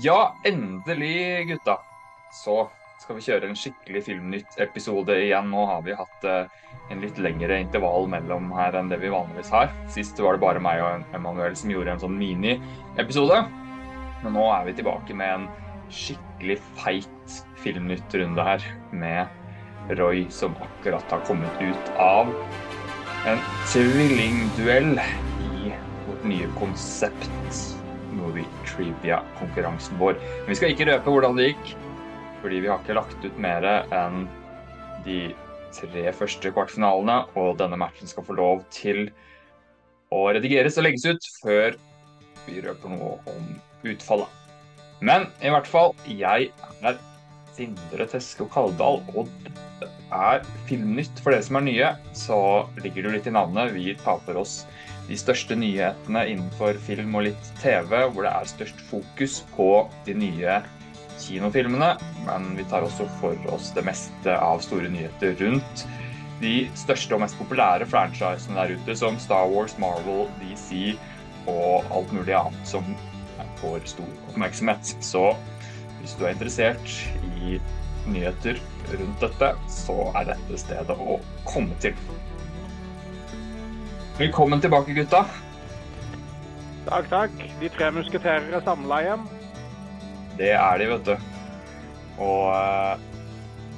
[0.00, 1.78] Ja, endelig, gutta.
[2.32, 2.70] Så
[3.02, 5.50] skal vi kjøre en skikkelig Filmnytt-episode igjen.
[5.52, 6.46] Nå har vi hatt eh,
[6.88, 9.68] en litt lengre intervall mellom her enn det vi vanligvis har.
[9.92, 13.42] Sist var det bare meg og Emanuel som gjorde en sånn mini-episode.
[14.22, 15.46] Men nå er vi tilbake med en
[15.92, 18.64] skikkelig feit Filmnytt-runde her.
[18.96, 22.32] Med Roy som akkurat har kommet ut av
[23.28, 25.76] en tvillingduell i
[26.08, 27.81] vårt nye konsept
[28.16, 30.18] Movie Trivia-konkurransen vår.
[30.42, 31.72] Men vi skal ikke røpe hvordan det gikk,
[32.42, 34.26] fordi vi har ikke lagt ut mer enn
[35.06, 35.20] de
[35.72, 39.06] tre første kvartfinalene, og denne matchen skal få lov til
[40.12, 41.78] å redigeres og legges ut før
[42.46, 43.54] vi røper noe om
[43.88, 44.28] utfallet.
[45.02, 47.00] Men i hvert fall, jeg er
[47.52, 49.28] Sindre Teske og Kaldal, og
[49.80, 51.90] det er Filmnytt for dere som er nye.
[52.16, 52.38] Så
[52.84, 53.74] ligger det litt i navnet.
[53.74, 54.62] Vi taper oss
[55.12, 59.68] de største nyhetene innenfor film og litt TV, hvor det er størst fokus på
[60.06, 60.60] de nye
[61.20, 61.90] kinofilmene.
[62.24, 65.84] Men vi tar også for oss det meste av store nyheter rundt
[66.42, 70.96] de største og mest populære franchisene der ute, som Star Wars, Marvel, DC
[71.50, 72.88] og alt mulig annet som
[73.60, 74.96] får stor oppmerksomhet.
[75.04, 75.28] Så
[76.00, 76.96] hvis du er interessert
[77.36, 77.60] i
[78.10, 78.58] nyheter
[78.96, 81.94] rundt dette, så er dette stedet å komme til.
[84.18, 85.24] Velkommen tilbake, gutta.
[86.84, 87.38] Takk, takk.
[87.60, 89.24] De tre musketerer er samla igjen.
[90.36, 91.14] Det er de, vet du.
[92.20, 93.00] Og uh,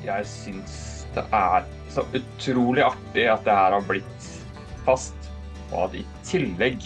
[0.02, 0.74] jeg syns
[1.14, 4.28] det er så utrolig artig at det her har blitt
[4.82, 5.30] fast,
[5.70, 6.82] og at i tillegg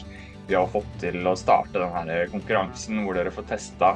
[0.48, 3.94] vi har fått til å starte denne konkurransen hvor dere får testa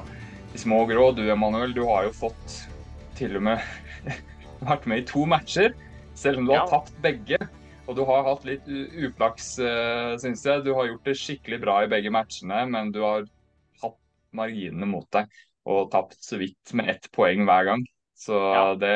[0.55, 1.11] de små grå.
[1.13, 2.63] Du Emanuel, du har jo fått
[3.21, 4.09] til og med
[4.71, 5.77] vært med i to matcher,
[6.17, 6.65] selv om du ja.
[6.65, 7.37] har tapt begge.
[7.91, 10.63] Og du har hatt litt uflaks, uh, syns jeg.
[10.63, 13.27] Du har gjort det skikkelig bra i begge matchene, men du har
[13.83, 13.99] hatt
[14.39, 15.33] marginene mot deg
[15.69, 17.85] og tapt så vidt med ett poeng hver gang.
[18.19, 18.63] Så ja.
[18.79, 18.95] det,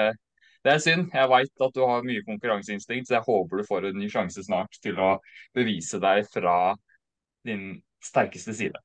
[0.63, 1.11] det, er synd.
[1.15, 4.47] Jeg veit at du har mye konkurranseinstinkt, så jeg håper du får en ny sjanse
[4.47, 5.17] snart til å
[5.57, 6.57] bevise deg fra
[7.47, 8.83] din sterkeste side.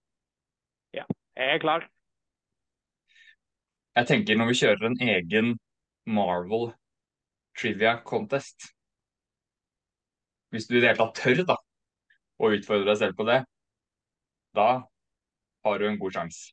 [0.98, 1.06] Ja,
[1.38, 1.88] jeg er klar.
[3.98, 5.56] Jeg tenker når vi kjører en egen
[6.10, 6.72] Marvel
[7.60, 8.72] trivia contest
[10.52, 11.58] hvis du i det hele tatt tør da,
[12.42, 13.42] å utfordre deg selv på det,
[14.58, 14.70] da
[15.66, 16.52] har du en god sjanse.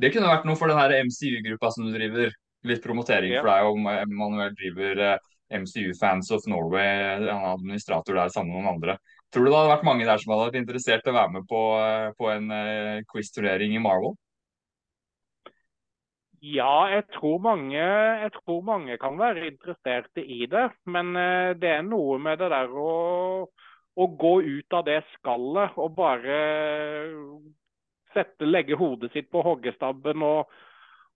[0.00, 2.32] Det kunne vært noe for den MCU-gruppa som du driver.
[2.68, 5.28] Litt promotering for deg om Emanuel driver eh,
[5.60, 8.96] MCU Fans of Norway, en administrator der sammen med noen andre.
[9.32, 11.46] Tror du det hadde vært mange der som hadde vært interessert i å være med
[11.48, 14.12] på, eh, på en uh, quiz-turnering i Marvel?
[16.40, 20.70] Ja, jeg tror, mange, jeg tror mange kan være interesserte i det.
[20.88, 22.92] Men eh, det er noe med det der å,
[23.92, 26.38] å gå ut av det skallet og bare
[28.14, 30.48] sette, legge hodet sitt på hoggestabben og,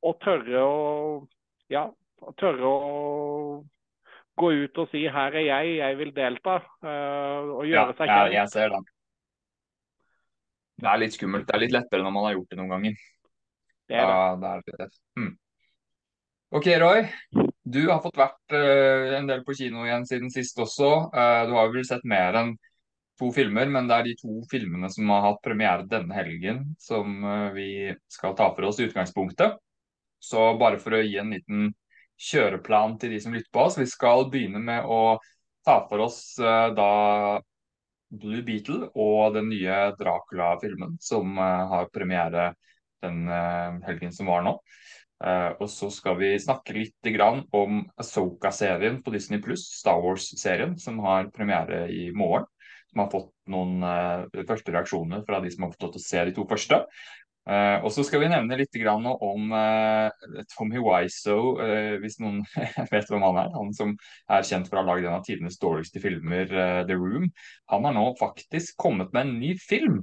[0.05, 0.83] og tørre å
[1.73, 1.87] ja,
[2.39, 3.65] tørre å
[4.37, 6.61] gå ut og si 'her er jeg, jeg vil delta'.
[6.83, 8.33] Uh, og gjøre ja, seg kjent.
[8.35, 8.83] Ja, jeg ser det.
[10.83, 11.47] Det er litt skummelt.
[11.47, 13.03] Det er litt lettere når man har gjort det noen ganger.
[13.89, 14.13] Det er det.
[14.13, 14.93] Ja, det, er det.
[15.21, 15.33] Mm.
[16.55, 17.09] OK, Roy.
[17.65, 20.91] Du har fått vært uh, en del på kino igjen siden sist også.
[21.11, 22.53] Uh, du har vel sett mer enn
[23.19, 27.17] to filmer, men det er de to filmene som har hatt premiere denne helgen, som
[27.27, 29.59] uh, vi skal ta for oss i utgangspunktet.
[30.23, 31.73] Så bare for å gi en liten
[32.23, 33.81] kjøreplan til de som lytter på oss.
[33.81, 35.19] Vi skal begynne med å
[35.67, 36.91] ta for oss da
[38.15, 42.53] Blue Beetle og den nye Dracula-filmen som har premiere
[43.05, 44.59] den eh, helgen som var nå.
[45.25, 47.09] Uh, og så skal vi snakke litt
[47.55, 52.49] om Asoka-serien på Disney Pluss, Star Wars-serien, som har premiere i morgen.
[52.91, 56.35] Som har fått noen uh, første reaksjoner fra de som har fått å se de
[56.35, 56.83] to første.
[57.45, 59.53] Uh, og så skal vi nevne litt om
[60.53, 61.61] Tommy Wiseau,
[62.01, 62.43] hvis noen
[62.93, 63.53] vet hvem han er.
[63.55, 63.95] Han som
[64.29, 66.49] er kjent for å ha lagd en av tidenes dårligste filmer,
[66.85, 67.31] The Room.
[67.73, 70.03] Han har nå faktisk kommet med en ny film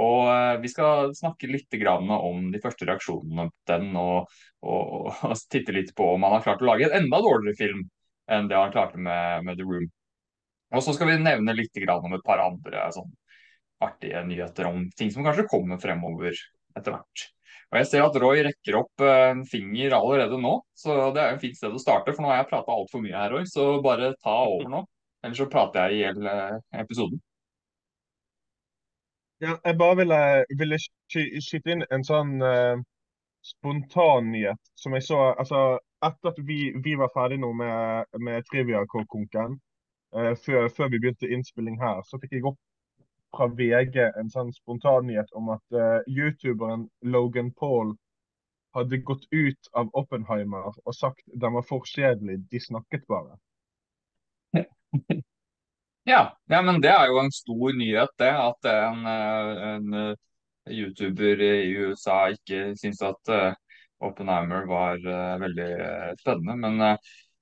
[0.00, 1.74] og eh, Vi skal snakke litt
[2.08, 4.30] om de første reaksjonene på den, og,
[4.62, 7.82] og, og, titte litt på om han har klart å lage en enda dårligere film
[8.30, 9.90] enn det han klarte med, med The Room.
[10.72, 13.10] Og så skal vi nevne litt om et par andre sånn,
[13.82, 16.32] artige nyheter om ting som kanskje kommer fremover
[16.78, 17.26] etter hvert.
[17.72, 21.34] Og Jeg ser at Roy rekker opp eh, en finger allerede nå, så det er
[21.34, 22.12] en fint sted å starte.
[22.12, 24.82] For nå har jeg prata altfor mye her, Roy, så bare ta over nå.
[25.24, 27.20] Ellers så prater jeg i hjel eh, episoden.
[29.42, 30.76] Ja, jeg bare ville, ville
[31.10, 32.78] skyte inn en sånn uh,
[33.42, 35.62] spontannyhet som jeg så altså,
[36.02, 39.52] Etter at vi, vi var ferdig nå med, med Trivia-konken,
[40.14, 42.58] uh, før, før, vi begynte innspilling her, så fikk jeg opp
[43.34, 47.94] fra VG en sånn spontan nyhet om at uh, youtuberen Logan Paul
[48.78, 53.38] hadde gått ut av Oppenheimer og sagt den var for kjedelig, de snakket bare.
[56.04, 58.30] Ja, ja, men det er jo en stor nyhet, det.
[58.34, 60.14] At en, eh, en eh,
[60.74, 63.54] YouTuber i USA ikke syns at uh,
[64.02, 65.68] Oppenheimer var uh, veldig
[66.20, 66.56] spennende.
[66.58, 66.98] Men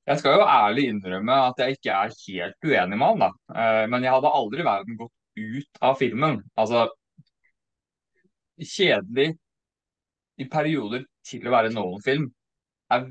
[0.08, 3.66] jeg skal jo ærlig innrømme at jeg ikke er helt uenig med han, da.
[3.92, 6.40] men jeg hadde aldri i verden gått ut av filmen.
[6.56, 6.86] Altså
[8.60, 9.28] Kjedelig
[10.40, 12.26] i perioder til å være Nolan-film
[12.92, 13.06] er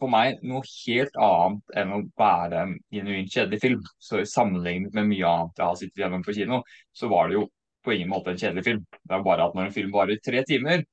[0.00, 3.84] for meg noe helt annet enn å være en genuint kjedelig film.
[4.02, 6.62] Så Sammenlignet med mye annet jeg har sittet gjennom på kino,
[6.92, 7.46] så var det jo
[7.86, 8.84] på ingen måte en kjedelig film.
[9.02, 10.84] Det er bare at når en film varer tre timer,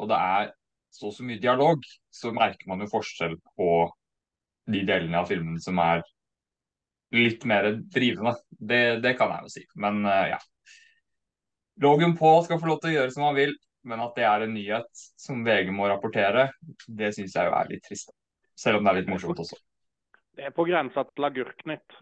[0.00, 0.52] og det er
[0.90, 3.70] så så mye dialog, så merker man jo forskjell på
[4.70, 6.02] de delene av filmen som er
[7.14, 8.34] litt mer drivende.
[8.50, 9.64] Det, det kan jeg jo si.
[9.82, 10.38] Men uh, ja.
[11.82, 13.54] Logan Paul skal få lov til å gjøre som han vil,
[13.88, 16.50] men at det er en nyhet som VG må rapportere,
[16.86, 18.12] det syns jeg jo er litt trist.
[18.60, 19.58] Selv om det er litt morsomt også.
[20.36, 21.98] Det er på grensa til Agurknytt.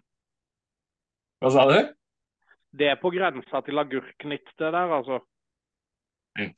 [1.42, 1.76] Hva sa du?
[2.78, 5.20] Det er på grensa til Agurknytt, det der, altså.
[6.38, 6.50] Mm.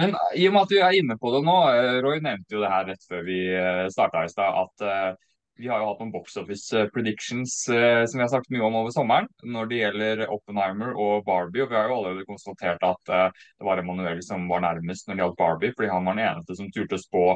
[0.00, 2.64] Men i og med at vi er inne på det nå, eh, Roy nevnte jo
[2.64, 5.18] det her rett før vi eh, starta i stad, at
[5.62, 8.76] vi har jo hatt noen box office predictions uh, som vi har sagt mye om
[8.80, 11.62] over sommeren når det gjelder Oppenheimer og Barbie.
[11.62, 15.14] og Vi har jo allerede konstatert at uh, det var Emanuel som var nærmest når
[15.14, 17.26] det gjaldt Barbie, fordi han var den eneste som turte å spå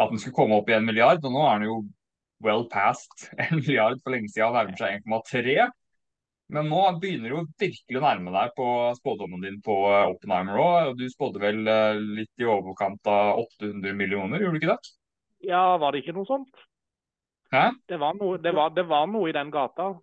[0.00, 1.22] at den skulle komme opp i en milliard.
[1.24, 1.78] Og nå er den jo
[2.42, 5.70] well past en milliard for lenge siden, nærmer seg 1,3.
[6.52, 8.66] Men nå begynner du virkelig å nærme deg på
[8.98, 10.90] spådommen din på Oppenheimer òg.
[10.98, 14.92] Du spådde vel eh, litt i overkant av 800 millioner, gjorde du ikke det?
[15.48, 16.66] Ja, var det ikke noe sånt?
[17.52, 17.70] Hæ?
[17.88, 19.94] Det var noe, det var, det var noe i den gata.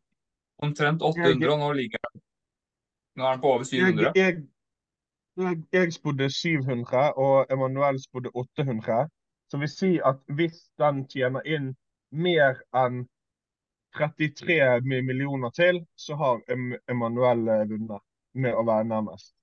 [0.65, 2.25] Omtrent 800, og nå ligger den
[3.19, 4.11] Nå er den på over 700.
[4.15, 4.41] Jeg, jeg,
[5.43, 9.07] jeg, jeg spådde 700, og Emanuel spådde 800.
[9.49, 11.71] Som vil si at hvis den tjener inn
[12.13, 13.03] mer enn
[13.97, 18.05] 33 millioner til, så har Emanuel eh, vunnet
[18.37, 19.33] med å være nærmest.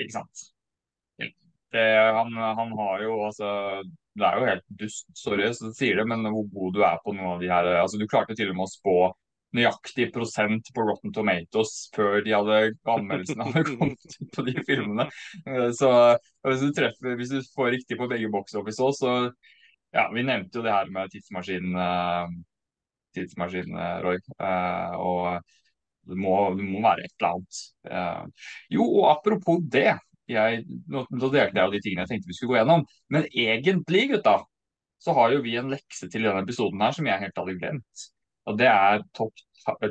[0.00, 0.46] Ikke sant.
[1.70, 1.86] Det,
[2.16, 3.48] han, han, har jo altså
[4.18, 7.14] Det er jo helt dust, sorry så sier det, men hvor god du er på
[7.14, 8.94] noen av de her altså Du klarte til og med å spå
[9.56, 12.58] nøyaktig prosent på Rotten Tomatoes før de hadde
[12.94, 15.06] anmeldelsene hadde kommet på de filmene.
[15.44, 15.92] Eh, så
[16.46, 19.16] hvis du, treffer, hvis du får riktig på begge box office òg, så
[19.90, 21.72] ja, Vi nevnte jo det her med tidsmaskinen,
[23.10, 24.20] tidsmaskinen tidsmaskin Roy.
[25.02, 25.48] Og
[26.06, 28.44] det må, det må, være et eller annet.
[28.70, 29.96] Jo, og apropos det.
[30.30, 32.86] Jeg, nå, nå delte jeg jo de tingene jeg tenkte vi skulle gå gjennom.
[33.10, 34.36] Men egentlig, gutta,
[35.02, 38.06] så har jo vi en lekse til denne episoden her som jeg helt hadde glemt.
[38.48, 39.32] Og det er top,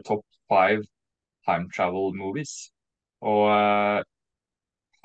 [0.05, 0.85] top five
[1.45, 2.71] time travel movies.
[3.21, 3.99] Og uh,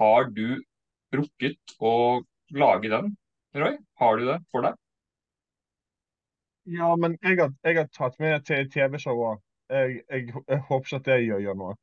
[0.00, 0.62] har du
[1.14, 2.23] rukket å
[2.55, 3.12] lage den,
[3.55, 3.76] Roy?
[4.00, 4.79] Har du det for deg?
[6.75, 9.43] Ja, men jeg har, jeg har tatt med til TV-showet.
[9.69, 11.75] Jeg, jeg, jeg, håper ikke at det gjør, gjør noe.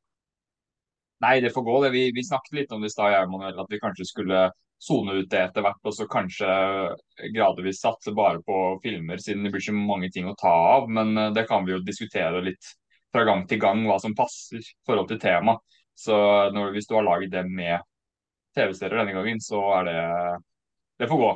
[1.22, 1.76] Nei, det får gå.
[1.84, 1.92] det.
[1.94, 4.48] Vi, vi snakket litt om det i stad, at vi kanskje skulle
[4.82, 6.48] sone ut det etter hvert, og så kanskje
[7.34, 10.88] gradvis satse bare på filmer, siden det blir så mange ting å ta av.
[10.90, 12.72] Men eh, det kan vi jo diskutere litt
[13.12, 15.58] fra gang til gang, hva som passer i forhold til tema.
[15.94, 16.16] Så
[16.54, 17.84] når, hvis du har laget det med
[18.56, 20.00] TV-serier denne gangen, så er det
[21.00, 21.30] Det får gå.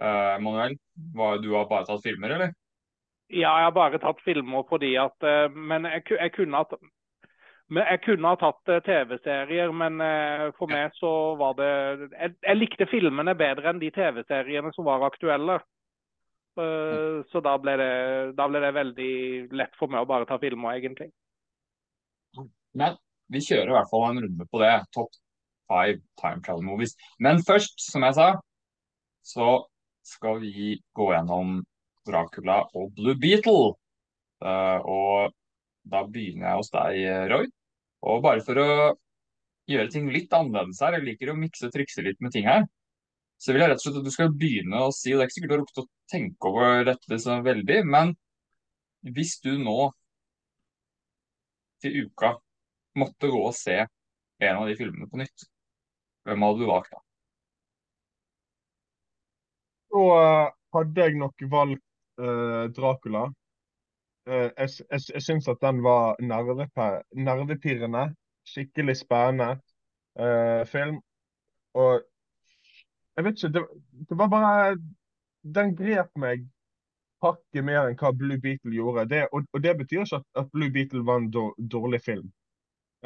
[0.00, 0.74] Uh, Manuel,
[1.14, 2.52] hva, du har bare tatt filmer, eller?
[3.30, 6.74] Ja, jeg har bare tatt filmer fordi at uh, Men jeg, jeg kunne hatt
[7.70, 12.32] men jeg kunne ha tatt eh, TV-serier, men eh, for meg så var det jeg,
[12.42, 15.60] jeg, likte filmene bedre enn de TV-seriene som var aktuelle.
[16.58, 17.92] Uh, så da ble, det,
[18.36, 19.12] da ble, det, veldig
[19.54, 21.06] lett for meg å bare ta filmer, egentlig.
[22.74, 22.98] Men
[23.30, 24.72] vi kjører i hvert fall en runde på det.
[24.92, 25.14] Top
[25.70, 26.96] five time travel movies.
[27.22, 28.32] Men først, som jeg sa,
[29.22, 29.52] så
[30.10, 31.60] skal vi gå gjennom
[32.10, 33.78] Dracula og Blue Beetle.
[34.42, 35.32] Og
[35.94, 37.00] da begynner jeg hos deg,
[37.30, 37.50] Roy.
[38.08, 38.68] Og bare for å
[39.70, 42.64] gjøre ting litt annerledes her, jeg liker å mikse og trikse litt med ting her,
[43.40, 45.30] så vil jeg rett og slett at du skal begynne å si, og det er
[45.30, 48.12] ikke sikkert du har rukket å tenke over dette så veldig, men
[49.16, 49.78] hvis du nå
[51.80, 52.34] til uka
[53.00, 55.46] måtte gå og se en av de filmene på nytt,
[56.28, 57.00] hvem hadde du valgt da?
[59.90, 61.84] Så uh, hadde jeg nok valgt
[62.20, 63.24] uh, Dracula.
[64.26, 68.14] Eh, jeg, jeg, jeg syns at den var nervepirrende.
[68.50, 69.60] Skikkelig spennende
[70.18, 71.00] uh, film.
[71.74, 72.02] Og
[73.16, 73.62] jeg vet ikke det,
[74.08, 74.78] det, var bare
[75.54, 76.48] Den grep meg
[77.22, 79.06] hakket mer enn hva Blue Beetle gjorde.
[79.12, 81.30] Det, og, og, det betyr ikke at, at, Blue Beetle var en
[81.76, 82.32] dårlig film.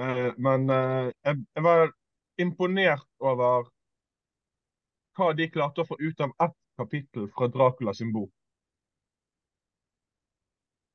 [0.00, 1.90] Uh, men uh, jeg, jeg, var
[2.38, 3.68] imponert over
[5.14, 8.33] hva de klarte å få ut av ett kapittel fra Dracula sin bok.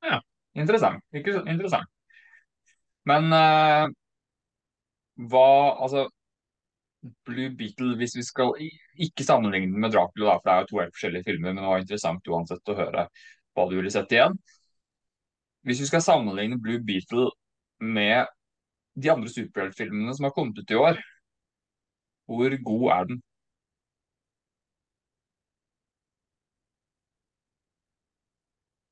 [0.04, 0.20] Ja,
[0.56, 1.04] interessant.
[1.14, 1.88] Ikke så interessant.
[3.08, 3.90] Men uh,
[5.30, 5.46] hva
[5.84, 6.06] Altså,
[7.24, 8.52] Blue Beetle, hvis vi skal
[9.00, 11.62] ikke sammenligne den med Dracula, da, for det er jo to helt forskjellige filmer, men
[11.62, 13.06] det var interessant uansett å høre
[13.56, 14.36] hva du ville sett igjen.
[15.64, 17.30] Hvis vi skal sammenligne Blue Beetle
[17.80, 18.28] med
[19.00, 21.00] de andre superheltfilmene som har kommet ut i år,
[22.28, 23.22] hvor god er den?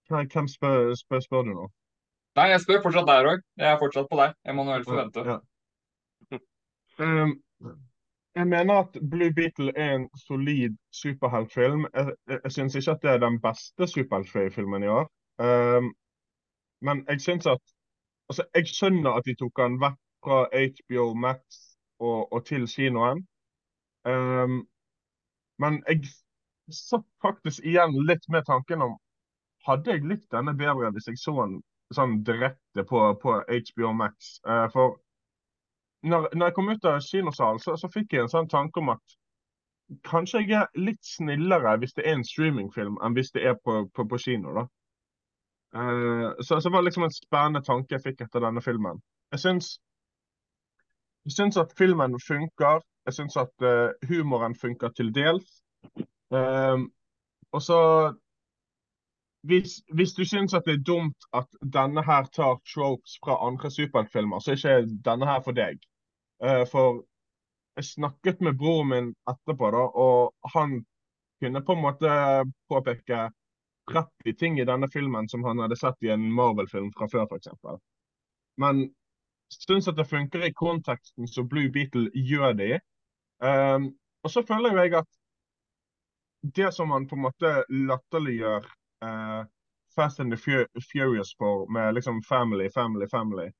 [0.09, 1.67] Hvem spør, spør, spør, du nå?
[2.39, 3.39] Nei, jeg spør fortsatt deg, Roy.
[3.61, 4.35] Jeg er fortsatt på deg.
[4.49, 5.25] Emanuel Forvente.
[5.27, 5.39] Ja,
[6.33, 6.39] ja.
[6.99, 7.35] Um,
[8.35, 11.87] jeg mener at Blue Beetle er en solid superheltfilm.
[11.95, 15.09] Jeg, jeg, jeg syns ikke at det er den beste superheltfilmen i år.
[15.39, 15.93] Um,
[16.81, 17.63] men jeg syns at
[18.29, 21.41] Altså, jeg skjønner at de tok den vekk fra HBO Max
[21.99, 23.23] og, og til kinoen.
[24.05, 24.59] Um,
[25.63, 26.11] men jeg
[26.69, 28.99] satt faktisk igjen litt med tanken om
[29.69, 31.61] hadde jeg likt denne bedre hvis jeg så den
[31.95, 34.39] sånn direkte på, på HBO Max.
[34.47, 34.99] Uh, for
[36.03, 38.93] når, når, jeg kom ut av kinosalen, så, så, fikk jeg en sånn tanke om
[38.95, 39.17] at
[40.05, 43.81] kanskje jeg er litt snillere hvis det er en streamingfilm, enn hvis det er på,
[43.95, 44.55] på, på kino.
[44.61, 44.67] da.
[45.77, 49.01] Uh, så, så var det liksom en spennende tanke jeg fikk etter denne filmen.
[49.33, 49.73] Jeg syns,
[51.29, 52.85] jeg syns at filmen funker.
[53.09, 55.63] Jeg syns at uh, humoren funker til dels.
[56.33, 56.85] Uh,
[57.57, 57.81] og så
[59.49, 63.71] hvis, hvis, du syns at det er dumt at denne her tar tropes fra andre
[63.71, 65.81] superheltfilmer, så er ikke denne her for deg.
[66.45, 67.03] Uh, for
[67.79, 70.81] jeg snakket med broren min etterpå, da, og han
[71.41, 72.15] kunne på en måte
[72.69, 73.29] påpeke
[73.93, 77.49] 30 ting i denne filmen som han hadde sett i en Marvel-film fra før, f.eks.
[78.61, 78.89] Men
[79.55, 82.81] syns at det funker i konteksten som Blue Beetle gjør det i.
[83.41, 83.93] Um,
[84.27, 85.09] og så føler jeg at
[86.59, 88.67] det som han på en måte latterliggjør
[89.95, 93.51] Fast and the Furious for med liksom family, family, family.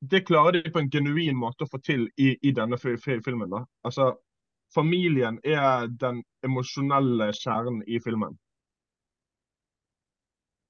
[0.00, 3.50] Det klarer de på en genuin måte å få til i, i denne filmen.
[3.50, 3.64] da.
[3.82, 4.12] Altså,
[4.74, 8.36] Familien er den emosjonelle kjernen i filmen.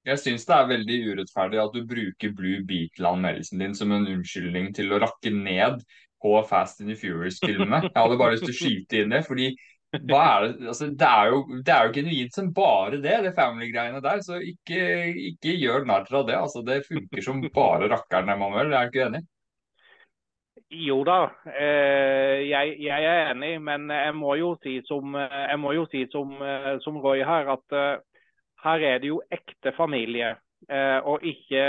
[0.07, 4.71] Jeg syns det er veldig urettferdig at du bruker Blue Beatle-anmeldelsen din som en unnskyldning
[4.75, 5.83] til å rakke ned
[6.23, 7.83] på Fast and the Furious-filmene.
[7.89, 9.51] Jeg hadde bare lyst til å skyte inn det, fordi
[9.89, 13.33] hva er det, altså, det, er jo, det er jo genuint som bare det, det
[13.37, 14.21] family-greiene der.
[14.25, 14.83] Så ikke,
[15.31, 16.37] ikke gjør narr av det.
[16.37, 18.73] altså Det funker som bare rakkeren, Emanuel.
[18.73, 19.23] Er du ikke enig?
[20.69, 25.17] Jo da, eh, jeg, jeg, er enig, men jeg må jo si som,
[25.57, 26.35] må jo si som,
[26.83, 28.27] som Roy her, at uh,
[28.61, 30.35] her er det jo ekte familie.
[30.69, 31.61] Og ikke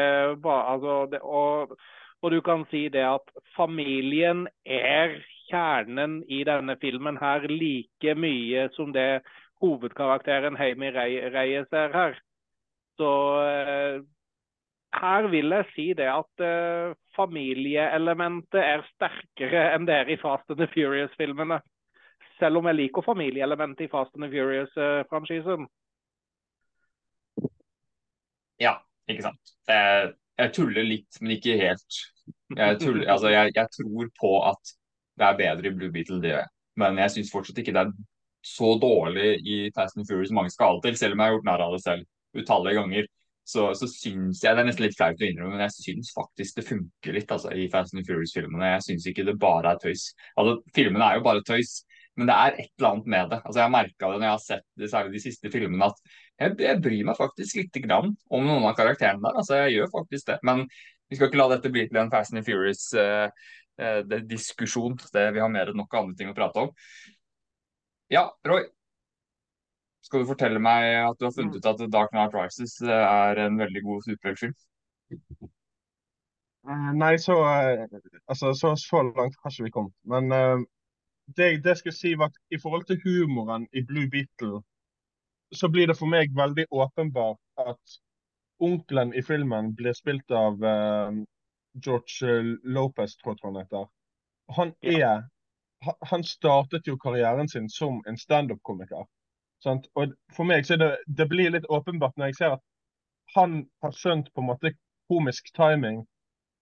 [0.42, 1.76] bare altså, og,
[2.20, 5.14] og, du kan si det at familien er
[5.50, 9.23] kjernen i denne filmen her like mye som det
[9.61, 12.16] hovedkarakteren Heimi Reyes er her.
[12.99, 13.11] Så
[13.45, 14.00] eh,
[15.00, 20.50] her vil jeg si det at eh, familieelementet er sterkere enn det er i Fast
[20.50, 21.61] and the Furious-filmene.
[22.40, 25.69] Selv om jeg liker familieelementet i Fast and the Furious-franchisen.
[28.61, 28.75] Ja,
[29.09, 29.54] ikke sant.
[29.69, 32.00] Jeg, jeg, tuller litt, men ikke helt.
[32.57, 34.75] Jeg, tuller, altså, jeg, jeg tror på at
[35.20, 36.52] det er bedre i Blue Beetle, det gjør jeg.
[36.80, 37.94] Men jeg syns fortsatt ikke det er
[38.46, 41.64] så dårlig i Fast and Furious mange skal til, selv om jeg har gjort narr
[41.66, 43.08] av det selv utallige ganger.
[43.50, 46.60] Så, så syns jeg Det er nesten litt flaut å innrømme, men jeg syns faktisk
[46.60, 48.74] det funker litt altså, i Fast and Furious-filmene.
[48.76, 50.10] Jeg syns ikke det bare er tøys.
[50.38, 51.80] Altså, Filmene er jo bare tøys,
[52.20, 53.40] men det er et eller annet med det.
[53.42, 56.14] Altså, Jeg har merka det når jeg har sett det, særlig de siste filmene, at
[56.40, 59.42] jeg, jeg bryr meg faktisk litt grann om noen av karakterene der.
[59.42, 60.38] Altså, Jeg gjør faktisk det.
[60.46, 60.64] Men
[61.10, 63.26] vi skal ikke la dette bli til en Fast and Furious uh,
[63.80, 64.99] det er diskusjon.
[65.12, 66.75] Det, vi har mer enn nok andre ting å prate om.
[68.12, 68.64] Ja, Roy.
[70.04, 73.38] Skal du fortelle meg at du har funnet ut at Dark Night Rises eh, er
[73.44, 74.54] en veldig god superheltfilm?
[76.68, 77.37] Eh, nei, så,
[78.26, 79.94] altså, så, så langt har ikke vi kommet.
[80.08, 80.64] Men uh,
[81.37, 84.62] det, det jeg skulle si var at i forhold til humoren i Blue Beetle,
[85.52, 88.00] så blir det for meg veldig åpenbart at
[88.60, 91.12] onkelen i filmen blir spilt av uh,
[91.74, 93.86] George eh, Lopez, tror jeg han heter.
[94.56, 95.28] Han er
[96.10, 99.06] Han startet jo karrieren sin som en standup-komiker.
[99.96, 102.62] Og for meg så det, det blir litt åpenbart når jeg ser at
[103.34, 104.74] han har skjønt på en måte
[105.08, 106.02] komisk timing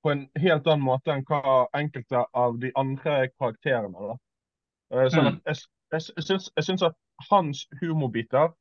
[0.02, 3.98] på en helt annen måte enn hva enkelte av de andre karakterene.
[3.98, 4.16] da.
[4.94, 5.40] Sånn så mm.
[5.50, 5.62] jeg,
[5.92, 6.96] jeg, jeg, jeg syns at
[7.30, 8.52] hans humorbiter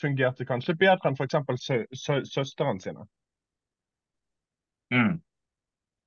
[0.00, 1.38] fungerte kanskje bedre enn f.eks.
[1.62, 3.06] Sø, sø, søsteren sine.
[4.94, 5.20] Mm.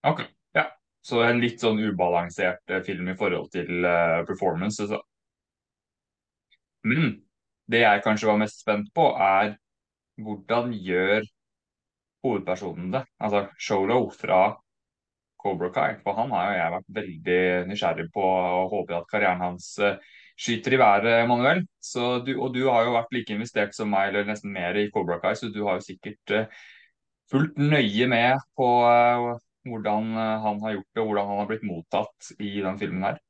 [0.03, 0.19] Ok,
[0.51, 0.65] ja.
[1.03, 4.83] Så en litt sånn ubalansert eh, film i forhold til uh, performance.
[4.89, 4.99] Så.
[6.87, 7.13] Men
[7.71, 9.55] det jeg kanskje var mest spent på, er
[10.19, 11.23] hvordan gjør
[12.23, 13.03] hovedpersonen det?
[13.23, 14.41] Altså Sholo fra
[15.39, 15.95] Cobra Kai.
[16.03, 17.39] For han har jo jeg vært veldig
[17.71, 19.95] nysgjerrig på og håper at karrieren hans uh,
[20.35, 21.63] skyter i været, Manuel.
[22.27, 25.21] Du, og du har jo vært like investert som meg, eller nesten mer i Cobra
[25.23, 26.37] Kai, så du har jo sikkert
[27.31, 28.67] fulgt nøye med på
[29.67, 30.09] hvordan
[30.43, 33.21] han har gjort det, og hvordan han har blitt mottatt i den filmen her.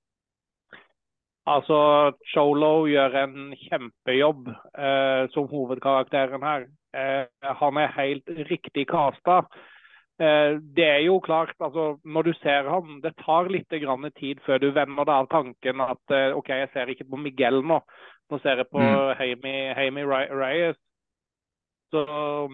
[1.43, 1.77] Altså,
[2.31, 6.65] Cholo gjør en kjempejobb eh, som hovedkarakteren her.
[6.95, 7.25] Eh,
[7.59, 9.41] han er helt riktig kasta.
[10.21, 14.57] Eh, det er jo klart, altså, når du ser ham, det tar litt tid før
[14.57, 17.81] du venner deg av tanken at eh, OK, jeg ser ikke på Miguel nå.
[18.31, 19.43] Nå ser jeg på mm.
[19.75, 20.79] Hamy, Reyes.
[21.91, 22.05] Så,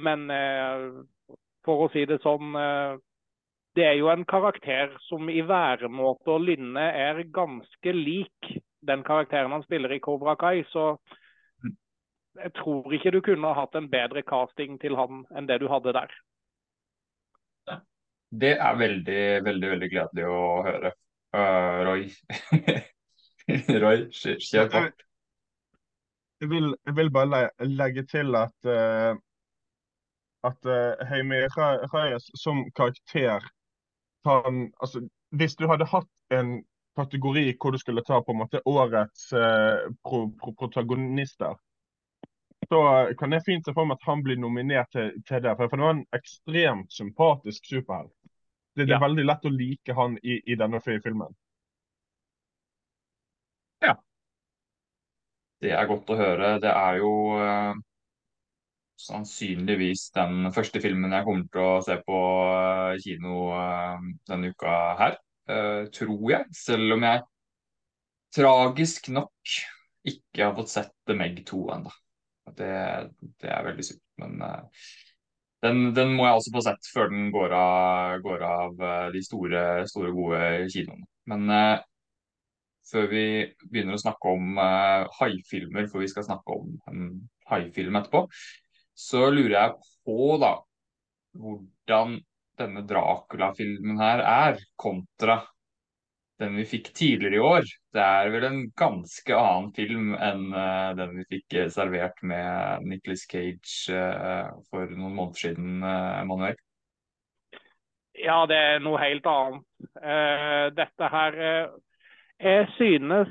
[0.01, 0.89] men eh,
[1.63, 2.97] for å si det sånn eh,
[3.75, 8.53] det er jo en karakter som i væremåte og lynne er ganske lik
[8.87, 10.63] den karakteren han spiller i Cobra Kai.
[10.71, 10.95] Så
[12.39, 15.93] jeg tror ikke du kunne hatt en bedre casting til han enn det du hadde
[15.95, 16.15] der.
[18.29, 20.91] Det er veldig, veldig veldig gledelig å høre.
[21.33, 22.03] Uh, Roy,
[23.83, 24.83] Roy, kjør på.
[26.39, 29.17] Jeg vil, jeg vil, bare legge til at uh,
[30.47, 31.41] at uh, Heimi
[31.93, 33.43] Reyes som karakter
[34.23, 36.63] kan altså, Hvis du hadde hatt en
[36.97, 41.55] kategori hvor du skulle ta på en måte årets eh, pro, pro, protagonister,
[42.69, 42.81] så
[43.17, 45.55] kan jeg fint se for meg at han blir nominert til, til det.
[45.57, 48.13] For, det var en ekstremt sympatisk superhelt.
[48.75, 49.03] Det, det, er ja.
[49.05, 51.33] veldig lett å like han i, i denne filmen.
[53.83, 53.95] Ja.
[55.59, 56.51] Det er godt å høre.
[56.63, 57.79] Det er jo uh,
[58.99, 64.75] sannsynligvis den første filmen jeg kommer til å se på uh, kino uh, denne uka
[64.99, 65.17] her
[65.51, 66.47] uh, tror jeg.
[66.55, 67.23] Selv om jeg
[68.35, 69.57] tragisk nok
[70.09, 71.93] ikke har fått sett The Meg 2 ennå.
[72.49, 72.71] Det,
[73.39, 74.03] det, er veldig sykt.
[74.19, 74.39] Men
[75.63, 78.81] den, den, må jeg også få sett før den går av, går av
[79.13, 80.39] de store, store, gode
[80.73, 81.05] kinoene.
[81.29, 81.45] Men
[82.89, 83.25] før vi
[83.67, 84.57] begynner å snakke om
[85.19, 87.11] haifilmer, for vi skal snakke om en
[87.51, 88.25] haifilm etterpå,
[88.99, 90.55] så lurer jeg på da
[91.39, 92.19] hvordan
[92.59, 95.39] denne Dracula-filmen her er, kontra
[96.39, 97.67] den vi fikk tidligere i år.
[97.93, 102.87] Det er vel en ganske annen film enn uh, den vi fikk uh, servert med
[102.87, 106.59] Nicholas Cage uh, for noen måneder siden, Emanuel.
[108.19, 109.63] Ja, det er noe helt annet.
[110.75, 111.35] dette her
[112.39, 113.29] Jeg synes,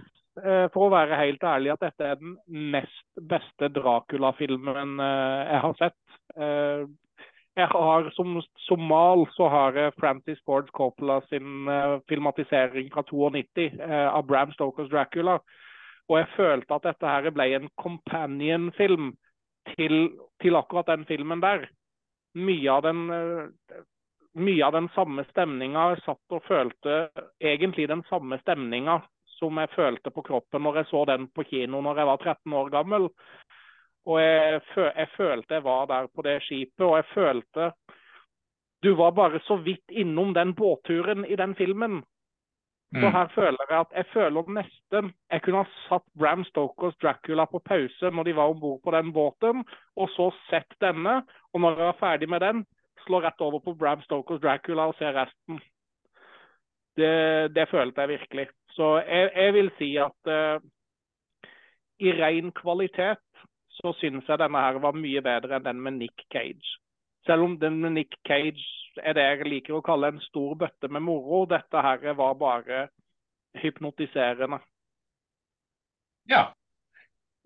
[0.74, 2.36] for å være helt ærlig, at dette er den
[2.72, 5.98] nest beste Dracula-filmen jeg har sett.
[7.58, 11.66] Jeg har Som somal så har jeg Francis Ford Coppola sin
[12.08, 15.38] filmatisering fra 92 uh, eh, av Bram Stokers Dracula.
[16.08, 19.10] Og jeg følte at dette her ble en companion-film
[19.74, 19.96] til,
[20.40, 21.66] til, akkurat den filmen der.
[22.38, 23.02] Mye av den,
[24.38, 25.90] mye av den samme stemninga.
[26.06, 27.08] Satt og følte
[27.42, 29.00] egentlig den samme stemninga
[29.38, 32.58] som jeg følte på kroppen når jeg så den på kino når jeg var 13
[32.60, 33.08] år gammel.
[34.08, 37.72] Og jeg, jeg, følte jeg var der på det skipet, og jeg følte
[38.82, 42.02] Du var bare så vidt innom den båtturen i den filmen.
[42.92, 43.12] Så mm.
[43.12, 47.58] her føler jeg at jeg føler nesten jeg kunne ha satt Bram Stokers Dracula på
[47.58, 49.64] pause når de var om bord på den båten,
[49.96, 51.22] og så sett denne.
[51.52, 52.64] Og når jeg var ferdig med den,
[53.04, 55.60] slå rett over på Bram Stokers Dracula og se resten.
[56.96, 57.12] Det,
[57.54, 58.48] det følte jeg virkelig.
[58.78, 60.62] Så jeg, jeg vil si at uh,
[61.98, 63.24] i ren kvalitet
[63.78, 66.76] så syns jeg denne her var mye bedre enn den med Nick Cage.
[67.26, 68.62] Selv om den med Nick Cage
[69.02, 71.44] er det jeg liker å kalle en stor bøtte med moro.
[71.50, 72.86] Dette her var bare
[73.58, 74.60] hypnotiserende.
[76.30, 76.48] Ja,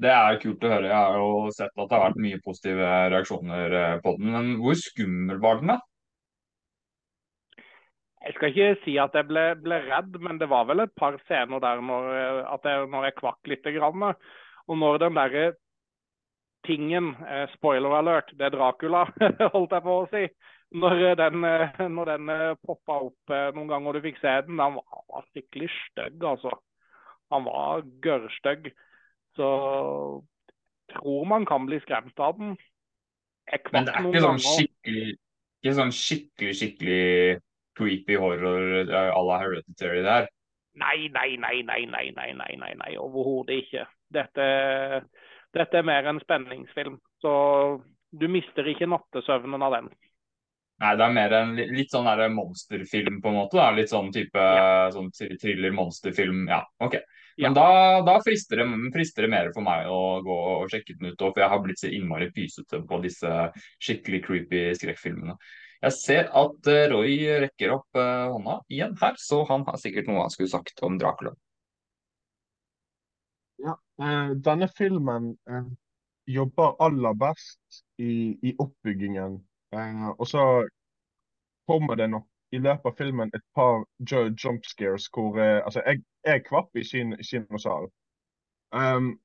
[0.03, 0.89] det er kult å høre.
[0.91, 4.33] Jeg har jo sett at det har vært mye positive reaksjoner eh, på den.
[4.35, 5.79] Men hvor skummel var den, da?
[8.23, 11.17] Jeg skal ikke si at jeg ble, ble, redd, men det var vel et par
[11.25, 13.67] scener der når, jeg, når jeg kvakk litt.
[13.75, 14.05] Grann.
[14.71, 15.55] Og når den der
[16.67, 19.05] tingen, eh, spoiler alert, det er Dracula,
[19.55, 20.23] holdt jeg på å si.
[20.79, 22.33] Når eh, den, eh, når den
[22.63, 26.55] poppa opp noen ganger og du fikk se den, han var, var skikkelig stygg, altså.
[27.35, 28.71] Han var gørrstygg.
[29.35, 29.49] Så
[30.93, 32.55] tror man kan bli skremt av den.
[33.73, 35.15] Men det er ikke sånn skikkelig,
[35.63, 37.41] ikke sånn skikkelig, skikkelig
[37.79, 40.31] creepy horror à la Hereditary der?
[40.81, 42.95] Nei, nei, nei, nei, nei, nei, nei, nei, nei.
[42.97, 43.87] overhodet ikke.
[44.13, 44.47] Dette
[45.53, 46.97] dette er mer en spenningsfilm.
[47.21, 47.33] Så
[48.13, 49.91] du mister ikke nattesøvnen av den.
[50.83, 53.59] Nei, det er mer en litt sånn monsterfilm, på en måte.
[53.61, 53.69] Da.
[53.77, 54.89] Litt sånn type ja.
[54.95, 56.47] sånn thriller-monsterfilm.
[56.51, 56.97] Ja, OK.
[57.43, 57.67] Men da,
[58.05, 61.41] da frister, det, frister, det, mer for meg å gå og sjekke den ut, for
[61.41, 63.31] jeg har blitt så innmari pysete på disse
[63.81, 65.37] skikkelig creepy skrekkfilmene.
[65.83, 70.07] Jeg ser at eh, Roy rekker opp uh, hånda igjen her, så han har sikkert
[70.07, 71.33] noe han skulle sagt om Dracula.
[73.63, 75.33] Ja, uh, denne filmen
[76.31, 79.41] jobber aller best i, i oppbyggingen.
[80.19, 80.45] og så
[81.67, 83.83] kommer det nok i løpet av filmen et par
[84.45, 87.91] jump scares hvor altså, jeg, jeg kvapp i kinosalen.
[88.71, 89.17] Um,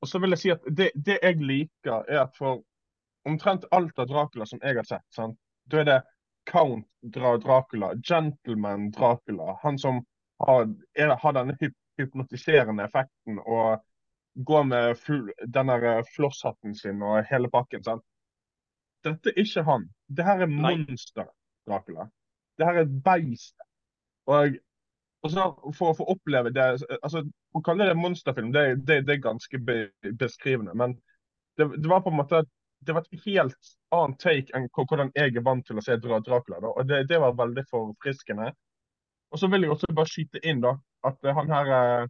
[0.00, 2.62] og så vil jeg si at det, det, jeg liker, er at for
[3.26, 5.38] omtrent alt av Dracula som jeg har sett, sant?
[5.70, 5.98] Da er det
[6.48, 9.58] Count Dracula, Gentleman Dracula.
[9.62, 10.00] Han som
[10.46, 11.56] har, er, har denne
[11.98, 13.82] hypnotiserende effekten og
[14.48, 17.82] går med full, denne flosshatten sin og hele pakken.
[17.84, 18.04] sant?
[19.04, 19.88] Dette er ikke han.
[20.06, 21.28] Det her er monster
[21.66, 22.08] Dracula.
[22.58, 23.56] Det her er et beist.
[24.26, 24.56] Og,
[25.22, 26.64] og så for å få oppleve det
[26.98, 27.22] altså
[27.56, 29.78] Å kalle det monsterfilm, det, det, det er ganske be,
[30.20, 30.74] beskrivende.
[30.76, 30.98] Men
[31.56, 32.42] det, det, var på en måte
[32.80, 36.60] det var et helt annet take enn hvordan jeg er vant til å se Dracula.
[36.62, 36.70] Da.
[36.70, 38.52] Og det, det var veldig forfriskende.
[39.32, 42.06] Og så vil jeg også bare skyte inn da, at han her eh,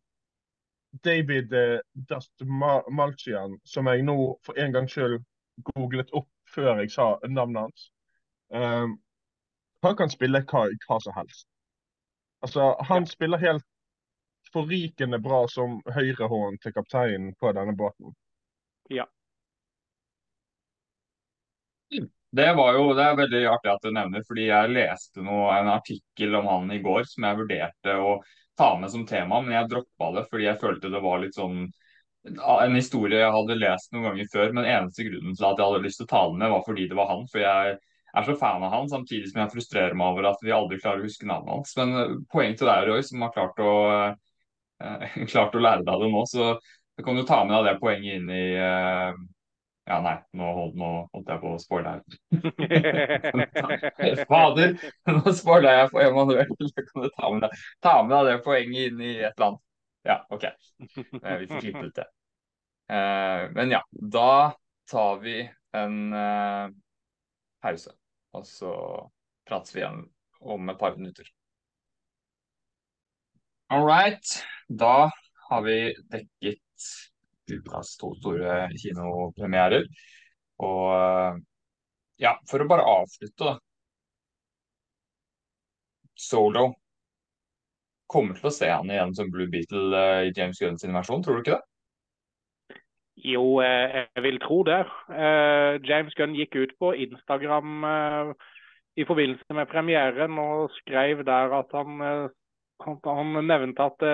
[1.04, 5.18] David eh, Dastmalchian, som jeg nå for en gangs skyld
[5.72, 7.88] googlet opp før jeg sa navnet hans,
[8.54, 8.94] um,
[9.83, 11.48] han kan spille hva, hva som helst.
[12.46, 13.11] Altså, han ja.
[13.11, 13.66] spiller helt
[14.52, 18.14] forrikende bra som høyrehånd til kapteinen på denne båten.
[18.88, 19.04] Ja.
[22.31, 25.70] Det var jo, det er veldig artig at du nevner, fordi jeg leste noe, en
[25.72, 28.18] artikkel om han i går som jeg vurderte å
[28.59, 31.68] ta med som tema, men jeg droppa det fordi jeg følte det var litt sånn
[32.27, 35.85] en historie jeg hadde lest noen ganger før, men eneste grunnen til at jeg hadde
[35.85, 37.24] lyst til å ta den med, var fordi det var han.
[37.31, 40.55] For jeg er så fan av han, samtidig som jeg frustrerer meg over at vi
[40.55, 41.74] aldri klarer å huske navnet hans.
[41.79, 43.72] Men eh, poeng til deg, Roy, som har klart å,
[44.83, 46.24] eh, klart å lære deg det nå.
[46.29, 46.53] Så
[47.05, 49.14] kan du ta med deg det poenget inn i uh,
[49.88, 52.03] Ja, nei, nå, nå holdt jeg på å spoile her.
[54.29, 54.74] Fader,
[55.09, 56.51] nå spoila jeg for Emanuel.
[56.90, 59.62] Kan du ta med, deg, ta med deg det poenget inn i et eller annet?
[60.09, 60.44] Ja, OK.
[60.85, 62.07] Vi får klippe ut det.
[62.88, 64.29] Uh, men ja, da
[64.92, 65.40] tar vi
[65.77, 65.96] en
[67.64, 67.96] pause.
[68.37, 68.72] Og så
[69.48, 70.05] prates vi igjen
[70.40, 71.33] om et par minutter.
[73.72, 74.37] All right.
[74.68, 75.11] Da
[75.48, 76.88] har vi dekket
[77.55, 79.87] ukas to store kinopremierer.
[80.65, 81.41] Og eh,
[82.25, 83.57] ja, for å bare avslutte, da.
[86.19, 86.73] Solo
[88.11, 91.23] kommer til å se han igjen som Blue Beetle eh, i James Gunn sin versjon,
[91.23, 92.81] tror du ikke det?
[93.29, 94.83] Jo, eh, jeg vil tro det.
[95.87, 97.87] James Gunn gikk ut på Instagram
[98.99, 102.31] i forbindelse med premieren og skrev der at han,
[102.85, 104.05] han nevnte at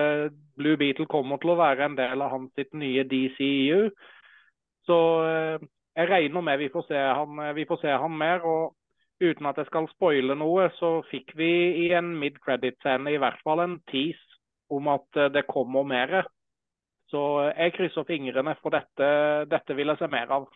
[0.57, 3.91] Blue Beetle kommer til å være en del av hans sitt nye DCU.
[4.85, 4.97] Så
[5.95, 8.45] jeg regner med vi får han, vi får se han mer.
[8.45, 8.75] og
[9.23, 11.51] Uten at jeg skal spoile noe, så fikk vi
[11.85, 14.41] i en mid-credit-scene i hvert fall en tease
[14.75, 16.25] om at det kommer mer.
[17.07, 17.21] Så
[17.53, 19.07] jeg krysser fingrene, for dette,
[19.47, 20.49] dette vil jeg se mer av.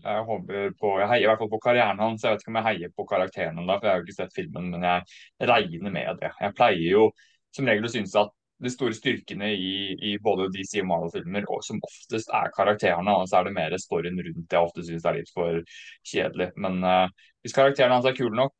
[0.00, 2.22] Jeg håper på, jeg heier i hvert fall på karrieren hans.
[2.24, 4.36] Jeg vet ikke om jeg heier på karakteren ennå, for jeg har jo ikke sett
[4.36, 6.30] filmen, men jeg regner med det.
[6.40, 7.10] Jeg pleier jo
[7.52, 11.80] som regel å synes at de store styrkene i, i både DC og Marvel-filmer som
[11.82, 15.32] oftest er karakterene, og så er det mer storyen rundt jeg ofte synes er litt
[15.34, 15.58] for
[16.08, 16.52] kjedelig.
[16.62, 17.08] Men uh,
[17.42, 18.54] hvis karakteren hans er kul nok,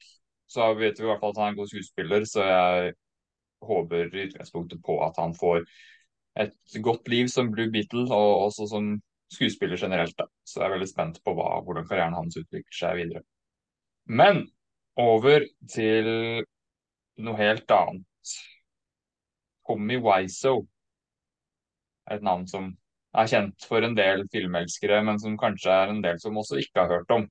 [0.51, 2.93] så vet vi i hvert fall at han er en god skuespiller, så jeg
[3.63, 5.63] håper i utgangspunktet på at han får
[6.43, 8.95] et godt liv som Blue Beetle, og også som
[9.33, 10.17] skuespiller generelt.
[10.19, 10.29] Da.
[10.45, 13.25] Så jeg er veldig spent på hva, hvordan karrieren hans utvikler seg videre.
[14.07, 14.45] Men
[15.01, 16.11] over til
[17.23, 18.35] noe helt annet.
[19.69, 20.67] Tommy Wiseau
[22.09, 22.73] er et navn som
[23.17, 26.83] er kjent for en del filmelskere, men som kanskje er en del som også ikke
[26.83, 27.27] har hørt om.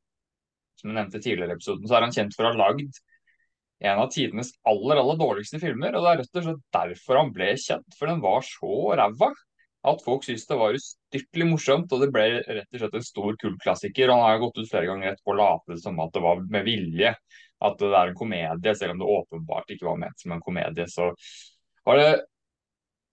[0.80, 3.02] Som jeg nevnte tidligere i episoden, så er han kjent for å ha lagd
[3.82, 5.96] en av tidenes aller aller dårligste filmer.
[5.98, 9.32] Og det er rett og slett derfor han ble kjent, for den var så ræva
[9.88, 11.94] at folk syntes det var ustyrtelig morsomt.
[11.94, 14.14] Og det ble rett og slett en stor kultklassiker.
[14.14, 17.16] Han har gått ut flere ganger etterpå og latet som at det var med vilje
[17.62, 20.88] at det er en komedie, selv om det åpenbart ikke var ment som en komedie.
[20.90, 21.12] Så
[21.86, 22.10] var det,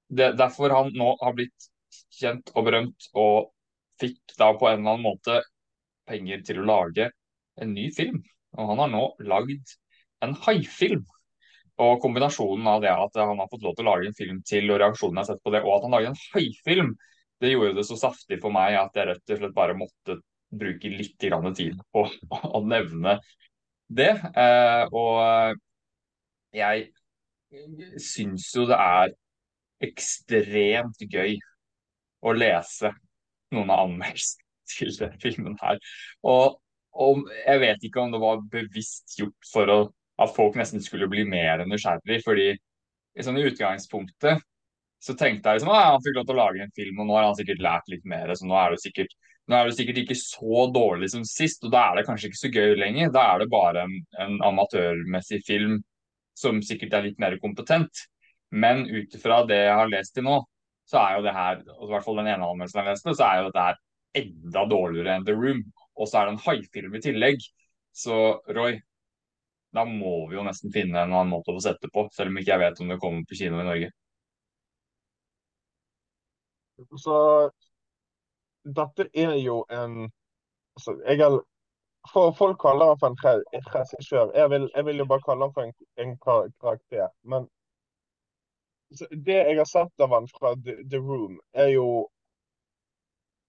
[0.08, 1.68] det derfor han nå har blitt
[2.16, 3.50] kjent og berømt, og
[4.00, 5.42] fikk da på en eller annen måte
[6.08, 7.10] penger til å lage
[7.60, 8.22] en ny film.
[8.56, 9.76] Og han har nå lagd
[10.24, 11.04] en haifilm.
[11.84, 14.70] Og kombinasjonen av det at han har fått lov til å lage en film til,
[14.72, 16.90] og reaksjonene jeg har sett på det, og at han lager en høyfilm,
[17.38, 20.90] det gjorde det så saftig for meg at jeg rett og slett bare måtte bruke
[20.90, 22.04] litt tid på
[22.58, 23.18] å nevne
[23.88, 24.10] det.
[24.34, 25.58] Eh, og
[26.56, 26.88] jeg
[28.02, 29.14] syns jo det er
[29.84, 31.38] ekstremt gøy
[32.26, 32.90] å lese
[33.54, 35.78] noen av anmeldelsene til den filmen her.
[36.26, 36.58] Og,
[36.92, 39.78] og, jeg vet ikke om det var bevisst gjort for å,
[40.18, 44.42] at folk nesten skulle bli mer nysgjerrig, fordi i sånne utgangspunktet
[44.98, 47.16] så tenkte jeg liksom at han fikk lov til å lage en film, og nå
[47.18, 48.34] har han sikkert lært litt mer.
[48.34, 49.14] så nå er det sikkert
[49.48, 52.50] er det sikkert ikke så dårlig som sist, og da er det kanskje ikke så
[52.52, 53.12] gøy lenger.
[53.14, 55.78] Da er det bare en, en amatørmessig film
[56.36, 58.02] som sikkert er litt mer kompetent.
[58.50, 60.42] Men ut ifra det jeg har lest til nå,
[60.88, 63.24] så er jo det her, og i hvert fall den ene anmeldelsen jeg leste, så
[63.24, 63.80] er jo dette her
[64.20, 65.64] enda dårligere enn The Room.
[65.96, 67.48] Og så er det en haifilm i tillegg.
[67.96, 68.18] Så
[68.56, 68.78] Roy,
[69.74, 72.40] da må vi jo nesten finne en annen måte å få sette på, selv om
[72.40, 73.90] ikke jeg vet om det kommer på kino i Norge.
[77.02, 77.16] Så
[78.78, 80.10] dette er jo en
[80.76, 81.38] altså, jeg er,
[82.12, 84.32] for, Folk kaller han for en regissør.
[84.34, 87.08] Jeg, vil, jeg vil jo bare kalle han for en, en karakter.
[87.22, 87.48] Men
[89.26, 92.08] det jeg har sett av han fra The, The Room, er jo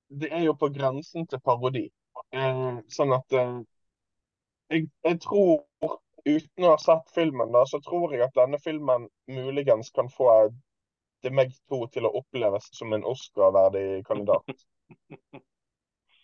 [0.09, 1.85] Det er jo på grensen til parodi.
[2.33, 3.59] Eh, sånn at eh,
[4.73, 5.59] jeg, jeg, tror,
[6.37, 10.29] uten å ha sett filmen, da, så tror jeg at denne filmen muligens kan få
[11.23, 14.65] det meg to til å oppleves som en Oscar-verdig kandidat.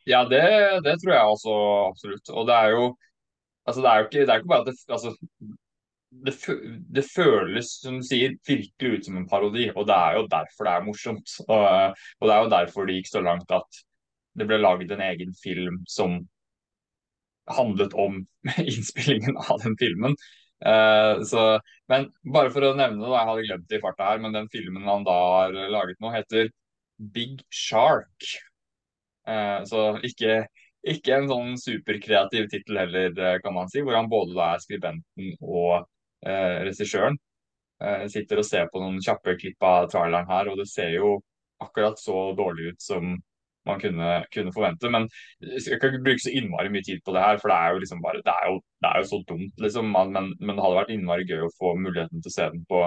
[0.06, 0.39] Ja, det,
[0.86, 1.54] det, tror jeg også
[1.88, 2.30] absolutt.
[2.30, 2.82] Og det er jo
[3.65, 5.13] altså det er jo ikke, det er ikke bare at det, altså,
[6.28, 6.34] det,
[6.96, 9.65] det, føles, som du sier, virkelig ut som en parodi.
[9.74, 11.36] Og det er jo derfor det er morsomt.
[11.48, 11.65] Og,
[12.20, 13.82] og det er jo derfor det gikk så langt at
[14.38, 16.20] det ble laget en egen film som
[17.45, 18.25] handlet om
[18.58, 20.15] innspillingen av den filmen.
[20.65, 21.60] Uh, så,
[21.91, 24.47] men bare for å nevne det, jeg hadde glemt det i farta her, men den
[24.53, 26.49] filmen han da har laget nå, heter
[27.15, 28.29] Big Shark.
[29.27, 30.45] Uh, så ikke,
[30.86, 35.31] ikke en sånn superkreativ tittel heller, eh, kan man si, hvor han både er skribenten
[35.41, 37.19] og uh, regissøren.
[38.08, 41.10] Sitter og ser på noen kjappe klipp av traileren her, og det ser jo
[41.60, 43.10] akkurat så dårlig ut som
[43.65, 44.91] man kunne, kunne, forvente.
[44.93, 45.08] Men
[45.41, 47.82] jeg kan ikke bruke så innmari mye tid på det her, for det er jo
[47.84, 49.91] liksom bare Det er jo, det er jo så dumt, liksom.
[49.95, 52.84] Men, men, det hadde vært innmari gøy å få muligheten til å se den på,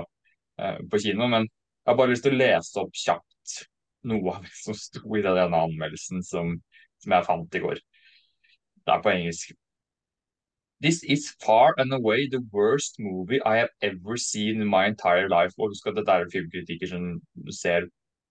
[0.63, 1.29] eh, på kino.
[1.29, 3.61] Men jeg har bare lyst til å lese opp kjapt
[4.09, 6.59] noe av det som sto i denne anmeldelsen som,
[7.03, 7.81] som jeg fant i går.
[8.87, 9.57] Det er på engelsk.
[10.81, 15.29] This is far and away the worst movie I have ever seen in my entire
[15.29, 15.53] life.
[15.59, 17.09] Og husk at dette er filmkritiker som
[17.51, 17.89] ser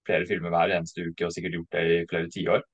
[0.08, 2.66] flere filmer hver eneste uke og sikkert gjort det i flere tiår.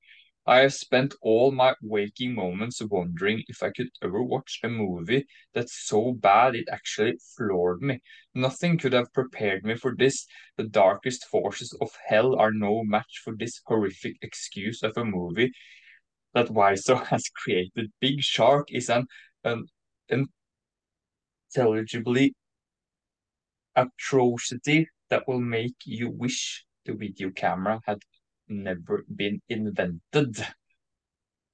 [0.45, 5.25] I have spent all my waking moments wondering if I could ever watch a movie
[5.53, 8.01] that's so bad it actually floored me.
[8.35, 10.25] Nothing could have prepared me for this.
[10.57, 15.53] The darkest forces of hell are no match for this horrific excuse of a movie
[16.33, 17.93] that Wiseau has created.
[18.01, 19.07] Big Shark is an,
[19.45, 19.65] an
[21.55, 22.33] intelligibly
[23.77, 28.03] atrocity that will make you wish the video camera had
[28.47, 30.43] never been invented.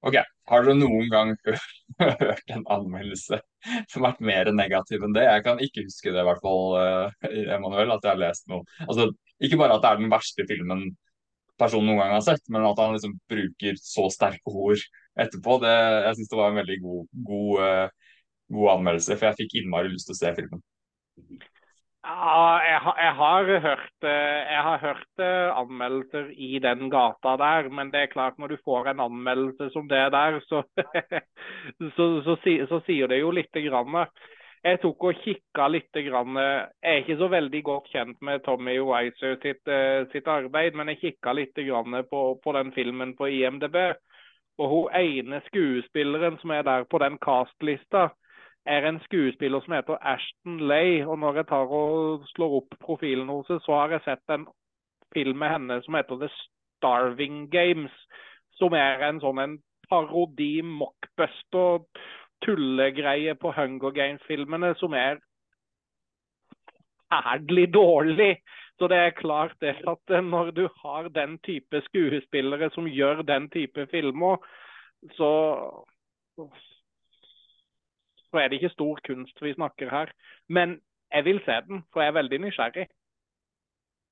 [0.01, 0.15] Ok,
[0.49, 1.33] Har dere noen gang
[1.99, 3.41] hørt en anmeldelse
[3.91, 5.25] som har vært mer negativ enn det?
[5.27, 8.63] Jeg kan ikke huske det, i hvert fall, uh, Emanuel, at jeg har lest noe.
[8.87, 9.09] Altså,
[9.43, 10.87] Ikke bare at det er den verste filmen
[11.59, 14.81] personen noen gang har sett, men at han liksom bruker så sterke ord
[15.19, 15.59] etterpå.
[15.61, 15.75] Det,
[16.07, 18.17] jeg syns det var en veldig god, god, uh,
[18.55, 20.63] god anmeldelse, for jeg fikk innmari lyst til å se filmen.
[22.09, 27.69] Ja, jeg, jeg har hørt, eh, jeg har hørt eh, anmeldelser i den gata der,
[27.69, 30.63] men det er klart når du får en anmeldelse som det der, så,
[31.97, 32.37] så, så,
[32.71, 33.99] så sier det jo lite grann.
[34.65, 35.91] Jeg tok og kikka litt.
[36.09, 36.39] Grann.
[36.39, 40.89] Jeg er ikke så veldig godt kjent med Tommy Wiser sitt, eh, sitt arbeid, men
[40.89, 41.53] jeg kikka litt
[42.09, 43.77] på, på, den filmen på IMDb.
[44.57, 48.09] Og hun ene skuespilleren som er der på den cast-lista,
[48.65, 51.03] er en skuespiller som heter Ashton Lay.
[51.05, 54.47] Og når jeg tar og slår opp profilen hennes, så har jeg sett en
[55.13, 56.29] film med henne som heter The
[56.77, 57.95] Starving Games.
[58.59, 59.57] Som er en sånn en
[59.89, 61.85] parodi, mockbuster,
[62.45, 65.19] tullegreie på Hunger Games-filmene som er
[67.09, 68.37] forferdelig dårlig.
[68.79, 73.49] Så det er klart det at når du har den type skuespillere som gjør den
[73.49, 74.37] type filmer,
[75.17, 75.31] så
[78.29, 80.11] så er det ikke stor kunst vi snakker her.
[80.47, 80.79] Men
[81.13, 82.87] jeg vil se den, for jeg er veldig nysgjerrig.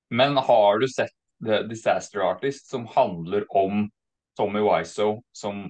[0.09, 3.89] Men har du sett The Disaster Artist, som handler om
[4.37, 5.67] Tommy Wiseau, som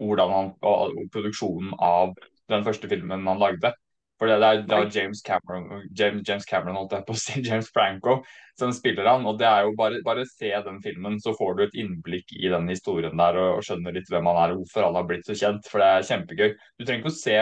[0.00, 2.14] hvordan han, og produksjonen av
[2.50, 3.74] den første filmen han lagde?
[4.20, 7.70] For det er da James Cameron, James, James Cameron holdt jeg på å si, James
[7.72, 8.18] Franco
[8.60, 9.24] som spiller han.
[9.24, 12.50] og det er jo bare, bare se den filmen, så får du et innblikk i
[12.52, 15.24] den historien der og, og skjønner litt hvem han er og hvorfor han har blitt
[15.24, 15.64] så kjent.
[15.72, 16.52] For det er kjempegøy.
[16.76, 17.38] Du trenger ikke å se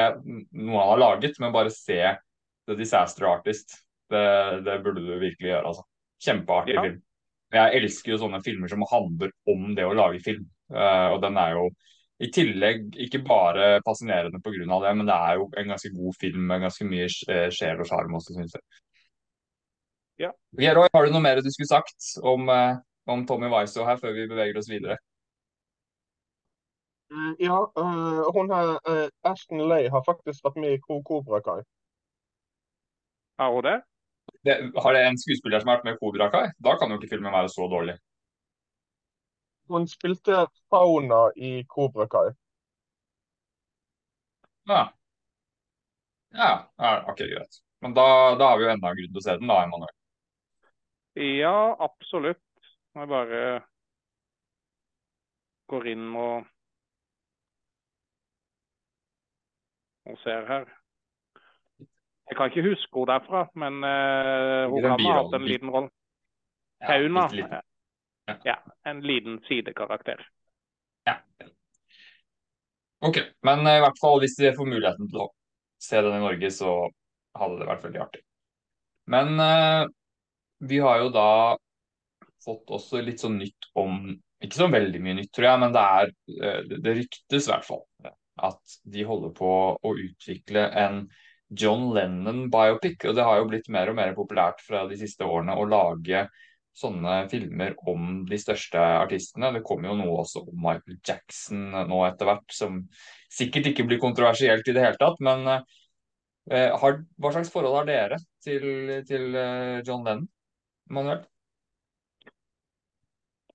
[0.62, 1.98] noe han har laget, men bare se
[2.70, 3.80] The Disaster Artist.
[4.08, 4.22] Det,
[4.64, 5.82] det burde du virkelig gjøre, altså.
[6.24, 6.86] Kjempeartig Ja.
[6.86, 7.02] film.
[7.58, 10.46] Jeg elsker jo sånne filmer som handler om det å lage film.
[10.70, 11.68] Uh, og den er jo
[12.18, 14.58] i tillegg ikke bare fascinerende pga.
[14.58, 17.86] det, men det er jo en ganske god film med ganske mye eh, sjel og
[17.86, 18.64] sjarm også, syns jeg.
[20.18, 20.32] Ja.
[20.74, 24.16] Roy, har du noe mer du skulle sagt om, eh, om Tommy Wiseau her før
[24.16, 24.98] vi beveger oss videre?
[27.10, 31.62] Mm, Ja, uh, hun her, uh, Ashton Leigh har faktisk vært med i Cobra Kai.
[33.38, 33.78] Har hun det?
[34.44, 36.46] Det, har det en skuespiller som har vært med i Kobra Kai?
[36.58, 37.96] Da kan jo ikke filmen være så dårlig.
[39.68, 42.28] Hun spilte Fauna i Cobra Kai.
[44.68, 44.82] Ja.
[46.36, 47.62] Ja, ja ok, greit.
[47.80, 49.94] Men da, da har vi jo enda en grunn til å se den, da, Emanuel.
[51.18, 52.44] Ja, absolutt.
[52.94, 53.42] Når jeg bare
[55.68, 56.46] går inn og
[60.08, 60.68] og ser her.
[62.28, 65.90] Jeg kan ikke huske henne derfra, men uh, hun kan ha hatt en liten rolle.
[66.84, 67.26] Fauna.
[67.32, 67.67] litt.
[68.28, 68.36] Ja.
[68.44, 70.26] Ja, en liten sidekarakter.
[71.04, 71.16] Ja.
[73.00, 75.30] Ok, men eh, i hvert fall hvis vi får muligheten til å
[75.80, 76.74] se den i Norge, så
[77.38, 78.22] hadde det vært veldig artig.
[79.08, 79.86] Men uh,
[80.68, 81.30] vi har jo da
[82.44, 84.02] fått også litt sånn nytt om
[84.44, 86.10] Ikke så veldig mye nytt, tror jeg, men det er
[86.46, 87.80] eh, det, ryktes i hvert fall
[88.38, 91.00] at de holder på å utvikle en
[91.50, 93.02] John Lennon-biopic.
[93.10, 96.22] Og det har jo blitt mer og mer populært fra de siste årene å lage
[96.76, 99.52] sånne filmer om de største artistene.
[99.56, 102.82] Det kommer jo noe også om Michael Jackson nå etter hvert, som
[103.32, 105.18] sikkert ikke blir kontroversielt i det hele tatt.
[105.24, 108.68] Men eh, har, hva slags forhold har dere til,
[109.08, 110.28] til eh, John Lennon,
[110.94, 111.24] Manuel?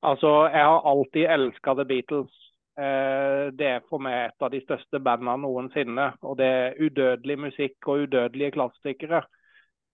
[0.04, 2.40] Altså, jeg har alltid elska The Beatles.
[2.76, 6.10] Eh, det er for meg et av de største bandene noensinne.
[6.28, 9.24] Og det er udødelig musikk og udødelige klassikere.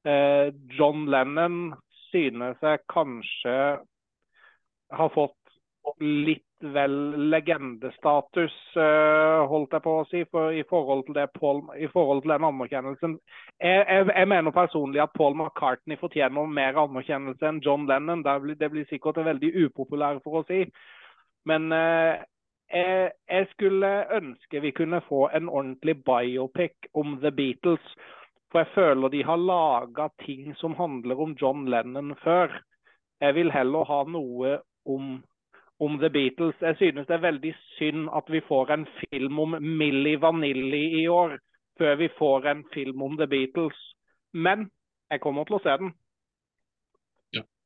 [0.07, 1.75] Eh, John Lennon
[2.11, 3.57] synes jeg kanskje
[4.89, 5.35] har fått
[5.99, 6.95] litt vel
[7.31, 12.23] legendestatus, eh, holdt jeg på å si, for, i, forhold til det Paul, i forhold
[12.23, 13.15] til den anerkjennelsen.
[13.63, 18.25] Jeg, jeg, jeg mener personlig at Paul McCartney fortjener mer anerkjennelse enn John Lennon.
[18.27, 20.65] Det blir, det blir sikkert veldig upopulært for å si.
[21.47, 22.27] Men eh,
[22.75, 27.95] jeg, jeg skulle ønske vi kunne få en ordentlig biopic om The Beatles.
[28.51, 32.55] For jeg føler de har laga ting som handler om John Lennon før.
[33.21, 35.19] Jeg vil heller ha noe om,
[35.79, 36.57] om The Beatles.
[36.61, 41.07] Jeg synes det er veldig synd at vi får en film om Milli Vanilli i
[41.07, 41.37] år,
[41.77, 43.77] før vi får en film om The Beatles.
[44.33, 44.69] Men
[45.11, 45.93] jeg kommer til å se den.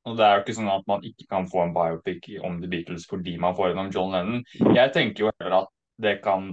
[0.04, 2.68] Og det er jo ikke sånn at man ikke kan få en biopic om The
[2.72, 4.44] Beatles fordi man får en om John Lennon.
[4.76, 5.70] Jeg tenker jo heller at
[6.04, 6.50] det kan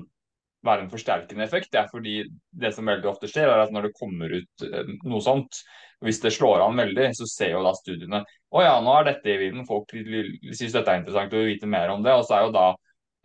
[0.66, 1.70] være en forsterkende effekt.
[1.72, 2.16] Det er fordi
[2.62, 5.62] det som veldig ofte skjer, er at når det kommer ut eh, noe sånt,
[6.04, 9.30] hvis det slår an veldig, så ser jo da studiene å ja, nå er dette
[9.30, 12.14] i vinden, folk syns dette er interessant og vil vite mer om det.
[12.16, 12.68] Og så er jo da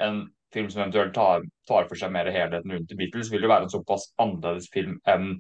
[0.06, 3.52] en film som eventuelt tar, tar for seg mer helheten rundt The Beatles, vil jo
[3.52, 5.38] være en såpass annerledes film enn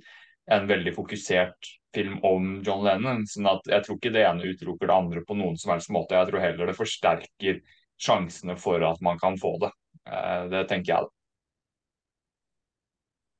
[0.51, 3.23] en veldig fokusert film om John Lennon.
[3.29, 6.17] sånn at jeg tror ikke det ene utelukker det andre på noen som helst måte.
[6.17, 7.61] Jeg tror heller det forsterker
[8.01, 9.71] sjansene for at man kan få det.
[10.05, 11.11] Eh, Det tenker jeg.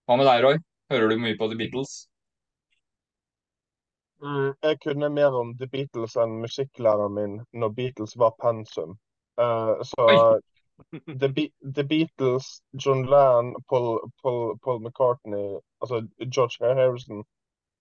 [0.09, 0.57] Hva med deg, Roy?
[0.93, 1.95] Hører du mye på The Beatles?
[4.21, 8.95] Mm, Jeg kunne mer om The Beatles enn musikklæreren min når Beatles var pensum.
[9.41, 10.07] Uh, så
[11.21, 11.45] The, Be
[11.77, 16.01] The Beatles, John Lennon, Paul, Paul, Paul McCartney, altså
[16.35, 17.23] George Harrison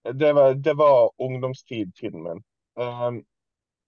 [0.04, 2.42] Det var, det var ungdomstid-tiden min.
[2.76, 3.24] Um,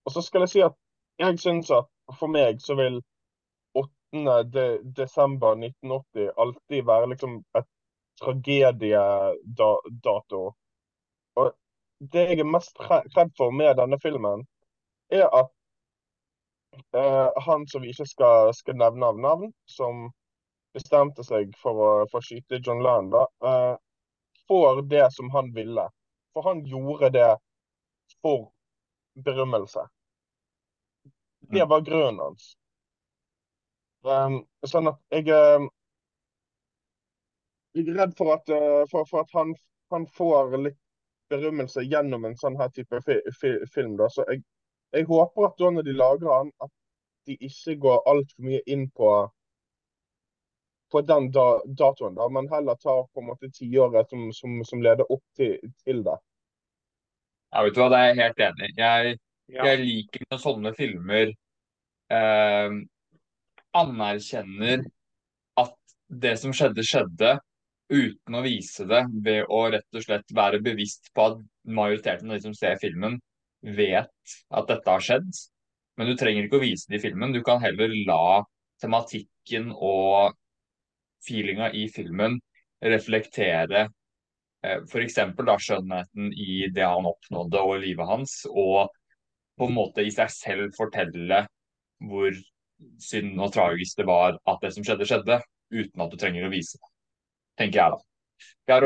[0.04, 0.72] og så skal jeg si at
[1.18, 1.86] jeg syns at
[2.18, 3.02] for meg så vil
[3.74, 4.36] 8.
[4.56, 7.68] De desember 1980 alltid være liksom et
[8.20, 10.42] tragediedato.
[11.36, 11.52] Og
[12.12, 14.44] det jeg er mest re- redd for med denne filmen,
[15.12, 15.50] er at
[16.92, 20.08] eh, han som vi ikke skal, skal nevne av navn, som
[20.76, 23.74] bestemte seg for å, for å skyte John Land, da, eh,
[24.48, 25.88] får det som han ville.
[26.36, 27.30] For han gjorde det
[28.20, 28.50] for
[29.24, 29.86] berømmelse.
[31.40, 32.56] Det var grunnen hans.
[34.06, 35.64] Um, sånn at jeg, eh,
[37.84, 39.54] redd for at, eh, for, for at han,
[39.92, 40.78] han får litt
[41.30, 43.96] berømmelse gjennom en sånn her type fi, fi, film.
[43.98, 44.08] Da.
[44.12, 44.42] Så jeg,
[44.94, 46.70] jeg håper at da når de lager han, at
[47.26, 49.10] de ikke går altfor mye inn på
[50.94, 54.82] på den da, datoen, da, men heller tar på en måte tiåret som, som, som
[54.84, 56.14] leder opp til, til det.
[57.50, 58.74] Ja, vet du hva, det er jeg helt enig i.
[58.78, 59.16] Jeg,
[59.46, 59.62] Ja.
[59.68, 61.28] jeg liker når sånne filmer
[62.10, 62.72] eh,
[63.78, 64.80] anerkjenner
[65.62, 67.36] at det som skjedde, skjedde,
[67.92, 72.38] uten å vise det ved å rett og slett være bevisst på at majoriteten av
[72.38, 73.18] de som ser filmen,
[73.62, 75.28] vet at dette har skjedd,
[75.96, 77.32] men du trenger ikke å vise det i filmen.
[77.34, 78.42] Du kan heller la
[78.82, 80.36] tematikken og
[81.26, 82.36] feelinga i filmen
[82.84, 85.18] reflektere eh, f.eks.
[85.66, 88.92] skjønnheten i det han oppnådde og livet hans, og
[89.56, 91.46] på en måte i seg selv fortelle
[92.04, 92.34] hvor
[93.00, 95.40] synd og tragisk det var at det som skjedde, skjedde,
[95.72, 96.95] uten at du trenger å vise det.
[97.56, 97.98] Tenker jeg, da.
[98.66, 98.80] Ja,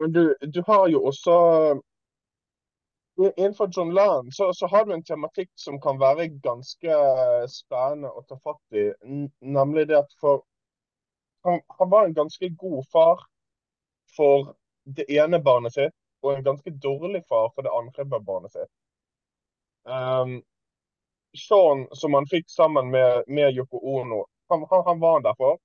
[0.00, 1.34] Men du, du har jo også
[3.36, 6.98] Innenfor John Land så, så, har du en tematikk som kan være ganske
[7.50, 8.84] spennende å ta fatt i.
[9.42, 10.44] Nemlig det at for
[11.42, 13.24] han, han var en ganske god far
[14.16, 14.52] for
[14.84, 18.70] det ene barnet sitt, og en ganske dårlig far for det andre barnet sitt.
[19.82, 20.38] Um,
[21.36, 25.58] Sean, som han fikk sammen med, med Yoko Ono, han, han, han var der for.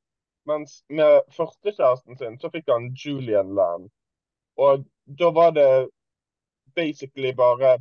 [0.50, 3.90] Mens med førstekjæresten sin så fikk han Julian Land.
[4.60, 4.84] Og
[5.20, 5.90] da var det
[6.76, 7.78] basically bare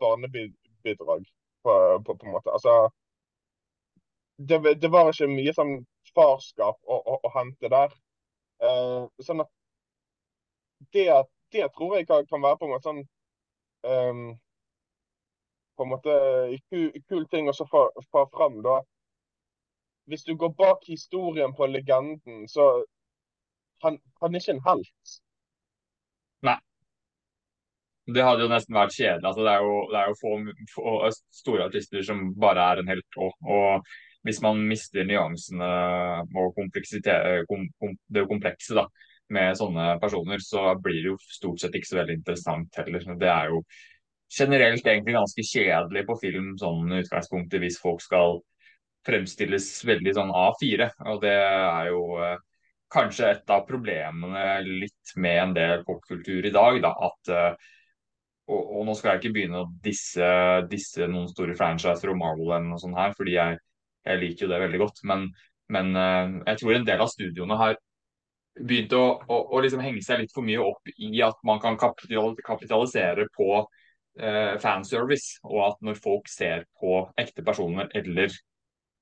[0.00, 1.26] barnebidrag,
[1.62, 1.72] på,
[2.06, 2.50] på, på, en måte.
[2.52, 2.90] Altså
[4.38, 5.76] det, det, var ikke mye sånn
[6.14, 7.92] farskap å, å, å hente der.
[8.62, 9.52] Uh, sånn at
[10.92, 11.08] det,
[11.52, 13.02] det, tror jeg kan være på en måte sånn
[13.84, 14.26] um,
[15.76, 16.12] på en måte
[16.70, 18.62] kul, kul ting å få fram.
[18.64, 18.80] da.
[20.06, 22.84] Hvis du går bak historien på legenden, så
[23.82, 25.14] han, han er ikke en helt.
[26.46, 26.58] Nei.
[28.14, 29.26] Det hadde jo nesten vært kjedelig.
[29.26, 30.34] Altså, det er jo, det er jo få,
[30.74, 30.92] få,
[31.34, 33.18] store artister som bare er en helt.
[33.18, 33.88] Og, og
[34.26, 35.72] hvis man mister nyansene
[36.38, 38.86] og kom, kom, det komplekse da,
[39.34, 43.06] med sånne personer, så blir det jo stort sett ikke så veldig interessant heller.
[43.18, 43.62] Det er jo
[44.36, 48.40] generelt egentlig ganske kjedelig på film sånn utgangspunktet hvis folk skal
[49.06, 50.90] fremstilles veldig sånn A4.
[51.12, 52.36] Og det er jo eh,
[52.92, 56.80] kanskje et av problemene litt med en del popkultur i dag.
[56.84, 57.72] da, at eh,
[58.46, 60.26] og, og, nå skal jeg ikke begynne å disse,
[60.70, 63.58] disse noen store franchiser og Marvel eller noe sånt her, fordi jeg
[64.06, 65.00] jeg liker jo det veldig godt.
[65.10, 65.24] Men,
[65.74, 67.72] men eh, jeg tror en del av studioene har
[68.56, 71.74] begynt å, å, å liksom henge seg litt for mye opp i at man kan
[71.76, 73.66] kapitalisere på
[74.62, 78.30] fanservice, og at når folk ser på ekte personer eller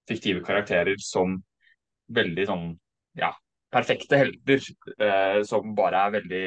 [0.09, 1.39] fiktive karakterer som
[2.15, 2.67] veldig sånn
[3.19, 3.31] ja,
[3.73, 4.63] perfekte helter,
[4.99, 6.45] eh, som bare er veldig,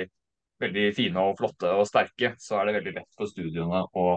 [0.63, 4.07] veldig fine og flotte og sterke, så er det veldig lett for studioene å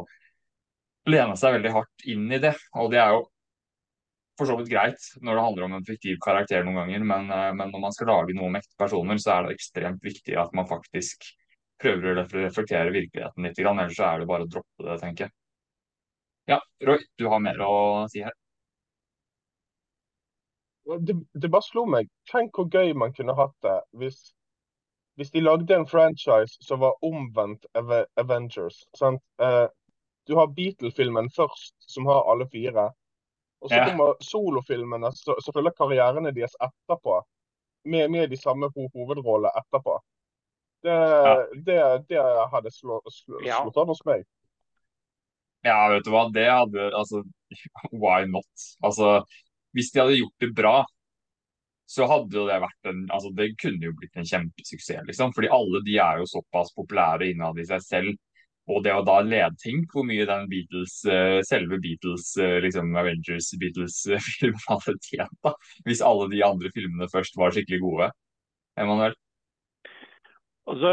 [1.11, 2.55] lene seg veldig hardt inn i det.
[2.79, 3.25] Og det er jo
[4.41, 7.51] for så vidt greit når det handler om en fiktiv karakter noen ganger, men, eh,
[7.57, 10.55] men, når man skal lage noe om ekte personer, så er det ekstremt viktig at
[10.57, 11.29] man faktisk
[11.81, 13.59] prøver å reflektere virkeligheten litt.
[13.59, 15.35] Ellers er det bare å droppe det, tenker jeg.
[16.51, 17.73] Ja, Roy, du har mer å
[18.13, 18.35] si her.
[20.99, 22.09] Det, det bare slo meg.
[22.31, 24.19] Tenk hvor gøy man kunne hatt det hvis,
[25.21, 28.83] hvis de lagde en franchise som var omvendt Avengers.
[28.99, 29.23] Sant?
[29.43, 29.67] Eh,
[30.27, 32.91] du har Beatle-filmen først, som har alle fire.
[33.61, 37.19] Og så kommer solofilmene som følger karrierene deres etterpå,
[37.85, 39.99] med, med de samme hovedrollene etterpå.
[40.83, 41.35] Det, ja.
[41.67, 42.23] det, det
[42.53, 43.59] hadde slått slå, ja.
[43.61, 44.25] an hos meg.
[45.67, 46.25] Ja, vet du hva.
[46.33, 47.21] Det hadde Altså,
[48.03, 48.49] why not?
[48.87, 49.19] Altså,
[49.77, 50.75] hvis de hadde gjort det bra,
[51.91, 55.33] så hadde jo det vært en Altså, det kunne jo blitt en kjempesuksess, liksom.
[55.35, 58.19] Fordi alle de er jo såpass populære innad i seg selv
[58.71, 62.93] og det å da lede Tenk hvor mye den Beatles, eh, selve Beatles, eh, liksom
[62.99, 65.55] Avengers Beatles-filmen hadde tjent, da.
[65.89, 68.11] Hvis alle de andre filmene først var skikkelig gode.
[68.79, 69.17] Emanuel?
[70.71, 70.91] Altså,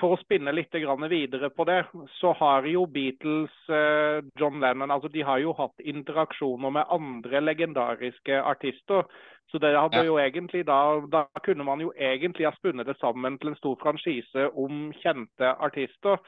[0.00, 0.74] for å spinne litt
[1.08, 1.78] videre på det,
[2.18, 7.40] så har jo Beatles, eh, John Lennon altså de har jo hatt interaksjoner med andre
[7.40, 9.06] legendariske artister.
[9.48, 9.58] Så
[10.20, 14.50] egentlig da, da kunne man jo egentlig ha spunnet det sammen til en stor franchise
[14.52, 16.20] om kjente artister.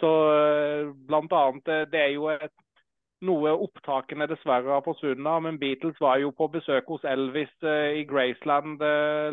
[0.00, 2.52] Så eh, blant annet, eh, Det er jo et,
[3.22, 5.44] noe opptakene dessverre har forsvunnet.
[5.46, 8.82] Men Beatles var jo på besøk hos Elvis eh, i Graceland,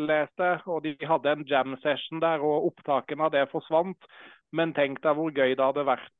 [0.06, 4.10] leste og De hadde en jam session der, og opptakene av det forsvant.
[4.52, 6.16] Men tenk deg hvor gøy det hadde vært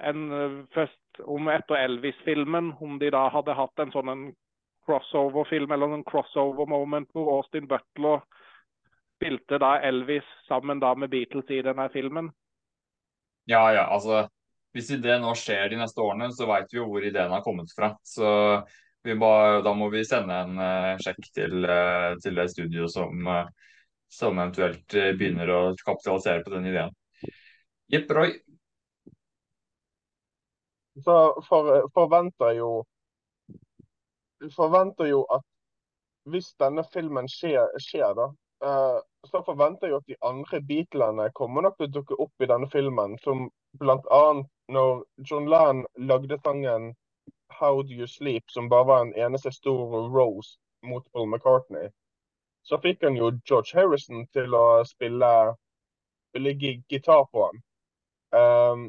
[0.00, 4.30] en, først om etter Elvis-filmen, om de da hadde hatt en sånn
[4.88, 8.22] crossover-film eller en crossover moment hvor Austin Butler
[9.20, 12.30] spilte da Elvis sammen da med Beatles i denne filmen.
[13.48, 14.26] Ja, ja, altså
[14.74, 17.72] Hvis det nå skjer de neste årene, så veit vi jo hvor ideen har kommet
[17.74, 17.90] fra.
[18.06, 18.28] Så
[19.18, 19.30] må,
[19.64, 23.48] da må vi sende en uh, sjekk til, uh, til, det studioet som, uh,
[24.12, 26.94] som eventuelt begynner å kapitalisere på den ideen.
[27.90, 28.36] Jepp, Roy?
[31.00, 31.16] Så
[31.48, 32.70] for, forventer jo
[34.54, 35.44] forventer jo at
[36.30, 38.26] hvis denne filmen skjer, skjer da,
[39.28, 42.48] så forventer jeg jo at de andre Beatlene kommer nok til å dukke opp i
[42.48, 43.16] denne filmen.
[43.24, 43.48] Som
[43.80, 46.94] blant annet når John Lennon lagde sangen
[47.60, 51.90] How Do You Sleep, som bare var en eneste stor rose mot Paul McCartney,
[52.62, 55.30] så fikk han jo George Harrison til å spille,
[56.30, 56.54] spille
[56.88, 57.62] gitar på han.
[58.40, 58.82] Um,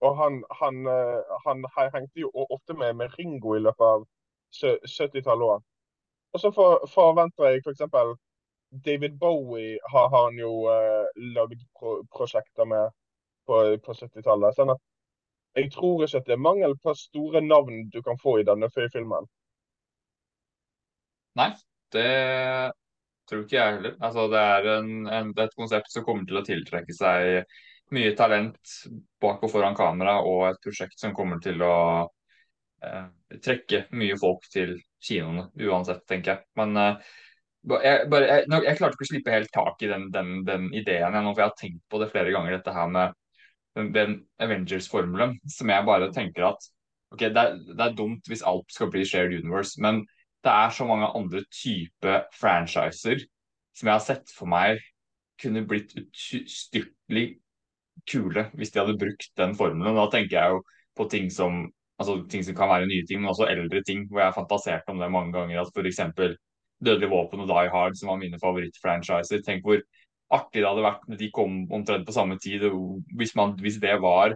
[0.00, 4.04] og han, han, eh, han, han, hengte jo ofte med, med Ringo i løpet av
[4.52, 5.64] 70-tallet òg.
[6.34, 7.86] Og så for, forventer jeg f.eks.
[7.92, 8.16] For
[8.84, 11.06] David Bowie har, har han jo uh,
[11.36, 12.92] lagd pro prosjekter med
[13.48, 14.56] på, på 70-tallet.
[14.58, 14.82] Sånn at
[15.56, 18.68] jeg tror ikke at det er mangel på store navn du kan få i denne
[18.74, 19.28] filmen.
[21.36, 21.50] Nei,
[21.92, 22.10] det
[23.28, 23.96] tror ikke jeg heller.
[24.00, 27.44] Altså, det er en, en, et konsept som kommer til å tiltrekke seg
[27.94, 28.76] mye talent
[29.22, 31.76] bak og foran kamera, og et prosjekt som kommer til å
[32.82, 33.04] eh,
[33.42, 36.46] trekke mye folk til kinoene uansett, tenker jeg.
[36.58, 37.12] Men eh,
[37.66, 41.14] jeg, bare, jeg, jeg, klarte ikke å slippe helt tak i den, den, den ideen
[41.16, 43.22] jeg, for jeg har tenkt på det flere ganger, dette her med
[43.76, 46.68] den, Avengers-formelen, som jeg bare tenker at
[47.12, 50.02] ok, det er, det er, dumt hvis alt skal bli shared universe, men
[50.44, 53.24] det er så mange andre type franchiser
[53.76, 54.80] som jeg har sett for meg
[55.40, 57.26] kunne blitt ustyrtelig
[58.08, 59.98] kule hvis de hadde brukt den formelen.
[59.98, 60.62] Da tenker jeg jo
[60.96, 61.66] på ting som,
[62.00, 64.88] altså, ting som kan være nye ting, men også eldre ting, hvor jeg har fantasert
[64.88, 65.60] om det mange ganger.
[65.60, 66.00] at F.eks.
[66.84, 69.40] Dødelig våpen og Die Hard, som var mine favorittfranchiser.
[69.44, 69.80] Tenk hvor
[70.32, 72.64] artig det hadde vært når de kom omtrent på samme tid,
[73.18, 74.34] hvis, man, hvis det var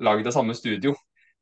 [0.00, 0.94] laget av samme studio.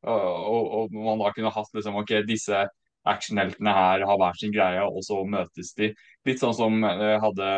[0.07, 2.63] Og, og, man da kunne hatt liksom, ok, disse
[3.09, 5.91] actionheltene her har hver sin greie, og så møtes de.
[6.27, 7.51] Litt sånn som uh, hadde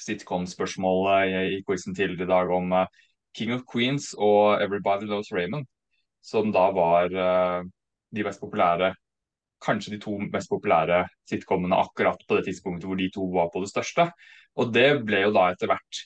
[0.00, 2.86] sitcom-spørsmålet i, quizen tidligere i dag om uh,
[3.36, 5.68] King of Queens og Everybody Loves Raymond,
[6.24, 7.60] som da var uh,
[8.12, 8.92] de mest populære
[9.62, 13.62] kanskje de to mest populære sitcomene akkurat på det tidspunktet hvor de to var på
[13.62, 14.08] det største.
[14.60, 16.02] Og det ble jo da etter hvert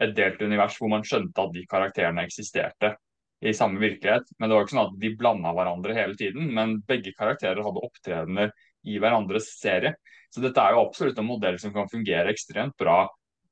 [0.00, 2.94] et delt univers hvor man skjønte at de karakterene eksisterte
[3.40, 4.28] i samme virkelighet.
[4.38, 7.84] Men det var ikke sånn at de blanda hverandre hele tiden, men begge karakterer hadde
[7.84, 8.52] opptredener
[8.88, 9.94] i hverandres serie.
[10.32, 13.02] Så dette er jo absolutt en modell som kan fungere ekstremt bra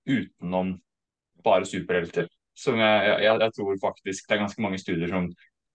[0.09, 0.76] utenom
[1.44, 2.28] bare superhelter.
[2.59, 5.28] Som jeg, jeg, jeg tror faktisk det er ganske mange studier som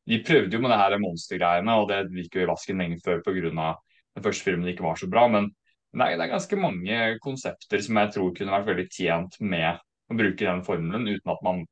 [0.10, 3.22] de prøvde jo med det her monstergreiene, og det gikk jo i vasken lenge før
[3.24, 3.76] pga.
[4.14, 5.28] den første filmen ikke var så bra.
[5.32, 5.54] Men
[6.00, 10.18] nei, det er ganske mange konsepter som jeg tror kunne vært veldig tjent med å
[10.18, 11.64] bruke den formelen, uten at man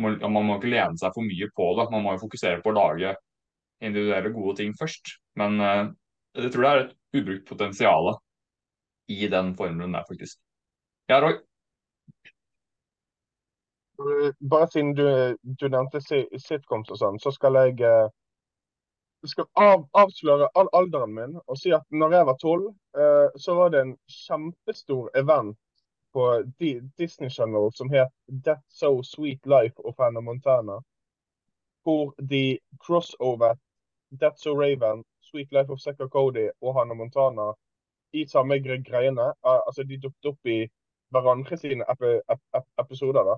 [0.00, 1.88] må, man må ikke lene seg for mye på det.
[1.92, 3.14] Man må jo fokusere på å lage
[3.84, 5.16] individuelle gode ting først.
[5.40, 5.88] Men uh,
[6.36, 8.14] jeg tror det er et ubrukt potensial
[9.12, 10.40] i den formelen der, faktisk.
[11.10, 11.38] Ja, Roy?
[14.50, 15.06] bare siden du,
[15.40, 18.10] du nevnte sitcoms og sånn, så skal jeg uh,
[19.26, 22.66] skal av, avsløre all alderen min og si at når jeg var tolv,
[22.98, 25.56] uh, så var det en kjempestor event
[26.16, 26.26] på
[26.58, 28.12] D Disney Channel som het
[28.44, 30.80] That's So Sweet Life of Hannah Montana.
[31.84, 33.58] Hvor de crossover
[34.10, 37.52] That's So Raven, Sweet Life of Secka Cody og Hannah Montana
[38.12, 39.32] i samme greiene.
[39.44, 40.64] Uh, altså De dukket opp i
[41.14, 42.02] hverandre sine ep
[42.32, 43.24] ep episoder.
[43.24, 43.36] da.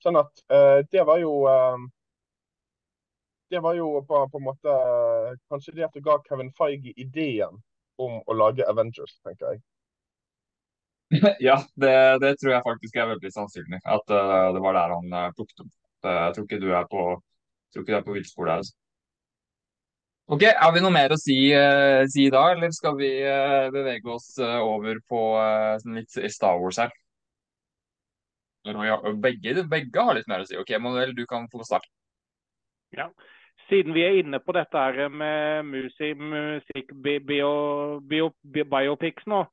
[0.00, 1.76] Sånn at eh, det var jo uh,
[3.50, 6.92] Det var jo på, på, en måte uh, kanskje det at det ga Kevin Feige
[6.94, 7.58] ideen
[8.00, 9.62] om å lage Avengers, tenker jeg.
[11.48, 13.80] ja, det, det, tror jeg faktisk er veldig sannsynlig.
[13.82, 15.72] At det var der han plukket opp.
[16.06, 17.02] Jeg tror ikke du er på,
[17.74, 18.62] tror ikke du er på villspor der.
[18.62, 18.76] Altså.
[20.30, 21.36] Ok, Har vi noe mer å si,
[22.14, 23.10] si da, eller skal vi
[23.74, 25.24] bevege oss over på
[25.98, 26.94] litt Star Wars her?
[28.64, 30.56] Begge, begge, har litt mer å si.
[30.60, 31.90] Ok, Manuel, du kan få starte.
[32.96, 33.10] Ja.
[33.70, 37.50] Siden vi er inne på dette her med musikk, musikk bio,
[38.02, 39.44] bio, biopics nå,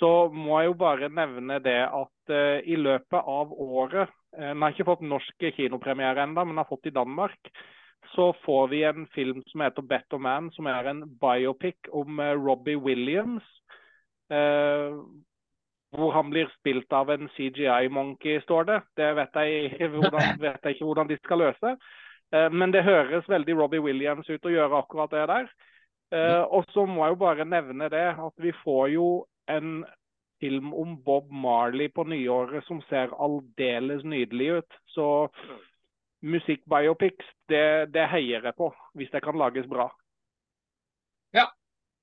[0.00, 4.64] så må jeg jo bare nevne det at uh, i løpet av året uh, Den
[4.64, 7.52] har ikke fått norsk kinopremiere ennå, men har fått i Danmark.
[8.14, 12.32] Så får vi en film som heter 'Better Man', som er en biopic om uh,
[12.32, 13.44] Robbie Williams.
[14.32, 15.04] Uh,
[15.92, 18.78] hvor han blir spilt av en CGI-monkey, står det.
[18.96, 21.76] Det vet jeg, hvordan, vet jeg, ikke hvordan de skal løse.
[22.32, 25.50] Eh, men det høres veldig Robbie Williams ut å gjøre akkurat det der.
[26.12, 29.08] Eh, og så må jeg jo bare nevne det at vi får jo
[29.52, 29.82] en
[30.42, 34.78] film om Bob Marley på nyåret som ser aldeles nydelig ut.
[34.94, 35.06] Så
[36.22, 39.88] musikkbiopics, det, det heier jeg på, hvis det kan lages bra.
[41.34, 41.48] Ja,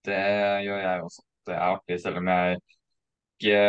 [0.08, 0.20] det
[0.66, 1.26] gjør jeg også.
[1.48, 2.60] Det er artig, selv om jeg
[3.40, 3.60] ikke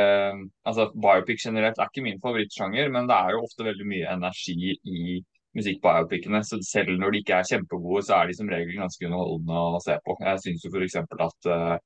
[0.67, 4.75] altså Biopic generelt er ikke min favorittsjanger, men det er jo ofte veldig mye energi
[4.83, 5.21] i
[5.59, 6.43] musikkbiopicene.
[6.47, 9.83] Så selv når de ikke er kjempegode, så er de som regel ganske underholdende å
[9.85, 10.17] se på.
[10.27, 10.99] Jeg syns jo f.eks.
[11.27, 11.77] at, eh,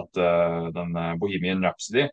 [0.00, 2.08] at uh, den Bohemian Rhapsody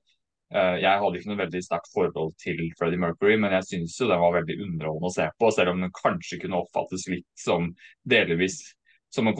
[0.54, 4.20] jeg hadde ikke noe veldig sterkt forhold til Freddie Mercury, men jeg syns jo den
[4.22, 7.72] var veldig underholdende å se på, selv om den kanskje kunne oppfattes litt som
[8.06, 8.60] delvis
[9.14, 9.36] som en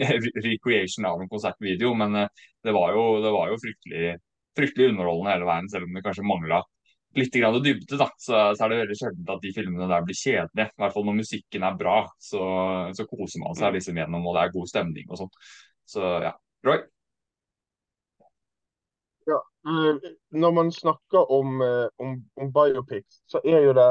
[0.46, 1.94] recreation av en konsertvideo.
[1.94, 2.28] Men
[2.64, 4.12] det var jo, det var jo fryktelig,
[4.58, 6.62] fryktelig, underholdende hele veien, selv om det kanskje mangla
[7.18, 7.98] litt grann dybde.
[8.00, 10.70] da, så, så, er det veldig sjelden at de filmene der blir kjedelige.
[10.72, 11.98] I hvert fall når musikken er bra,
[12.30, 12.46] så,
[12.96, 15.32] så koser man seg liksom gjennom, og det er god stemning og sånn.
[15.92, 16.32] Så ja.
[16.66, 16.80] Roy?
[19.26, 19.38] Ja,
[19.68, 23.90] eh, Når man snakker om, eh, om, om biopics, så er jo det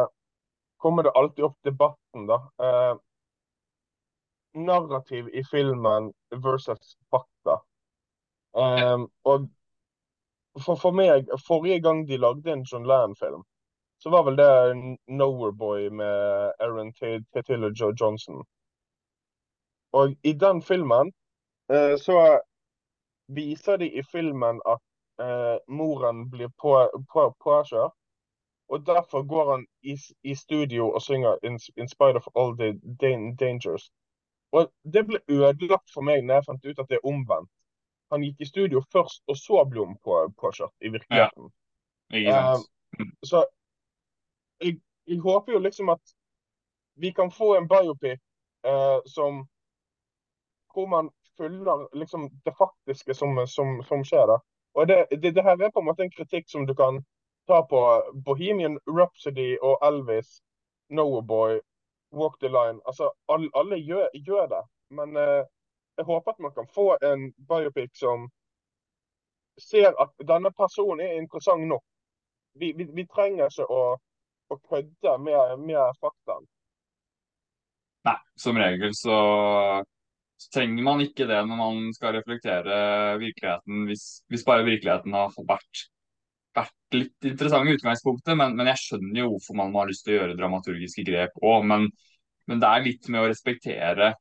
[0.81, 2.39] kommer det alltid opp debatten, da.
[2.63, 2.95] Eh,
[4.53, 6.11] narrativ i filmen
[6.43, 7.61] versus fakta.
[8.57, 9.49] Eh, og
[10.59, 13.43] for, for meg, forrige gang de lagde en John Land-film,
[14.03, 18.43] så var vel det Nowhere Boy med Aaron Taylor Joe Johnson.
[19.93, 21.13] Og i den filmen
[21.73, 22.39] eh, så
[23.27, 24.81] viser de i filmen at
[25.21, 27.93] eh, moren blir på, på, påkjørt.
[28.71, 32.71] Og derfor går han i, i studio og synger in, in, spite of all the
[33.03, 33.91] dangers'.
[34.51, 37.51] Og Det ble ødelagt for meg når jeg fant ut at det er omvendt.
[38.11, 41.51] Han gikk i studio først, og så ble han på, påkjørt i virkeligheten.
[42.11, 42.55] Ja.
[42.55, 43.45] Uh, så
[44.61, 46.15] jeg, jeg, håper jo liksom at
[46.99, 48.19] vi kan få en biopic
[48.67, 49.45] uh, som
[50.73, 54.27] hvor man følger liksom det faktiske som, som, som skjer.
[54.27, 54.37] da.
[54.73, 57.01] Og det, det, det, her er på en måte en kritikk som du kan
[57.47, 57.81] ta på
[58.25, 60.41] Bohemian Rhapsody og Elvis,
[60.89, 61.59] Noah Boy,
[62.11, 62.79] Walk the Line.
[62.87, 64.63] Altså, alle, alle gjør, gjør, det.
[64.89, 65.43] Men eh,
[65.97, 68.29] jeg håper at man kan få en biopic som
[69.59, 71.83] ser at denne personen er interessant nok.
[72.59, 73.83] Vi, vi, vi trenger ikke å,
[74.51, 76.47] å kødde med, med faktaen.
[78.07, 79.17] Nei, som regel så
[80.41, 82.75] så trenger man ikke det når man skal reflektere
[83.21, 85.83] virkeligheten, hvis, hvis bare virkeligheten har vært,
[86.57, 88.33] vært litt interessant i utgangspunktet.
[88.39, 91.67] Men, men, jeg skjønner jo hvorfor man har lyst til å gjøre dramaturgiske grep òg.
[91.69, 91.85] Men,
[92.49, 94.15] men, det er litt med å respektere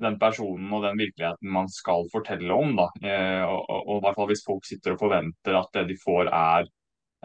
[0.00, 2.76] den personen og den virkeligheten man skal fortelle om.
[2.76, 2.88] da.
[3.02, 5.98] Eh, og, og, og, i hvert fall Hvis folk sitter og forventer at det de
[6.02, 6.68] får er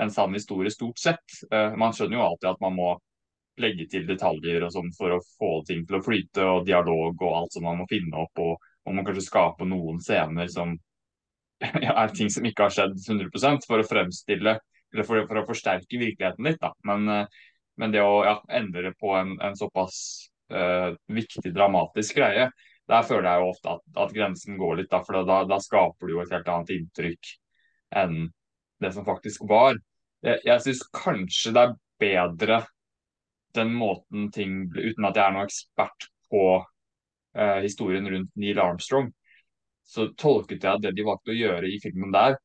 [0.01, 1.39] en sann historie, stort sett.
[1.51, 2.91] Eh, man skjønner jo alltid at man må
[3.61, 7.35] legge til detaljer og sånn for å få ting til å flyte, og dialog og
[7.37, 8.41] alt som man må finne opp.
[8.41, 8.55] Og
[8.87, 10.73] man må kanskje skape noen scener som
[11.61, 14.57] er ting som ikke har skjedd 100% for å fremstille
[14.91, 16.59] eller for, for å forsterke virkeligheten litt.
[16.63, 16.71] da.
[16.87, 17.41] Men, eh,
[17.79, 22.49] men det å ja, endre på en, en såpass uh, viktig, dramatisk greie,
[22.91, 24.91] der føler jeg jo ofte at, at grensen går litt.
[24.91, 27.31] Da, for da, da, skaper du jo et helt annet inntrykk
[28.01, 28.19] enn
[28.81, 29.79] det som faktisk var.
[30.25, 32.59] Jeg, jeg syns kanskje det er bedre
[33.55, 39.09] den måten ting Uten at jeg er noen ekspert på uh, historien rundt Neil Armstrong,
[39.83, 42.37] så tolket jeg det de valgte å gjøre i filmen der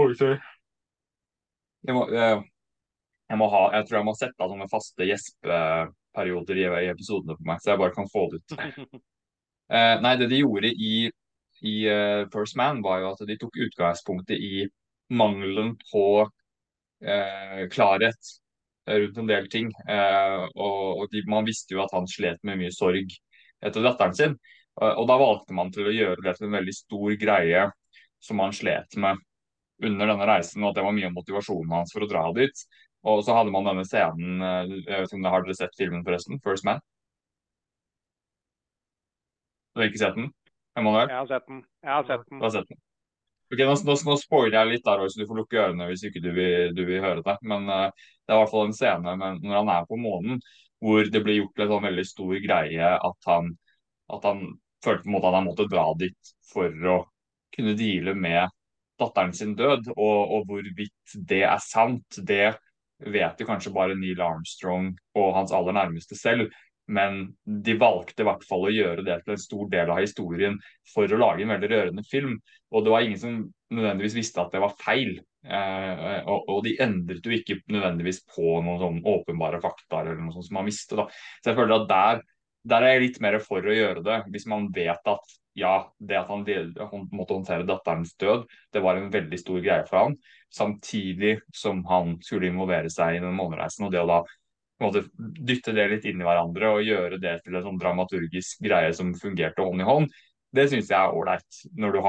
[0.00, 0.38] Oi, sorry.
[1.84, 2.40] Jeg må, eh,
[3.28, 5.06] jeg må ha, jeg tror jeg må sette av sånne faste
[6.10, 8.52] gjespeperioder i, i episodene på meg, så jeg bare kan få det ut.
[9.72, 11.10] uh, nei, det de gjorde i,
[11.62, 14.66] i uh, First Man, var jo at de tok utgangspunktet i
[15.10, 18.36] mangelen på uh, klarhet
[18.90, 19.68] rundt en del ting.
[19.86, 23.12] Og, og de, Man visste jo at han slet med mye sorg
[23.62, 24.32] etter datteren sin.
[24.80, 27.66] Og, da valgte man til å gjøre det til en veldig stor greie
[28.24, 29.20] som han slet med
[29.84, 32.64] under denne reisen, og at det var mye av motivasjonen hans for å dra dit.
[33.08, 36.40] Og så hadde man denne scenen jeg vet ikke om Har dere sett filmen, forresten?
[36.44, 36.82] 'First Man'?
[39.74, 40.32] Du har ikke sett den?
[40.76, 41.08] Emanuel?
[41.08, 41.64] Jeg har sett den.
[41.82, 42.38] Jeg har sett den.
[42.38, 42.80] Du har sett den.
[43.50, 46.22] Ok, Nå, nå, nå spoiler jeg litt, der, så du får lukke ørene hvis ikke
[46.22, 47.36] du vil, du vil høre det.
[47.50, 50.38] Men uh, det er i hvert fall en scene med, når han er på månen,
[50.78, 53.50] hvor det blir gjort en sånn veldig stor greie at han,
[54.14, 54.44] at han
[54.84, 57.00] følte på en måte at han måtte dra dit for å
[57.56, 58.54] kunne deale med
[59.02, 59.90] datteren sin død.
[59.96, 62.54] Og, og hvorvidt det er sant, det
[63.00, 66.50] vet jo kanskje bare Neil Armstrong og hans aller nærmeste selv.
[66.90, 70.56] Men de valgte i hvert fall å gjøre det til en stor del av historien
[70.90, 72.38] for å lage en veldig rørende film.
[72.74, 73.36] Og det var ingen som
[73.70, 75.14] nødvendigvis visste at det var feil.
[75.46, 80.34] Eh, og, og, de endret jo ikke nødvendigvis på noen sånn åpenbare fakta eller noe
[80.34, 80.98] sånt som man visste.
[80.98, 81.06] Da.
[81.40, 82.24] Så jeg føler at der,
[82.68, 84.18] der, er jeg litt mer for å gjøre det.
[84.32, 86.44] Hvis man vet at ja, det at han,
[87.12, 90.18] måtte håndtere datterens død, det var en veldig stor greie for han.
[90.52, 93.86] Samtidig som han skulle involvere seg i den månereisen.
[93.86, 94.20] Og det å da
[94.80, 98.92] måte, dytte det litt inn i hverandre og gjøre det til en sånn dramaturgisk greie
[98.96, 100.20] som fungerte hånd i hånd,
[100.56, 101.60] det syns jeg er ålreit.
[101.78, 102.00] Når,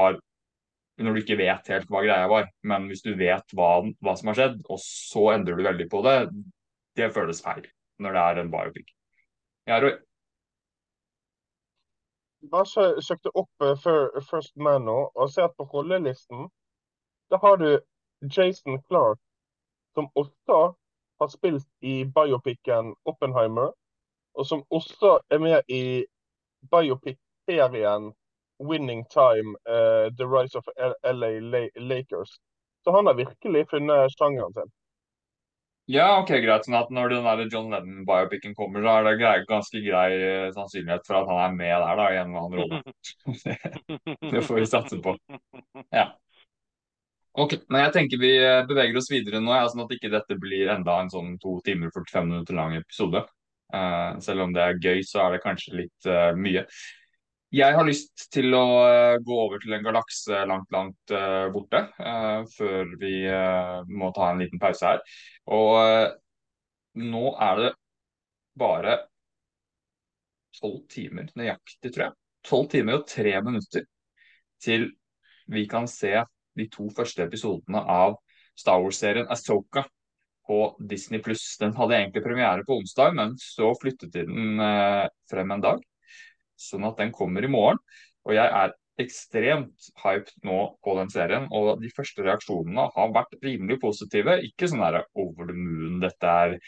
[1.02, 2.48] når, du ikke vet helt hva greia var.
[2.66, 6.02] Men hvis du vet hva, hva, som har skjedd, og så endrer du veldig på
[6.06, 6.16] det,
[6.98, 7.68] det føles feil
[8.02, 8.88] når det er en biopic.
[9.68, 10.00] Jeg Roy?
[12.50, 13.76] Bare søkte opp uh,
[14.30, 16.48] First Man nå, og ser på rollelisten
[17.32, 17.80] da har du
[18.36, 19.18] Jason Clark,
[19.94, 20.74] som også
[21.20, 23.72] har spilt i biopicen Oppenheimer,
[24.34, 26.04] og som også er med i
[26.70, 28.12] biopic-serien
[28.60, 30.68] Winning Time, uh, The Rise of
[31.04, 31.32] LA
[31.76, 32.30] Lakers.
[32.84, 34.70] Så han har virkelig funnet sjangeren sin.
[35.90, 36.66] Ja, ok, greit.
[36.66, 40.50] Sånn at når den der John Lennon-biopicen kommer, så er det grei, ganske grei eh,
[40.54, 44.18] sannsynlighet for at han er med der da, i en eller annen rolle.
[44.36, 45.16] det får vi satse på.
[45.90, 46.12] Ja.
[47.42, 50.38] Ok, men jeg tenker vi eh, beveger oss videre nå, ja, sånn at ikke dette
[50.38, 53.24] blir enda en sånn to timer 45 minutter lang episode.
[53.72, 56.66] Uh, selv om det er gøy, så er det kanskje litt uh, mye.
[57.52, 61.82] Jeg har lyst til å uh, gå over til en galakse langt, langt uh, borte,
[62.00, 63.12] uh, før vi
[63.92, 65.02] må ta en liten pause her.
[65.52, 67.68] Og nå er det
[68.56, 68.96] bare
[70.56, 72.16] tolv timer nøyaktig, tror jeg.
[72.48, 73.84] Tolv timer og tre minutter
[74.62, 74.88] til
[75.52, 76.24] vi kan se
[76.56, 78.16] de to første episodene av
[78.56, 79.84] Star Wars-serien Asoka
[80.48, 81.44] på Disney pluss.
[81.60, 84.68] Den hadde egentlig premiere på onsdag, men så flyttet de den
[85.28, 85.88] frem en dag
[86.70, 87.80] sånn at den kommer i morgen.
[88.26, 93.38] Og jeg er ekstremt hyped nå på den serien, og de første reaksjonene har vært
[93.44, 94.38] rimelig positive.
[94.46, 96.58] Ikke sånn der over the moon, dette er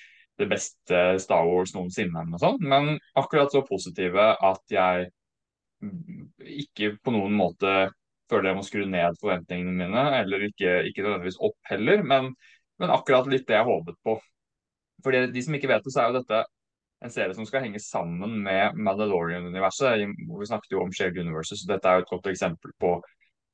[0.40, 5.12] det beste Star Wars noensinne, og sånt, men akkurat så positive at jeg
[6.64, 7.74] ikke på noen måte
[8.30, 12.32] føler jeg må skru ned forventningene mine, eller ikke, ikke nødvendigvis opp heller, men,
[12.80, 14.16] men, akkurat litt det jeg håpet på.
[15.05, 16.40] For de som ikke vet det, så er jo dette
[17.05, 20.05] en serie som skal henge sammen med Mandalorian-universet.
[20.41, 22.95] Vi snakket jo om Shared Universes, så dette er jo et godt eksempel på,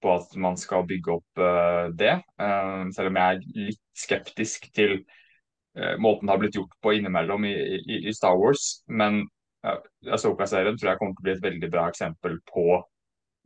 [0.02, 2.14] på at man skal bygge opp uh, det.
[2.40, 6.94] Uh, selv om jeg er litt skeptisk til uh, måten det har blitt gjort på
[7.00, 8.80] innimellom i, i, i Star Wars.
[8.86, 9.24] Men
[9.60, 12.80] Asoka-serien tror jeg kommer til å bli et veldig bra eksempel på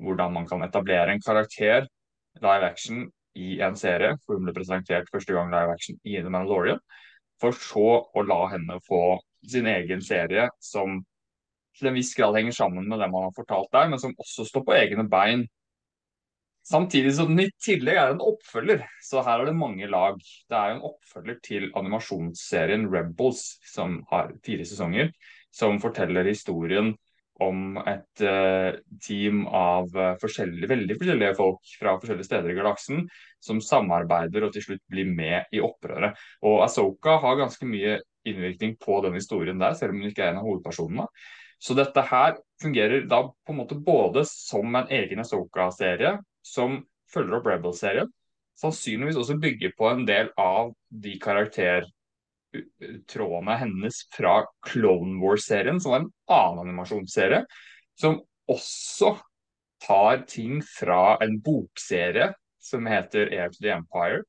[0.05, 1.89] hvordan man kan etablere en karakter
[2.43, 6.31] live action i en serie, for hun ble presentert første gang live action i The
[6.31, 6.79] Mandalorian,
[7.43, 9.17] for så å la henne få
[9.51, 11.03] sin egen serie som
[11.75, 14.47] til en viss grad henger sammen med det man har fortalt der, men som også
[14.47, 15.47] står på egne bein.
[16.65, 20.17] Samtidig som den i tillegg er en oppfølger, så her er det mange lag.
[20.49, 25.11] Det er jo en oppfølger til animasjonsserien Rebels, som har fire sesonger,
[25.53, 26.95] som forteller historien
[27.43, 33.05] om et uh, team av uh, forskjellige, veldig forskjellige folk fra forskjellige steder i galaksen
[33.43, 36.15] som samarbeider og til slutt blir med i opprøret.
[36.47, 37.99] Og Asoka har ganske mye
[38.29, 41.07] innvirkning på den historien der, selv om hun ikke er en av hovedpersonene.
[41.59, 42.31] Så dette her
[42.63, 48.09] fungerer da på en måte både som en egen Asoka-serie, som følger opp Rebel-serien,
[48.61, 54.35] sannsynligvis også bygger på en del av de karaktertrådene hennes fra
[54.67, 57.41] Clone Wars-serien, som var en annen animasjonsserie,
[57.99, 59.09] som også
[59.85, 62.33] tar ting fra en bokserie
[62.65, 64.23] som heter Air to the Empire,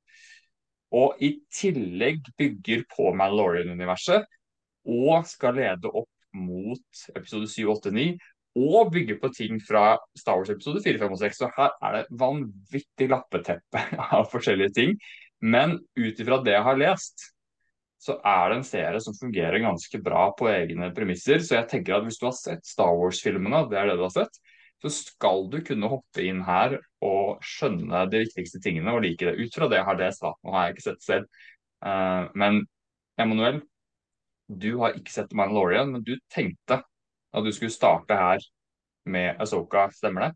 [0.94, 4.28] og i tillegg bygger på Mandalorian-universet
[4.86, 8.08] og skal lede opp mot episode 7, 8, 9
[8.56, 11.40] og bygge på ting fra Star Wars episode 4, 5 og 6.
[11.42, 13.82] Så her er det vanvittig lappeteppe
[14.16, 14.94] av forskjellige ting.
[15.44, 17.32] Men ut ifra det jeg har lest,
[18.00, 21.42] så er det en serie som fungerer ganske bra på egne premisser.
[21.44, 24.14] Så jeg tenker at hvis du har sett Star Wars-filmene, det er det du har
[24.14, 24.40] sett,
[24.86, 29.36] så skal du kunne hoppe inn her og skjønne de viktigste tingene og like det.
[29.42, 30.34] Ut fra det har lest, da.
[30.46, 31.44] Nå har jeg ikke sett selv.
[31.86, 32.64] Uh, men
[33.22, 33.62] Emanuel,
[34.48, 36.82] du har ikke sett Mandalorian, men du tenkte
[37.36, 38.44] at du skulle starte her
[39.10, 40.32] med Asoka, stemmer det?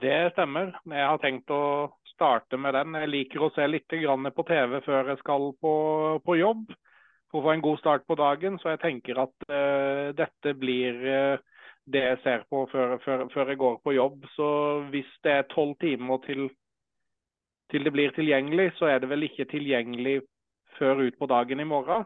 [0.00, 0.74] Det stemmer.
[0.92, 2.96] Jeg har tenkt å starte med den.
[3.00, 5.74] Jeg liker å se litt på TV før jeg skal på,
[6.24, 6.66] på jobb
[7.30, 8.58] for å få en god start på dagen.
[8.60, 11.55] Så jeg tenker at uh, dette blir uh,
[11.92, 14.24] det jeg ser på før, før, før, jeg går på jobb.
[14.34, 14.48] Så
[14.90, 16.48] hvis det er tolv timer til,
[17.70, 20.20] til, det blir tilgjengelig, så er det vel ikke tilgjengelig
[20.78, 22.04] før ut på dagen i morgen?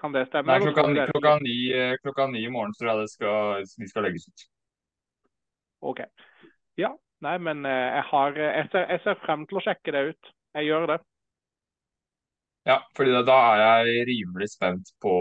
[0.00, 0.48] Kan det stemme?
[0.48, 3.88] Nei, klokka, det klokka, ni, eh, klokka, ni, i morgen tror jeg det skal, de
[3.90, 4.48] skal legges ut.
[5.92, 6.04] OK.
[6.80, 6.94] Ja.
[7.20, 10.04] Nei, men eh, jeg, har, eh, jeg, ser, jeg ser frem til å sjekke det
[10.14, 10.34] ut.
[10.56, 11.00] Jeg gjør det.
[12.68, 15.12] Ja, fordi da er jeg rimelig spent på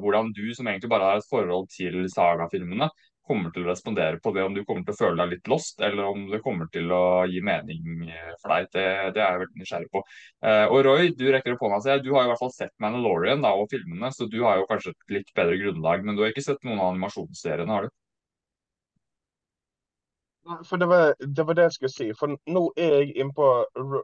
[0.00, 2.88] hvordan du, som egentlig bare har et forhold til sagafilmene,
[3.28, 5.78] kommer til å respondere på det, om du kommer til å føle deg litt lost,
[5.84, 8.68] eller om det kommer til å gi mening eh, for deg.
[8.74, 8.84] Det,
[9.16, 10.02] det er jeg veldig nysgjerrig på.
[10.44, 11.98] Uh, og Roy, du rekker opp hånda.
[12.04, 14.94] Du har i hvert fall sett Mandalorian da, og filmene, så du har jo kanskje
[14.94, 16.04] et litt bedre grunnlag.
[16.06, 17.96] Men du har ikke sett noen av animasjonsseriene, har du?
[20.64, 22.10] For det var, det var, det jeg skulle si.
[22.16, 23.48] For nå er jeg inne på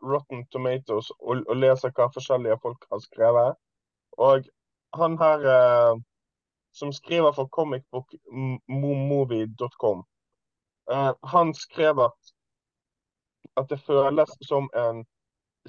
[0.05, 3.63] Rotten Tomatoes og, og leser hva forskjellige folk har skrevet.
[4.21, 4.51] Og
[5.01, 6.03] han her uh
[6.75, 10.05] som skriver for comicbookmovie.com.
[10.91, 12.35] Uh, han skrev at,
[13.57, 15.07] at det føles som en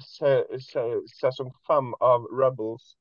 [0.00, 2.96] se, se, sesong fem av Rebels,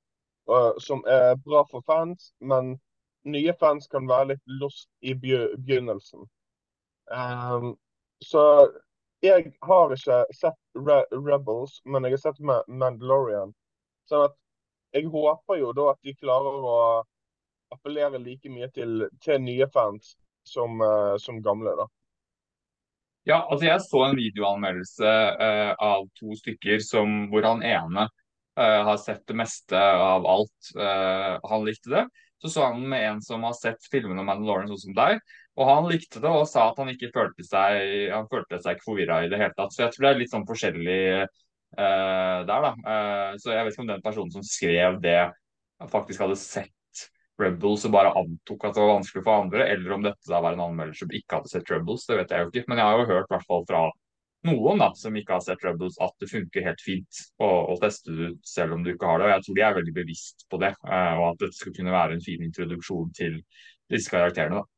[0.52, 2.80] uh, som er bra for fans, men
[3.26, 6.30] nye fans kan være litt lost i begynnelsen.
[7.10, 7.78] Um,
[8.22, 8.70] så
[9.26, 13.54] jeg har ikke sett Re Rebels, men jeg har sett Mandalorian.
[14.10, 14.38] Sånn at
[14.94, 16.78] jeg håper jo da at de klarer å
[17.74, 21.74] appellere like mye til, til nye fans som, uh, som gamle.
[21.80, 21.88] da.
[23.26, 28.82] Ja, altså jeg så en videoanmeldelse uh, av to stykker som, hvor han ene uh,
[28.86, 30.70] har sett det meste av alt.
[30.78, 32.04] Uh, han likte det.
[32.44, 35.18] Så så han med en som har sett filmene om Mandalorian sånn som deg,
[35.58, 38.90] og han likte det og sa at han ikke følte seg han følte seg ikke
[38.92, 39.74] forvirra i det hele tatt.
[39.74, 41.00] Så jeg tror det er litt sånn forskjellig
[41.76, 42.70] der, da.
[43.42, 45.18] så jeg vet ikke om den personen som skrev det,
[45.92, 46.76] faktisk hadde sett
[47.42, 50.56] Rebels og bare antok at det var vanskelig for andre, eller om dette da var
[50.56, 52.66] en anmelder som ikke hadde sett Rebels, det vet jeg jo ikke.
[52.72, 53.82] Men jeg har jo hørt hvert fall fra
[54.46, 58.14] noen da, som ikke har sett Rebels, at det funker helt fint å, å teste
[58.14, 59.28] det ut selv om du ikke har det.
[59.28, 61.96] og Jeg tror de er veldig bevisst på det, uh, og at dette skulle kunne
[61.96, 63.42] være en fin introduksjon til
[63.92, 64.62] disse karakterene.
[64.62, 64.72] da.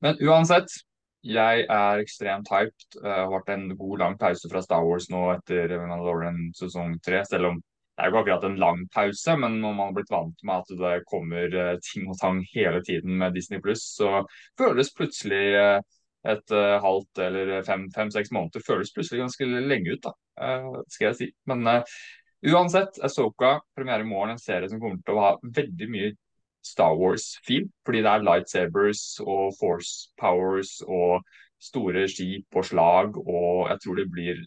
[0.00, 0.72] Men uansett,
[1.20, 2.86] jeg er ekstremt hyped.
[2.96, 6.96] Det uh, har vært en god, lang pause fra Star Wars nå etter Mandalorian sesong
[7.04, 7.20] tre.
[7.28, 7.60] Selv om
[8.00, 10.62] det er jo ikke akkurat en lang pause, men når man har blitt vant med
[10.62, 14.22] at det kommer uh, ting og tang hele tiden med Disney pluss, så
[14.58, 15.82] føles plutselig uh,
[16.30, 16.52] et
[16.84, 20.10] halvt eller fem-seks fem, måneder føles plutselig ganske lenge ut, da,
[20.92, 21.28] skal jeg si.
[21.48, 21.64] Men
[22.44, 26.10] uansett, Asoka premiere i morgen, en serie som kommer til å ha veldig mye
[26.60, 27.70] Star Wars-feel.
[27.84, 31.24] Fordi det er lightsabers og force powers og
[31.60, 33.16] store skip og slag.
[33.24, 34.42] Og jeg tror det blir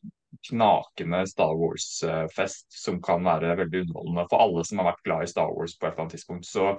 [0.50, 5.32] knakende Star Wars-fest som kan være veldig underholdende for alle som har vært glad i
[5.32, 6.48] Star Wars på et eller annet tidspunkt.
[6.50, 6.72] Så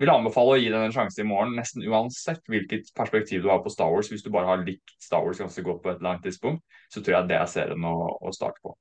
[0.00, 3.50] vil jeg anbefale å gi den en sjanse i morgen, nesten uansett hvilket perspektiv du
[3.52, 4.08] har på Star Wars.
[4.12, 7.02] Hvis du bare har likt Star Wars ganske godt på et eller annet tidspunkt, så
[7.02, 8.76] tror jeg det er serien å, å starte på.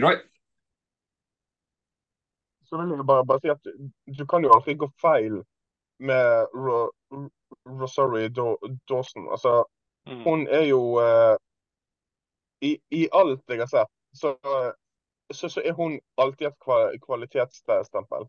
[0.00, 0.16] Roy?
[2.68, 3.68] så vil jeg bare, bare si at
[4.18, 5.40] du kan jo aldri gå feil
[5.98, 6.78] med Ro,
[7.80, 8.28] Rosario
[8.88, 9.28] Dawson.
[9.30, 9.64] Altså,
[10.08, 10.22] mm.
[10.24, 11.36] hun er jo uh,
[12.74, 14.34] i, alt jeg har sett, så,
[15.34, 18.28] så, så er hun alltid et kvalitetsstempel.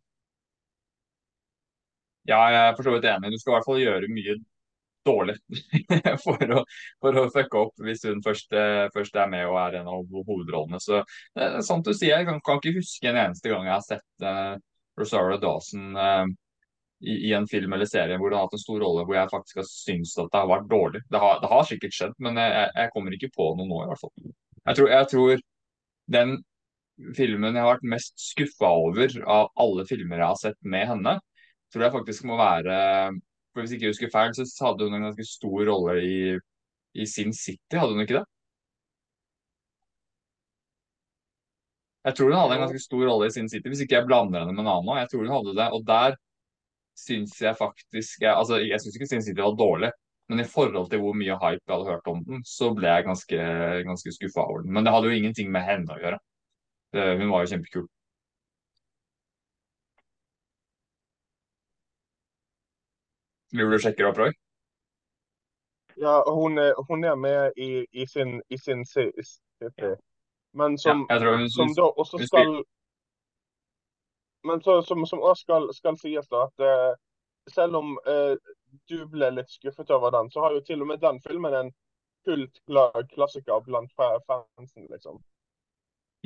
[2.27, 3.31] Ja, jeg er for så vidt enig.
[3.31, 4.37] Du skal i hvert fall gjøre mye
[5.07, 5.37] dårlig
[6.25, 6.63] for, å,
[7.03, 10.17] for å fucke opp hvis hun først, eh, først, er med og er en av
[10.27, 10.81] hovedrollene.
[10.83, 10.99] Så
[11.37, 12.17] det er sant du sier.
[12.17, 14.57] Jeg kan, kan ikke huske en eneste gang jeg har sett uh,
[14.99, 16.25] Rosario Dawson uh,
[16.99, 19.29] i, i, en film eller serie hvor det har hatt en stor rolle hvor jeg
[19.31, 21.01] faktisk har syntes at det har vært dårlig.
[21.13, 23.89] Det har, det har sikkert skjedd, men jeg, jeg, kommer ikke på noe nå, i
[23.91, 24.13] hvert fall.
[24.67, 25.43] Jeg tror, jeg tror
[26.17, 26.37] den
[27.17, 31.17] filmen jeg har vært mest skuffa over av alle filmer jeg har sett med henne,
[31.73, 32.77] tror jeg faktisk må være
[33.53, 36.17] for Hvis ikke jeg husker feil, så hadde hun en ganske stor rolle i,
[36.93, 38.25] i Sin City, hadde hun ikke det?
[42.05, 44.43] Jeg tror hun hadde en ganske stor rolle i Sin City, hvis ikke jeg blander
[44.43, 44.99] henne med en annen.
[45.01, 46.15] Jeg tror hun hadde det, og der
[46.97, 49.91] syns jeg faktisk jeg, Altså, jeg syns ikke Sin City var dårlig,
[50.29, 53.05] men i forhold til hvor mye hype jeg hadde hørt om den, så ble jeg
[53.07, 53.37] ganske,
[53.89, 54.73] ganske skuffa over den.
[54.73, 56.19] Men det hadde jo ingenting med henne å gjøre.
[56.93, 57.85] Det, hun var jo kjempekul.
[63.55, 64.33] Vil du sjekke opp, Roy?
[65.97, 69.95] Ja, hun hun er med i, i, sin, i sin CP.
[70.53, 72.59] Men som, ja, hun, som da også skal
[74.43, 76.99] Men så, som, som også skal, skal sies, da, at uh,
[77.51, 78.35] selv om uh,
[78.89, 81.73] du ble litt skuffet over den, så har jo til og med den filmen en
[82.27, 82.61] kult
[83.13, 85.21] klassiker blant fansen, liksom.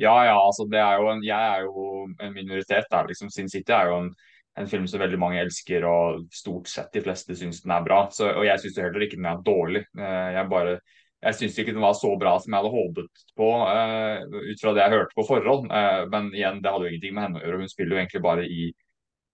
[0.00, 3.06] Ja, ja, altså det er jo en, jeg er jo en minoritet der.
[3.06, 4.14] liksom Sin City er jo en
[4.60, 8.02] en film som veldig mange elsker, og stort sett de fleste syns den er bra.
[8.12, 9.84] Så, og jeg syns heller ikke den er dårlig.
[9.96, 10.74] Eh, jeg bare
[11.22, 14.72] jeg syns ikke den var så bra som jeg hadde håpet på, uh, ut fra
[14.74, 15.68] det jeg hørte på forhånd.
[15.70, 17.60] Uh, men igjen, det hadde jo ingenting med henne å gjøre.
[17.62, 18.64] Hun spiller jo egentlig bare i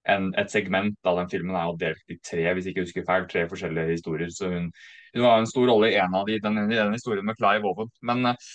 [0.08, 3.06] en, et segment av den filmen er jo delt i tre, hvis jeg ikke husker
[3.08, 4.32] feil, tre forskjellige historier.
[4.32, 4.68] Så hun,
[5.14, 7.90] hun har en stor rolle i en av de, den, den historien med Clive Owen.
[8.10, 8.50] Men uh,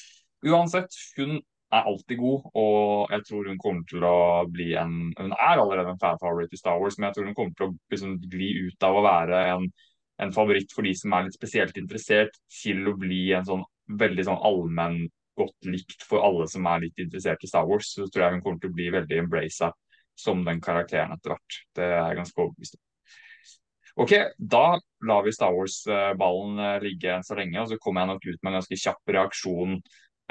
[0.53, 1.39] uansett, hun
[1.73, 5.89] er alltid god, og jeg tror hun kommer til å bli en Hun er allerede
[5.89, 8.49] en fan favorite i Star Wars, men jeg tror hun kommer til å liksom, gli
[8.67, 9.65] ut av å være en,
[10.21, 13.63] en, favoritt for de som er litt spesielt interessert, til å bli en sånn
[13.99, 15.03] veldig sånn allmenn
[15.37, 17.95] godt likt for alle som er litt interessert i Star Wars.
[17.95, 19.79] Så tror jeg hun kommer til å bli veldig embraced
[20.19, 21.61] som den karakteren etter hvert.
[21.73, 22.83] Det er jeg ganske overbevist om.
[24.03, 28.09] Ok, da lar vi Star Wars-ballen eh, ligge enn så lenge, og så kommer jeg
[28.09, 29.75] nok ut med en ganske kjapp reaksjon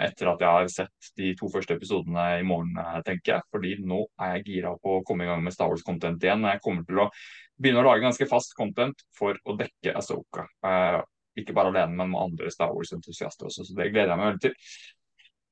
[0.01, 3.47] etter at jeg har sett de to første episodene i morgen, eh, tenker jeg.
[3.53, 6.47] Fordi nå er jeg gira på å komme i gang med Star Wars-content igjen.
[6.49, 7.09] Jeg kommer til å
[7.61, 10.47] begynne å lage ganske fast content for å dekke Asoka.
[10.65, 11.03] Uh,
[11.39, 14.47] ikke bare alene, men med andre Star Wars-entusiaster også, så det gleder jeg meg veldig
[14.49, 14.57] til.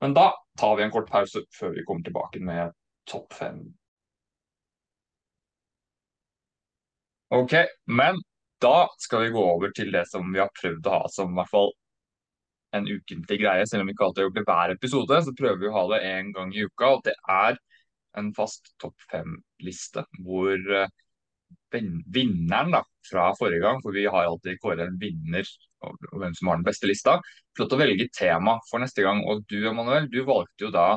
[0.00, 0.26] Men da
[0.58, 2.72] tar vi en kort pause før vi kommer tilbake med
[3.08, 3.60] topp fem.
[7.30, 7.54] Ok,
[7.86, 8.18] men
[8.60, 11.38] da skal vi gå over til det som vi har prøvd å ha som i
[11.38, 11.70] hvert fall
[12.76, 13.66] en ukentlig greie.
[13.66, 15.84] Selv om vi ikke alltid har gjort det hver episode, så prøver vi å ha
[15.94, 16.94] det en gang i uka.
[16.96, 17.58] Og det er
[18.18, 20.90] en fast topp fem-liste hvor eh,
[21.70, 25.46] vinneren da, fra forrige gang, for vi har alltid kåret en vinner
[25.86, 27.14] og hvem som har den beste lista,
[27.56, 29.22] får lov til å velge tema for neste gang.
[29.24, 30.90] Og du Emanuel, du valgte jo da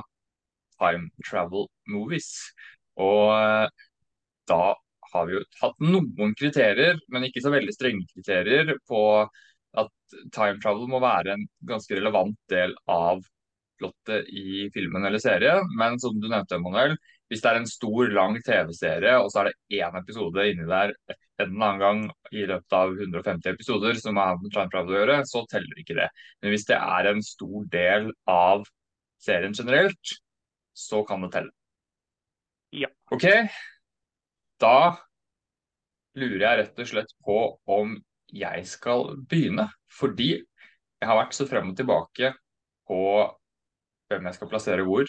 [0.80, 2.34] time travel movies.
[3.00, 3.86] Og eh,
[4.52, 4.64] da
[5.14, 9.04] har vi jo hatt noen kriterier, men ikke så veldig strenge kriterier på
[9.82, 13.24] at time travel må være en ganske relevant del av
[13.82, 15.58] plottet i filmen eller serie.
[15.80, 16.96] Men som du nevnte, Emanuel,
[17.32, 20.94] hvis det er en stor, lang TV-serie, og så er det én episode inni der
[21.42, 22.02] en eller annen gang
[22.36, 25.98] i løpet av 150 episoder som har med time travel å gjøre, så teller ikke
[25.98, 26.10] det.
[26.42, 28.68] Men hvis det er en stor del av
[29.24, 30.14] serien generelt,
[30.78, 31.54] så kan det telle.
[32.74, 32.90] Ja.
[33.14, 33.26] OK.
[34.62, 34.78] Da
[36.18, 37.38] lurer jeg rett og slett på
[37.74, 37.98] om
[38.34, 39.68] jeg skal begynne.
[39.94, 42.34] Fordi jeg har vært så frem og tilbake
[42.90, 43.00] på
[44.12, 45.08] hvem jeg skal plassere hvor,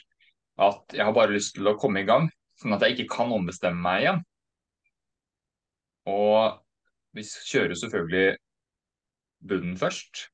[0.64, 2.28] at jeg har bare lyst til å komme i gang.
[2.60, 4.20] Sånn at jeg ikke kan ombestemme meg igjen.
[6.10, 6.60] Og
[7.16, 8.36] vi kjører selvfølgelig
[9.48, 10.28] bunnen først.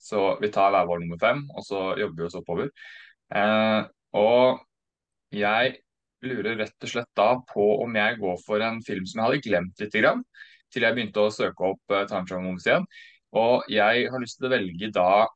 [0.00, 2.70] Så vi tar hver vår nummer fem, og så jobber vi oss oppover.
[3.36, 3.80] Eh,
[4.16, 4.62] og
[5.36, 5.76] jeg
[6.24, 9.44] lurer rett og slett da på om jeg går for en film som jeg hadde
[9.44, 10.24] glemt litt, grann,
[10.72, 12.86] til jeg begynte å søke opp uh, Tanchong Travel igjen.
[13.40, 15.26] Og jeg har lyst til å velge da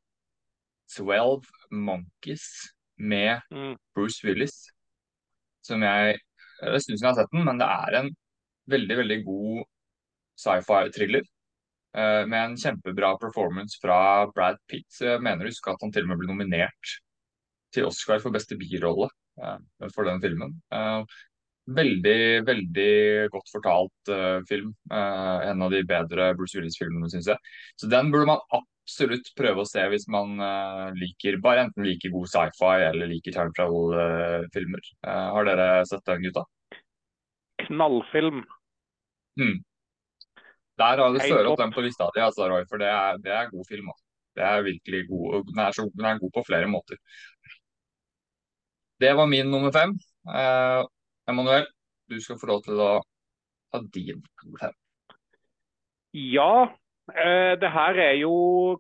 [0.95, 2.47] 12 Monkeys
[2.97, 3.77] med mm.
[3.95, 4.57] Bruce Willis.
[5.65, 6.19] Som jeg
[6.61, 8.11] Det er en stund siden jeg har sett den, men det er en
[8.71, 9.65] veldig, veldig god
[10.41, 11.25] sci-fi-thriller.
[11.95, 14.87] Uh, med en kjempebra performance fra Brad Pitt.
[14.91, 16.95] Så jeg mener å huske at han til og med ble nominert
[17.75, 19.11] til Oscar for beste birolle
[19.43, 19.59] uh,
[19.95, 20.57] for den filmen.
[20.75, 21.03] Uh,
[21.65, 22.93] Veldig, veldig
[23.33, 24.75] godt fortalt uh, film.
[24.93, 27.53] Uh, en av de bedre Bruce Willis-filmene, syns jeg.
[27.81, 32.13] Så den burde man absolutt prøve å se hvis man uh, liker bare enten liker
[32.13, 34.91] god sci-fi eller liker time travel-filmer.
[35.09, 36.45] har dere sett den, gutta?
[37.65, 38.43] Knallfilm.
[39.41, 39.63] Hmm.
[40.79, 43.33] Der har du ført opp den på lista di, altså, Roy, for det er, det
[43.33, 43.89] er, god film.
[43.95, 44.05] Også.
[44.35, 45.45] Det er virkelig god.
[45.49, 46.99] Den er, så, den er god på flere måter.
[49.01, 49.95] Det var min nummer fem.
[50.29, 50.83] Uh,
[51.31, 51.67] Emanuel,
[52.11, 52.91] du skal få lov til å
[53.73, 54.75] ta din nummer
[56.15, 56.67] Ja,
[57.15, 58.35] eh, det her er jo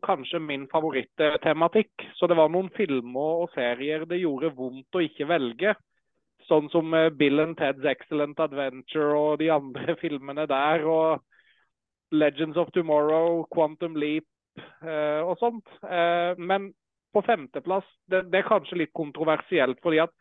[0.04, 2.04] kanskje min favorittematikk.
[2.18, 5.72] Så det var noen filmer og serier det gjorde vondt å ikke velge.
[6.48, 10.84] Sånn som eh, Bill and Ted's Excellent Adventure og de andre filmene der.
[10.84, 11.24] Og
[12.12, 14.28] Legends of Tomorrow, Quantum Leap
[14.84, 15.64] eh, og sånt.
[15.88, 16.74] Eh, men
[17.14, 19.80] på femteplass, det, det, er kanskje litt kontroversielt.
[19.82, 20.12] fordi at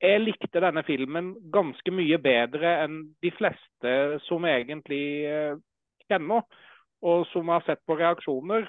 [0.00, 3.94] jeg likte denne filmen ganske mye bedre enn de fleste
[4.26, 5.54] som egentlig eh,
[6.08, 6.44] kjenner,
[7.00, 8.66] og som har sett på reaksjoner.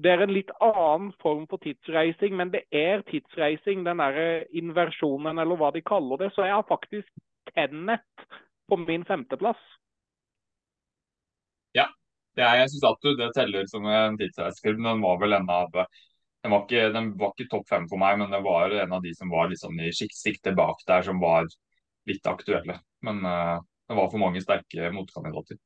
[0.00, 5.40] Det er en litt annen form for tidsreising, men det er tidsreising, den der inversjonen,
[5.40, 6.32] eller hva de kaller det.
[6.32, 7.10] Så jeg har faktisk
[7.54, 8.24] Tennet
[8.68, 9.60] på min femteplass.
[11.76, 11.84] Ja,
[12.34, 14.82] jeg syns at det teller som en tidsreisefilm.
[14.82, 15.76] Den var vel en av
[16.44, 19.00] den var ikke, den var ikke topp fem for meg, men den var en av
[19.00, 21.48] de som var liksom i sikte bak der, som var
[22.04, 22.76] litt aktuelle.
[23.00, 25.56] Men uh, det var for mange sterke motkandidater.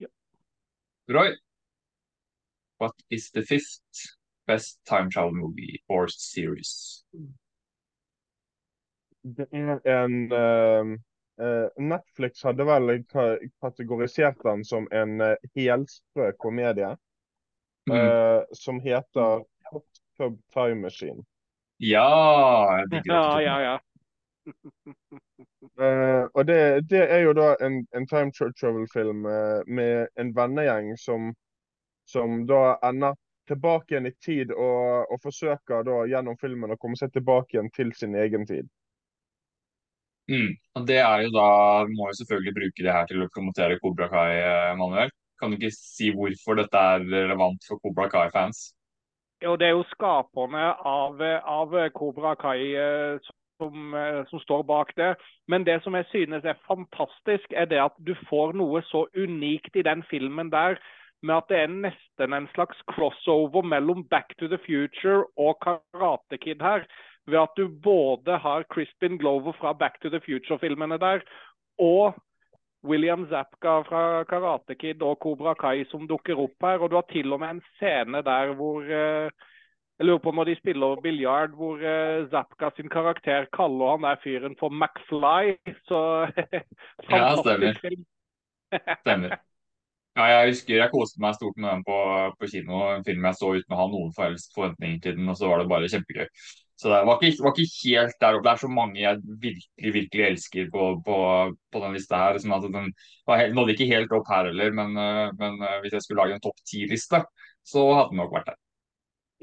[0.00, 0.08] Ja.
[1.12, 1.36] Roy,
[2.80, 4.16] what is the fifth
[4.48, 7.04] best time travel movie or series?
[9.20, 10.96] Det er en uh,
[11.36, 15.20] uh, Netflix hadde vel kategorisert den som en
[15.52, 16.96] helsprø komedie.
[17.90, 17.96] Mm.
[17.98, 21.24] Uh, som heter Hot Tub Time Machine.
[21.82, 22.78] Ja!
[22.90, 23.78] Jeg ja, ja, ja.
[25.80, 30.92] eh, og det, det, er jo da en, en time travel-film eh, med en vennegjeng
[30.98, 31.32] som,
[32.08, 33.18] som da ender
[33.50, 37.70] tilbake igjen i tid og, og, forsøker da gjennom filmen å komme seg tilbake igjen
[37.74, 38.68] til sin egen tid.
[40.30, 40.54] Mm.
[40.78, 41.46] Og det er jo da,
[41.90, 44.30] Må jo selvfølgelig bruke det her til å promotere Kobra Kai,
[44.78, 45.10] Manuel.
[45.42, 48.68] Kan du ikke si hvorfor dette er relevant for Cobra Kai-fans?
[49.42, 51.18] Jo, Det er jo skaperne av,
[51.50, 53.18] av Cobra Kai eh,
[53.58, 55.16] som, eh, som, står bak det.
[55.48, 59.74] Men det som jeg synes er fantastisk, er det at du får noe så unikt
[59.74, 60.78] i den filmen der.
[61.22, 66.38] Med at det er nesten en slags crossover mellom Back to the Future og Karate
[66.38, 66.86] Kid her.
[67.26, 71.20] Ved at du både har Crispin Glover fra Back to the Future-filmene der,
[71.78, 72.14] og
[72.84, 76.82] William Zapka fra Karate Kid og Kobra Kai som dukker opp her.
[76.82, 79.30] Og du har til og med en scene der hvor eh,
[80.00, 84.16] Jeg lurer på når de spiller biljard, hvor uh, Zapka sin karakter kaller han der
[84.24, 85.54] fyren for McFly.
[85.86, 86.00] Så
[87.10, 87.78] Ja, stemmer.
[89.04, 89.36] stemmer.
[90.16, 91.98] Ja, jeg husker jeg koste meg stort med den på,
[92.40, 92.80] på kino.
[92.96, 95.70] En film jeg så uten å ha noen forventninger til den, og så var det
[95.70, 96.26] bare kjempegøy.
[96.82, 98.42] Så det var ikke, var ikke helt der oppe.
[98.48, 101.18] Det er så mange jeg virkelig virkelig elsker på, på,
[101.70, 102.38] på den lista her.
[102.42, 102.88] Sånn den
[103.30, 106.34] helt, nådde ikke helt opp her heller, men, eh, men eh, hvis jeg skulle lage
[106.34, 107.22] en topp ti-liste,
[107.62, 108.58] så hadde den nok vært der.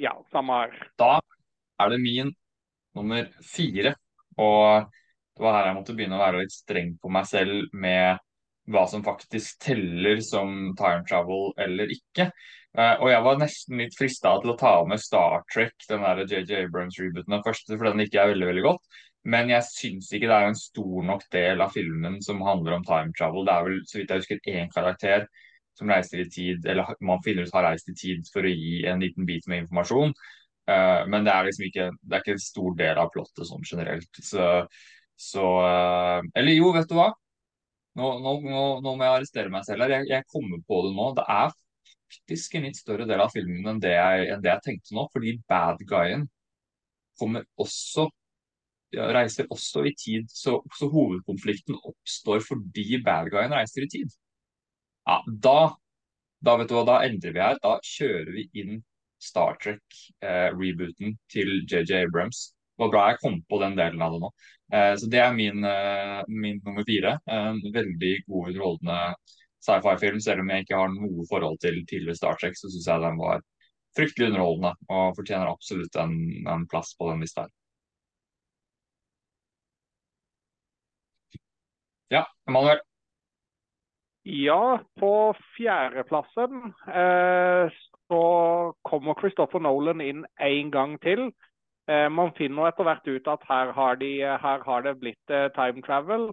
[0.03, 0.75] Ja, samme her.
[0.99, 1.13] Da
[1.79, 2.33] er det min
[2.99, 3.95] nummer fire.
[4.35, 4.89] Og
[5.39, 8.19] det var her jeg måtte begynne å være litt streng på meg selv med
[8.69, 12.29] hva som faktisk teller som time travel eller ikke.
[12.77, 16.21] Uh, og jeg var nesten litt frista til å ta med Star Trek, den der
[16.29, 18.99] JJ Abrams-rebooten den første, for den liker jeg veldig veldig godt.
[19.33, 22.85] Men jeg syns ikke det er en stor nok del av filmen som handler om
[22.87, 23.45] time travel.
[23.47, 25.25] Det er vel, så vidt jeg husker, én karakter
[25.79, 28.83] som reiser i tid, eller man finner ut har reist i tid for å gi
[28.89, 30.13] en liten bit med informasjon.
[30.69, 33.65] Uh, men det er liksom ikke, det er ikke en stor del av plottet sånn
[33.65, 34.21] generelt.
[34.21, 34.49] Så,
[35.17, 37.09] så uh, Eller jo, vet du hva?
[37.99, 39.97] Nå, nå, nå, nå, må jeg arrestere meg selv her.
[39.97, 41.07] Jeg, jeg kommer på det nå.
[41.17, 41.55] Det er
[42.09, 45.07] faktisk en litt større del av filmen enn det jeg, enn det jeg tenkte nå.
[45.13, 46.27] Fordi bad guyen
[47.19, 48.09] kommer også
[48.93, 50.29] reiser også i tid.
[50.29, 54.13] Så, så, hovedkonflikten oppstår fordi bad guyen reiser i tid.
[55.07, 55.73] Ja, da,
[56.45, 57.59] da vet du hva, da endrer vi her.
[57.63, 58.79] Da kjører vi inn
[59.19, 62.49] Star Trek-rebooten eh, til JJ Abrams.
[62.53, 64.29] Det var bra jeg kom på den delen av det nå.
[64.73, 67.17] Eh, så det er min, eh, min nummer fire.
[67.27, 68.99] En veldig god underholdende
[69.65, 70.19] sci-fi-film.
[70.23, 73.21] Selv om jeg ikke har noe forhold til tidligere Star Trek, så syns jeg den
[73.21, 73.41] var
[73.97, 76.13] fryktelig underholdende og fortjener absolutt en,
[76.47, 77.47] en plass på den lista.
[82.09, 82.81] Ja, Emanuel.
[84.29, 85.11] Ja, på
[85.55, 87.77] fjerdeplassen eh,
[88.09, 88.23] så
[88.85, 91.29] kommer Christopher Nolan inn en gang til.
[91.89, 95.47] Eh, man finner etter hvert ut at her har, de, her har det blitt eh,
[95.55, 96.29] time travel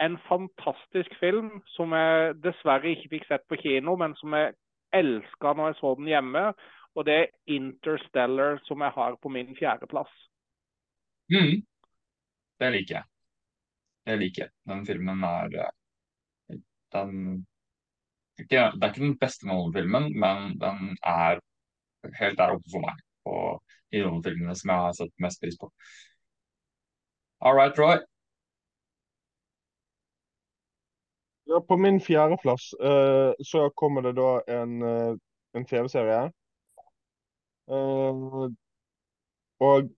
[0.00, 4.54] en fantastisk film som jeg dessverre ikke fikk sett på kino, men som jeg
[4.94, 6.44] elska når jeg så den hjemme.
[6.94, 10.12] Og det er 'Interstellar' som jeg har på min fjerdeplass.
[11.30, 11.66] Mm.
[12.60, 13.04] Det liker jeg.
[14.06, 14.50] Det liker jeg.
[14.68, 16.58] Den filmen er eh,
[16.92, 17.46] den,
[18.38, 21.40] Det er ikke den beste Nolan-filmen, men den er
[22.20, 23.34] helt der oppe for meg på
[23.92, 25.70] i noen filmene som jeg har sett mest pris på.
[27.40, 27.98] All right, Roy.
[31.54, 35.16] Ja, på min fjerdeplass uh, så kommer det da en, uh,
[35.52, 36.32] en TV-serie.
[37.70, 38.48] Uh,
[39.60, 39.92] og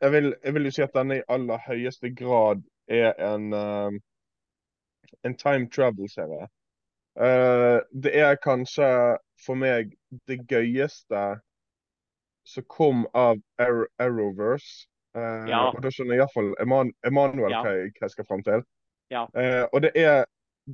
[0.00, 3.52] jeg vil, jeg vil, jo si at denne i aller høyeste grad er en,
[5.26, 6.46] en time travel-serie.
[7.92, 8.88] det er kanskje
[9.44, 9.92] for meg
[10.30, 11.24] det gøyeste
[12.46, 14.88] som kom av Arrowverse.
[15.12, 15.66] Ja.
[15.74, 17.60] Og da skjønner iallfall Eman Emanuel ja.
[17.66, 18.64] hva, jeg, skal fram til.
[19.10, 19.26] Ja.
[19.72, 20.24] og det er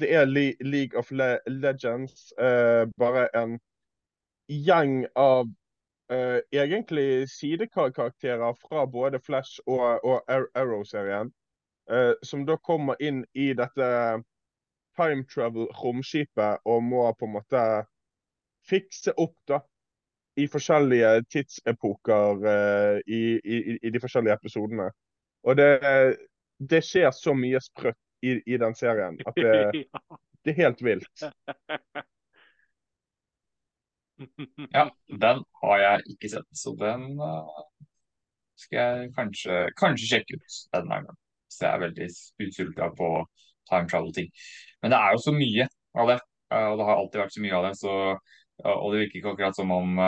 [0.00, 0.24] det er
[0.60, 2.32] League of Le Legends.
[2.38, 3.58] Uh, bare en
[4.48, 5.46] gjeng av
[6.12, 10.22] uh, egentlig sidekarakterer fra både Flash og, og
[10.54, 11.32] Arrow-serien.
[11.90, 13.88] Uh, som da kommer inn i dette
[14.96, 17.62] time travel-romskipet og må på en måte
[18.68, 19.60] fikse opp da
[20.38, 22.40] i forskjellige tidsepoker
[23.06, 24.88] i, i, i, de forskjellige episodene.
[25.46, 25.68] Og det,
[26.58, 29.18] det skjer så mye sprøtt i, i den serien.
[29.26, 29.84] At det,
[30.44, 31.24] det, er helt vilt.
[34.70, 37.64] Ja, den har jeg ikke sett, så den uh,
[38.62, 41.18] skal jeg kanskje, kanskje sjekke ut denne gangen.
[41.50, 42.06] Så jeg er veldig
[42.46, 43.08] utsulta på
[43.72, 44.30] time travel-ting.
[44.82, 45.66] Men det er jo så mye
[45.98, 46.18] av det,
[46.54, 47.74] uh, og det har alltid vært så mye av det.
[47.80, 49.98] Så, uh, og det virker ikke akkurat som om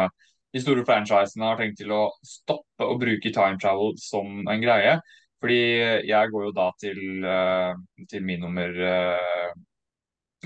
[0.55, 4.97] de store franchisene har tenkt til å stoppe å bruke time travel som en greie.
[5.43, 5.61] Fordi
[6.09, 8.73] jeg går jo da til, uh, til min nummer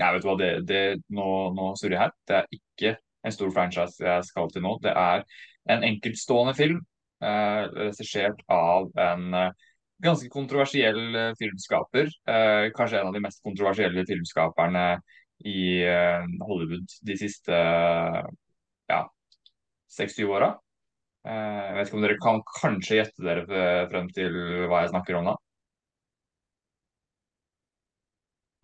[0.01, 2.13] Jeg vet hva, det, det nå, nå surrer jeg her.
[2.27, 2.93] Det er ikke
[3.27, 4.77] en stor franchise jeg skal til nå.
[4.83, 5.25] Det er
[5.69, 6.79] en enkeltstående film
[7.21, 9.35] eh, regissert av en
[10.01, 12.09] ganske kontroversiell filmskaper.
[12.73, 14.85] kanskje en av de mest kontroversielle filmskaperne
[15.45, 15.83] i
[16.41, 17.61] Hollywood de siste
[18.89, 19.03] ja,
[19.91, 20.55] seks-syv åra.
[21.21, 23.61] Eh, jeg vet ikke om dere kan kanskje gjette dere
[23.91, 24.37] frem til
[24.71, 25.35] hva jeg snakker om da?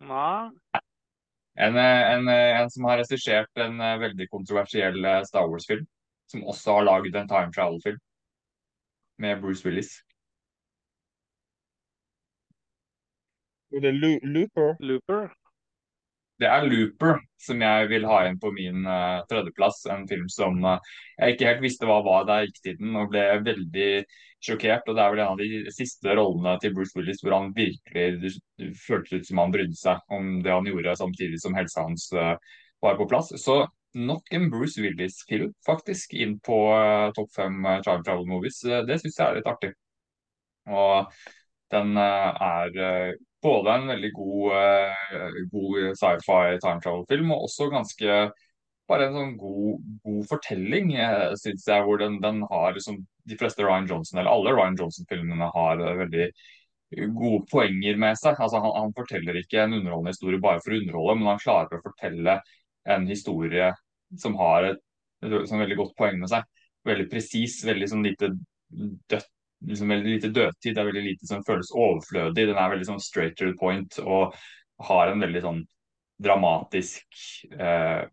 [0.08, 0.80] Nei.
[1.58, 5.86] En, eh, en, eh, en som har regissert en veldig kontroversiell Star Wars-film.
[6.26, 7.98] Som også har laget en time travel-film
[9.18, 9.94] med Bruce Willis.
[13.72, 14.76] Er det Looper?
[14.80, 15.28] Looper?
[16.38, 19.84] Det er Looper som jeg vil ha inn på min uh, tredjeplass.
[19.92, 20.78] En film som uh,
[21.18, 23.88] jeg ikke helt visste hva var da jeg gikk til den, og ble veldig
[24.44, 24.86] sjokkert.
[24.86, 28.34] og Det er vel en av de siste rollene til Bruce Willis hvor han virkelig
[28.84, 32.36] føltes ut som han brydde seg om det han gjorde, samtidig som helsa hans uh,
[32.84, 33.32] var på plass.
[33.42, 33.64] Så
[33.98, 36.58] nok en Bruce Willis-film faktisk inn på
[37.16, 38.60] topp fem Time Travel Movies.
[38.62, 39.72] det syns jeg er litt artig.
[40.68, 41.08] Og
[41.72, 48.18] den er både en veldig god, uh, god sci-fi time travel-film, og også ganske
[48.88, 51.84] bare en sånn god, god fortelling, uh, syns jeg.
[51.86, 55.96] Hvor den, den har liksom De fleste Ryan Johnson, eller alle Ryan Johnson-filmene, har uh,
[55.98, 56.30] veldig
[57.12, 58.38] gode poenger med seg.
[58.40, 61.78] Altså han, han, forteller ikke en underholdende historie bare for å underholde, men han klarer
[61.78, 62.38] å fortelle
[62.88, 63.72] en historie
[64.16, 64.80] som har et,
[65.20, 66.46] et, et, et veldig godt poeng med seg.
[66.88, 68.32] Veldig presis, veldig sånn lite
[69.12, 69.28] dødt
[69.66, 70.74] liksom veldig lite dødtid.
[70.74, 72.46] Det er veldig lite som føles overflødig.
[72.50, 74.36] Den er veldig sånn straight to the point og
[74.88, 75.64] har en veldig sånn
[76.22, 77.06] dramatisk,
[77.58, 78.06] eh,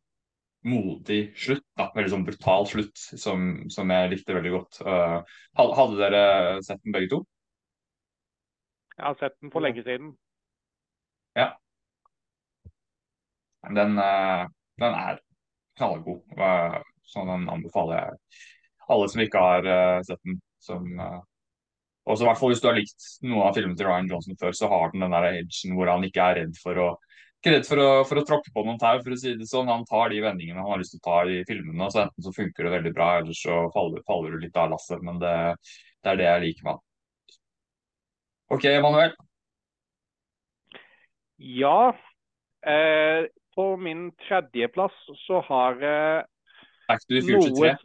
[0.66, 1.66] modig slutt.
[1.78, 1.90] Da.
[1.96, 4.80] Veldig sånn brutal slutt som, som jeg likte veldig godt.
[4.86, 5.20] Uh,
[5.58, 6.24] hadde dere
[6.66, 7.22] sett den begge to?
[8.96, 10.16] Jeg har sett den for lenge siden.
[11.38, 11.52] Ja.
[13.76, 14.48] Den, uh,
[14.82, 15.22] den er
[15.78, 16.26] knallgod.
[16.34, 18.44] Uh, så den anbefaler jeg
[18.90, 19.68] alle som ikke har
[20.06, 20.42] sett den.
[20.66, 20.86] Som,
[22.06, 24.53] og så hvert fall Hvis du har likt noen av filmene til Ryan Johnson før,
[24.53, 26.90] så har den den der edgen hvor han ikke er redd for å
[27.45, 29.69] ikke redd for å, for å tråkke på noen tau, for å si det sånn.
[29.69, 31.90] Han tar de vendingene han har lyst til å ta i filmene.
[31.94, 35.03] så Enten så funker det veldig bra, eller så faller, faller du litt av lasset.
[35.06, 35.36] Men det,
[36.02, 37.38] det, er det jeg liker med han.
[38.56, 39.14] OK, Emanuel?
[41.38, 41.94] Ja.
[42.65, 46.23] Eh, på min tredjeplass så har eh,
[46.90, 47.76] Back to the Future 3?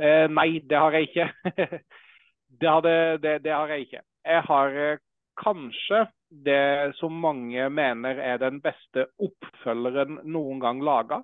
[0.00, 1.28] Eh, nei, det har jeg ikke.
[2.60, 4.02] Det, hadde, det, det har jeg ikke.
[4.26, 5.02] Jeg har eh,
[5.40, 11.22] kanskje det som mange mener er den beste oppfølgeren noen gang laga.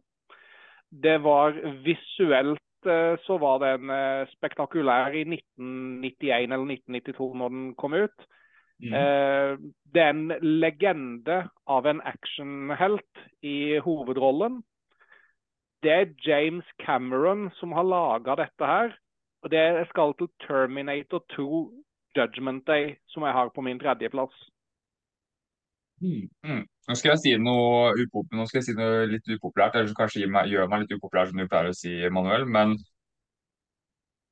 [0.90, 7.68] Det var visuelt eh, så var den eh, spektakulær i 1991 eller 1992 når den
[7.76, 8.32] kom ut.
[8.76, 8.92] Mm.
[9.88, 14.58] Det er en legende av en actionhelt i hovedrollen.
[15.80, 18.92] Det er James Cameron som har laga dette her.
[19.46, 21.46] Og det skal til Terminator 2
[22.16, 24.34] Judgment Day, som jeg har på min tredjeplass.
[26.02, 26.64] Mm, mm.
[26.88, 27.92] Nå skal jeg si noe,
[28.48, 31.38] skal jeg si noe litt upopulært, eller som kanskje meg, gjør meg litt upopulær, som
[31.38, 32.48] du pleier å si, Manuel.
[32.56, 32.74] Men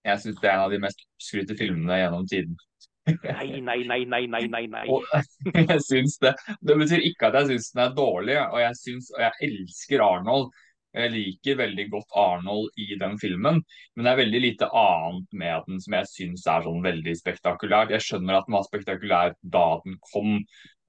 [0.03, 2.59] jeg syns det er en av de mest skrytte filmene gjennom tiden.
[3.07, 4.85] Nei, nei, nei, nei, nei, nei, nei.
[4.97, 5.07] og,
[5.55, 6.35] jeg syns det.
[6.59, 10.03] Det betyr ikke at jeg syns den er dårlig, og jeg, synes, og jeg elsker
[10.11, 10.51] Arnold.
[10.95, 13.61] Jeg liker veldig godt Arnold i den filmen,
[13.95, 17.95] men det er veldig lite annet med den som jeg syns er sånn veldig spektakulært.
[17.97, 20.37] Jeg skjønner at den var spektakulær da den kom,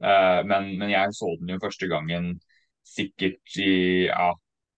[0.05, 2.35] uh, men, men, jeg så den jo første gangen
[2.85, 4.29] sikkert i ja,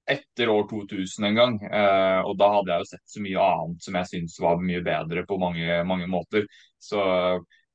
[0.07, 1.59] etter år 2000 en gang.
[1.67, 4.83] Uh, og da hadde jeg jo sett så mye annet som jeg syns var mye
[4.85, 6.47] bedre på mange, mange måter.
[6.79, 7.03] Så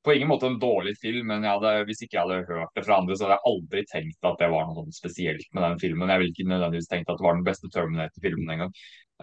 [0.03, 2.97] på ingen måte en dårlig film, men hadde, hvis ikke jeg hadde hørt det fra
[2.99, 6.11] andre, så hadde jeg aldri tenkt at det var noe sånn spesielt med den filmen.
[6.11, 8.73] Jeg ville ikke nødvendigvis tenkt at det var den beste Terminator-filmen engang.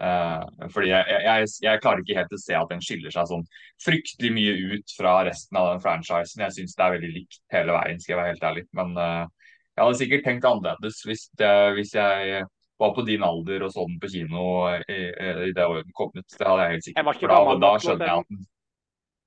[0.01, 0.41] Uh,
[0.73, 3.43] fordi jeg, jeg, jeg, klarer ikke helt å se at den skiller seg sånn
[3.83, 6.41] fryktelig mye ut fra resten av den franchisen.
[6.47, 8.65] Jeg syns det er veldig likt hele veien, skal jeg være helt ærlig.
[8.79, 12.41] Men uh, jeg hadde sikkert tenkt annerledes hvis, det, hvis jeg
[12.81, 14.47] var på din alder og så den på kino
[14.89, 15.01] i,
[15.49, 16.25] i det året den kom ut.
[16.25, 17.21] Det hadde jeg helt sikkert.
[17.21, 18.41] Jeg da, da skjønner jeg at den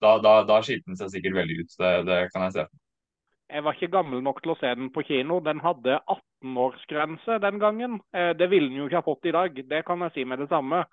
[0.05, 1.77] da, da, da skilte den seg sikkert veldig ut.
[1.81, 2.67] Det, det, kan jeg se.
[3.55, 5.39] Jeg var ikke gammel nok til å se den på kino.
[5.45, 7.99] Den hadde 18-årsgrense den gangen.
[8.17, 10.43] Eh, det ville den jo ikke ha fått i dag, det kan jeg si med
[10.43, 10.85] det samme.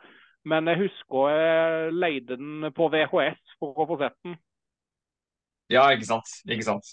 [0.47, 4.39] Men jeg husker jeg leide den på VHS for å få sett den.
[5.71, 6.31] Ja, ikke sant.
[6.51, 6.87] Ikke sant.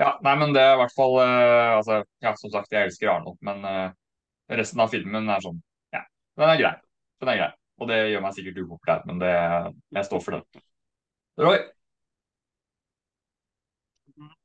[0.00, 3.12] Ja, nei, men det er i hvert fall uh, altså, Ja, som sagt, jeg elsker
[3.12, 3.92] Arnold, men uh,
[4.50, 5.60] resten av filmen er sånn
[5.94, 6.02] Ja,
[6.40, 6.72] den er grei.
[7.22, 7.52] Den er grei.
[7.82, 9.34] Og det gjør meg sikkert upopulær, men det,
[9.98, 10.64] jeg står for det.
[11.38, 11.58] Roy?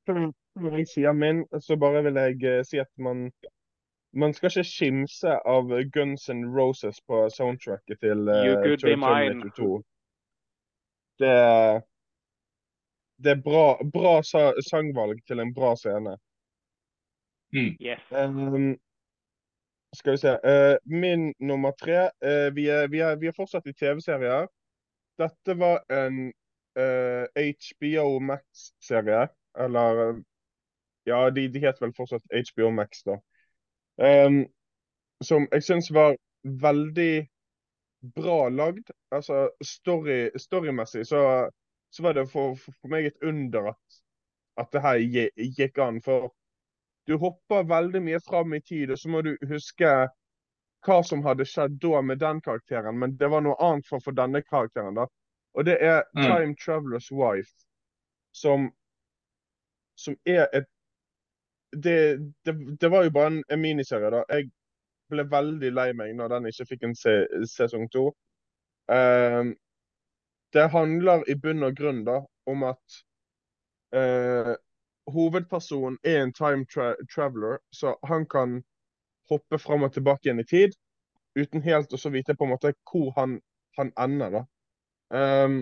[0.09, 3.29] Når jeg sier min, så bare vil jeg uh, si at man
[4.11, 9.69] man skal ikke skimse av Guns N' Roses på soundtracket til uh, Terminator 2.
[11.19, 11.35] Det,
[13.23, 16.15] det er bra, bra sa sangvalg til en bra scene.
[17.53, 17.75] Mm.
[17.81, 18.01] Yes.
[18.11, 18.77] Um,
[19.93, 20.33] skal vi se.
[20.45, 24.47] Uh, min nummer tre uh, vi, er, vi, er, vi, er, fortsatt i TV-serier.
[25.19, 26.31] Dette var en
[26.77, 29.27] uh, eh, HBO Max-serie.
[29.57, 30.23] Eller
[31.07, 33.15] Ja, de, de het vel fortsatt HBO Max, da.
[33.97, 34.43] Um,
[35.25, 37.27] som jeg syns var veldig
[38.15, 38.91] bra lagd.
[39.11, 41.49] Altså story, storymessig så,
[41.89, 43.99] så var det for, for, meg et under at,
[44.61, 45.01] at det her
[45.35, 45.99] gikk an.
[46.05, 46.29] For
[47.09, 49.93] du hopper veldig mye fram i tid, og så må du huske
[50.85, 54.15] hva som hadde skjedd da med den karakteren, men det var noe annet for, for
[54.15, 54.95] denne karakteren.
[54.95, 55.07] da.
[55.53, 56.23] Og det er Mm.
[56.23, 57.53] Time Travelers Wife,
[58.33, 58.71] som,
[59.97, 60.65] som er et
[61.71, 64.23] det, det, det var jo bare en, en miniserie, da.
[64.29, 64.49] Jeg
[65.09, 67.13] ble veldig lei meg når den ikke fikk en se,
[67.45, 68.09] sesong to.
[68.91, 69.53] Ehm,
[70.53, 72.99] det handler i bunn og grunn da om at
[73.93, 74.55] uh,
[75.13, 78.63] hovedpersonen er en time tra traveler, så han kan
[79.29, 80.73] hoppe fram og tilbake igjen i tid
[81.37, 83.37] uten helt å så vite på en måte hvor han,
[83.77, 84.39] han ender.
[84.39, 84.43] da.
[85.13, 85.61] Ehm,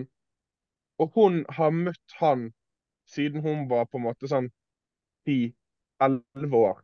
[0.98, 2.50] og hun har møtt han
[3.08, 4.50] siden hun var på en måte sånn
[5.28, 6.82] 10-11 år.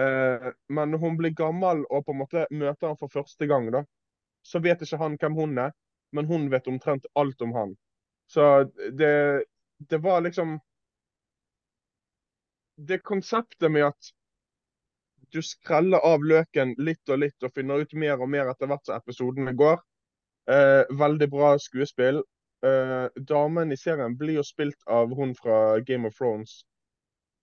[0.00, 3.68] Uh, men når hun blir gammel og på en måte møter han for første gang,
[3.72, 3.82] da,
[4.42, 5.72] så vet ikke han hvem hun er,
[6.12, 7.74] men hun vet omtrent alt om han.
[8.28, 8.64] Så
[8.98, 9.44] det,
[9.78, 10.60] det var liksom
[12.76, 14.08] Det konseptet med at
[15.32, 18.88] du skreller av løken litt og litt og finner ut mer og mer etter hvert
[18.88, 19.78] som episodene går.
[20.50, 22.22] Eh, veldig bra skuespill.
[22.66, 26.62] Eh, damen i serien blir jo spilt av hun fra Game of Thrones.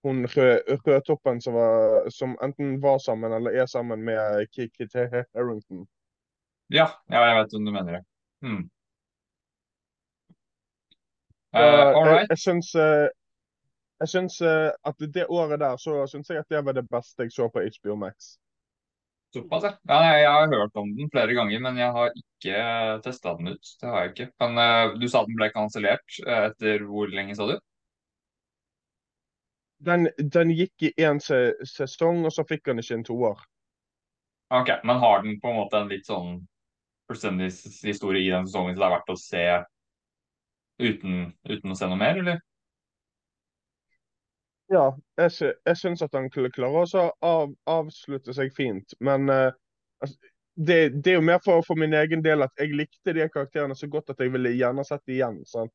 [0.02, 1.56] Hun rød, rødtoppen som,
[2.08, 5.86] som enten var sammen eller er sammen med Kit Harrington.
[6.72, 8.04] Ja, ja, jeg vet hvem du mener det.
[8.40, 8.70] Hmm.
[11.52, 12.28] Jeg, right.
[12.30, 13.08] jeg syns, eh,
[14.00, 17.26] jeg syns eh, at det året der så syns jeg at det var det beste
[17.26, 18.36] jeg så på HBO Max.
[19.30, 19.70] Såpass, ja.
[19.86, 22.62] nei, jeg har hørt om den flere ganger, men jeg har ikke
[23.04, 23.72] testa den ut.
[23.78, 24.26] Det har jeg ikke.
[24.42, 27.54] Men uh, du sa den ble kansellert eh, etter hvor lenge, sa du?
[29.86, 33.46] Den, den gikk i én se sesong, og så fikk han ikke en toer.
[34.50, 36.40] Ok, Men har den på en måte en litt sånn
[37.06, 37.52] fullstendig
[37.86, 39.44] historie i den sesongen, så det er verdt å se
[40.82, 41.16] uten,
[41.46, 42.42] uten å se noe mer, eller?
[44.70, 44.84] Ja,
[45.18, 49.50] jeg, jeg syns at han klarer å av avslutte seg fint, men uh,
[49.98, 50.16] altså,
[50.54, 53.74] det, det er jo mer for, for min egen del at jeg likte de karakterene
[53.74, 55.40] så godt at jeg ville gjerne sett dem igjen.
[55.48, 55.72] sant?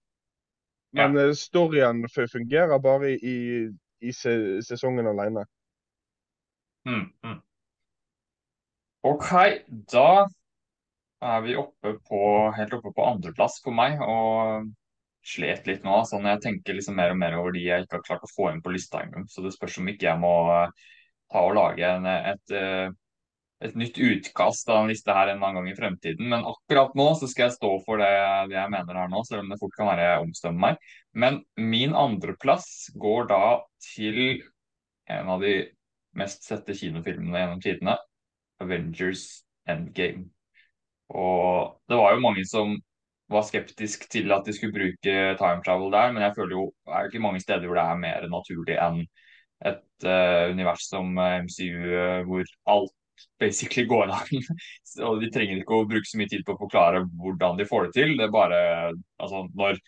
[0.96, 1.34] Men ja.
[1.36, 3.38] storyen fungerer bare i,
[4.00, 5.44] i se sesongen alene.
[6.88, 7.40] Mm, mm.
[9.10, 9.32] Ok,
[9.92, 10.28] da
[11.26, 12.22] er vi oppe på,
[12.56, 14.70] helt oppe på andreplass for meg, og
[15.26, 16.02] slet litt nå.
[16.08, 18.52] Sånn jeg tenker liksom mer og mer over de jeg ikke har klart å få
[18.52, 19.26] inn på lista engang.
[19.32, 20.86] Så det spørs om ikke jeg må eh,
[21.34, 22.88] ta og lage en, et, eh,
[23.66, 26.30] et nytt utkast av en liste her en annen gang i fremtiden.
[26.34, 28.12] Men akkurat nå så skal jeg stå for det,
[28.54, 30.92] jeg mener her nå, selv om det fort kan være jeg omstemmer meg.
[31.26, 33.44] Men min andreplass går da
[33.94, 34.44] til
[35.12, 35.58] en av de
[36.16, 37.98] mest sette kinofilmene gjennom tidene.
[38.64, 40.30] Avengers Endgame.
[41.12, 42.78] Og det var jo mange som
[43.32, 46.94] var skeptisk til at de skulle bruke time travel der, men jeg føler jo det
[46.94, 49.06] er jo ikke mange steder hvor det er mer naturlig enn
[49.66, 52.94] et uh, univers som eh, MCU, eh, hvor alt
[53.40, 54.48] basically går an.
[55.08, 57.88] og de trenger ikke å bruke så mye tid på å forklare hvordan de får
[57.88, 58.16] det til.
[58.20, 58.60] Det er bare
[58.92, 59.80] altså, når,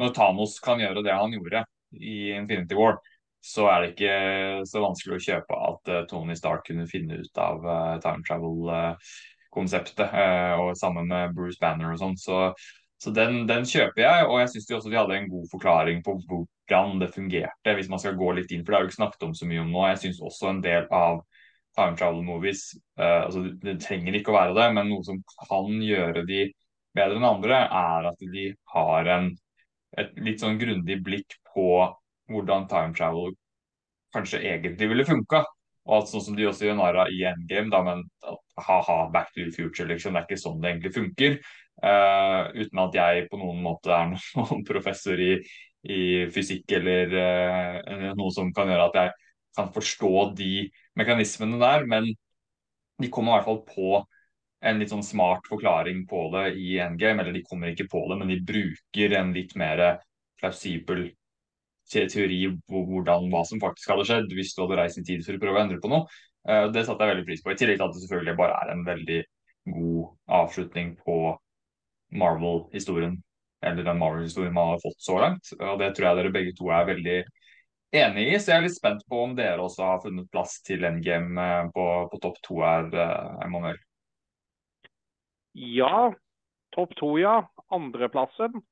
[0.00, 1.64] når Thanos kan gjøre det han gjorde
[1.98, 3.00] i Infinity War,
[3.42, 4.14] så er det ikke
[4.68, 8.22] så vanskelig å kjøpe at uh, Tony Stark kunne finne ut av uh, time
[9.50, 12.16] travel-konseptet, og sammen med Bruce Banner og sånn.
[12.16, 12.52] Så,
[13.00, 16.18] så den, den kjøper jeg, og jeg syns også de hadde en god forklaring på
[16.28, 19.26] hvordan det fungerte, hvis man skal gå litt inn, for det har jo ikke snakket
[19.26, 19.84] om så mye om nå.
[19.90, 21.22] Jeg syns også en del av
[21.76, 25.70] time travel movies, eh, altså det trenger ikke å være det, men noe som kan
[25.82, 26.48] gjøre de
[26.96, 29.30] bedre enn andre, er at de har en,
[29.98, 31.86] et litt sånn grundig blikk på
[32.30, 33.32] hvordan time travel
[34.14, 35.44] kanskje egentlig ville funka.
[35.88, 38.04] Og at sånn som de også gjør narr i Endgame, da, men
[38.60, 40.14] ha-ha, back to the future, liksom.
[40.14, 41.38] Det er ikke sånn det egentlig funker.
[41.80, 45.32] Uh, uten at jeg på noen måte er noen professor i,
[45.88, 46.02] i
[46.34, 49.14] fysikk eller uh, noe som kan gjøre at jeg
[49.56, 50.52] kan forstå de
[51.00, 52.10] mekanismene der, men
[53.00, 54.02] de kommer i hvert fall på
[54.68, 58.18] en litt sånn smart forklaring på det i Endgame, eller de kommer ikke på det,
[58.20, 59.82] men de bruker en litt mer
[60.40, 61.06] plausibel
[61.90, 62.40] teori
[62.70, 65.58] hvordan, hva som faktisk hadde skjedd hvis du hadde reist i tid for å prøve
[65.58, 66.06] å endre på noe.
[66.48, 68.72] Eh, Det satte jeg veldig pris på, i tillegg til at det selvfølgelig bare er
[68.74, 69.20] en veldig
[69.70, 70.06] god
[70.40, 71.16] avslutning på
[72.20, 73.18] Marvel-historien,
[73.62, 75.52] eller den Marvel-historien man har fått så langt.
[75.58, 77.18] Og det tror jeg dere begge to er veldig
[78.00, 80.86] enig i, så jeg er litt spent på om dere også har funnet plass til
[80.86, 83.78] en game på, på topp to her, eh, Emanuel.
[85.58, 86.10] Ja,
[86.74, 87.40] topp to, ja.
[87.70, 88.62] Andreplassen.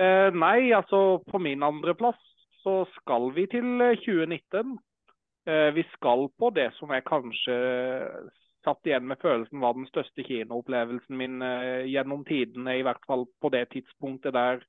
[0.00, 2.20] Eh, nei, altså på min andreplass
[2.64, 4.78] så skal vi til eh, 2019.
[5.46, 7.58] Eh, vi skal på det som jeg kanskje
[8.64, 13.26] satt igjen med følelsen var den største kinoopplevelsen min eh, gjennom tidene, i hvert fall
[13.40, 14.64] på det tidspunktet der,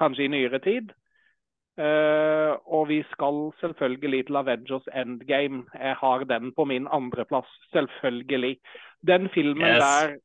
[0.00, 0.92] kanskje i nyere tid.
[1.72, 5.62] Uh, og vi skal selvfølgelig til Avengers Endgame.
[5.72, 8.58] Jeg har den på min andreplass, selvfølgelig.
[9.06, 9.80] Den filmen yes.
[9.80, 10.16] der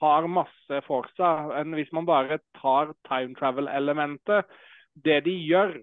[0.00, 1.54] har masse for seg.
[1.78, 4.50] Hvis man bare tar time travel-elementet
[5.04, 5.76] Det de gjør,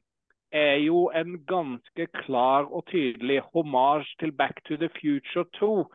[0.56, 5.86] er jo en ganske klar og tydelig hommage til Back to the Future 2.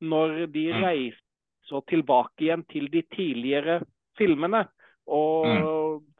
[0.00, 0.84] Når de mm.
[0.84, 3.80] reiser tilbake igjen til de tidligere
[4.18, 4.66] filmene.
[5.06, 6.10] Og mm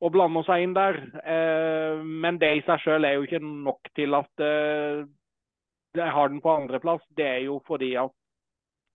[0.00, 0.98] og blander seg inn der.
[1.20, 5.04] Eh, men det i seg selv er jo ikke nok til at eh,
[5.96, 7.04] jeg har den på andreplass.
[7.16, 8.14] Det er jo fordi at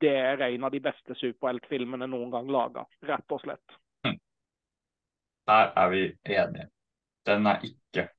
[0.01, 3.77] det er en av de beste superheltfilmene noen gang laga, rett og slett.
[4.05, 4.17] Hm.
[5.47, 6.69] Der er vi enige.
[7.25, 8.09] Den er ikke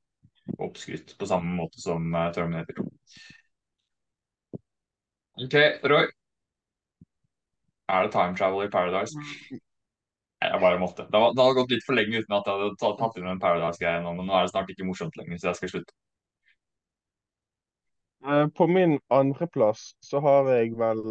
[0.59, 2.86] oppskrytt på samme måte som uh, Terminator 2.
[5.44, 5.56] OK,
[5.93, 6.06] Roy.
[7.89, 9.20] Er det time travel i Paradise?
[10.43, 11.06] Jeg bare måtte.
[11.12, 13.28] Det, var, det hadde gått litt for lenge uten at jeg hadde tatt, tatt inn
[13.31, 15.97] en Paradise-greie nå, men nå er det snart ikke morsomt lenger, så jeg skal slutte.
[18.27, 21.02] Eh, på min andreplass så har jeg vel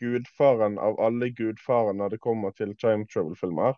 [0.00, 3.76] gudfaren av alle gudfaren når det kommer til time travel-filmer.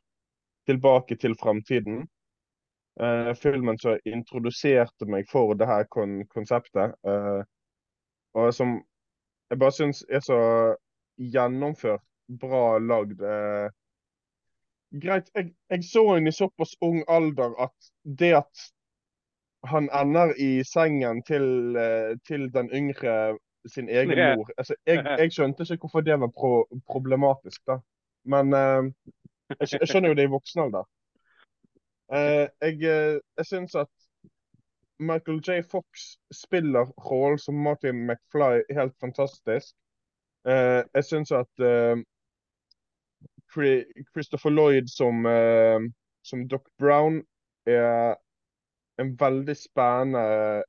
[0.65, 2.07] 'Tilbake til framtiden'.
[3.01, 6.95] Uh, filmen som introduserte meg for det her kon konseptet.
[7.03, 7.43] Uh,
[8.39, 8.77] og som
[9.51, 10.39] jeg bare syns er så
[11.19, 12.05] gjennomført,
[12.39, 13.19] bra lagd.
[13.19, 13.67] Uh,
[15.03, 18.65] greit, jeg, jeg, så henne i såpass ung alder at det at
[19.67, 21.75] han ender i sengen til,
[22.29, 26.67] til den yngre sin egen mor altså, jeg, jeg, skjønte ikke hvorfor det var pro
[26.87, 27.79] problematisk, da.
[28.29, 30.85] Men jeg, jeg, skjønner jo det i voksen alder.
[32.15, 32.79] Uh, jeg
[33.39, 33.91] jeg syns at
[34.99, 35.63] Michael J.
[35.71, 39.75] Fox spiller rollen som Martin McFly helt fantastisk.
[40.47, 41.65] Uh, jeg syns at
[44.13, 45.81] Christopher Lloyd som, uh,
[46.23, 47.23] som Doc Brown
[47.67, 48.15] er
[49.01, 50.23] en veldig spennende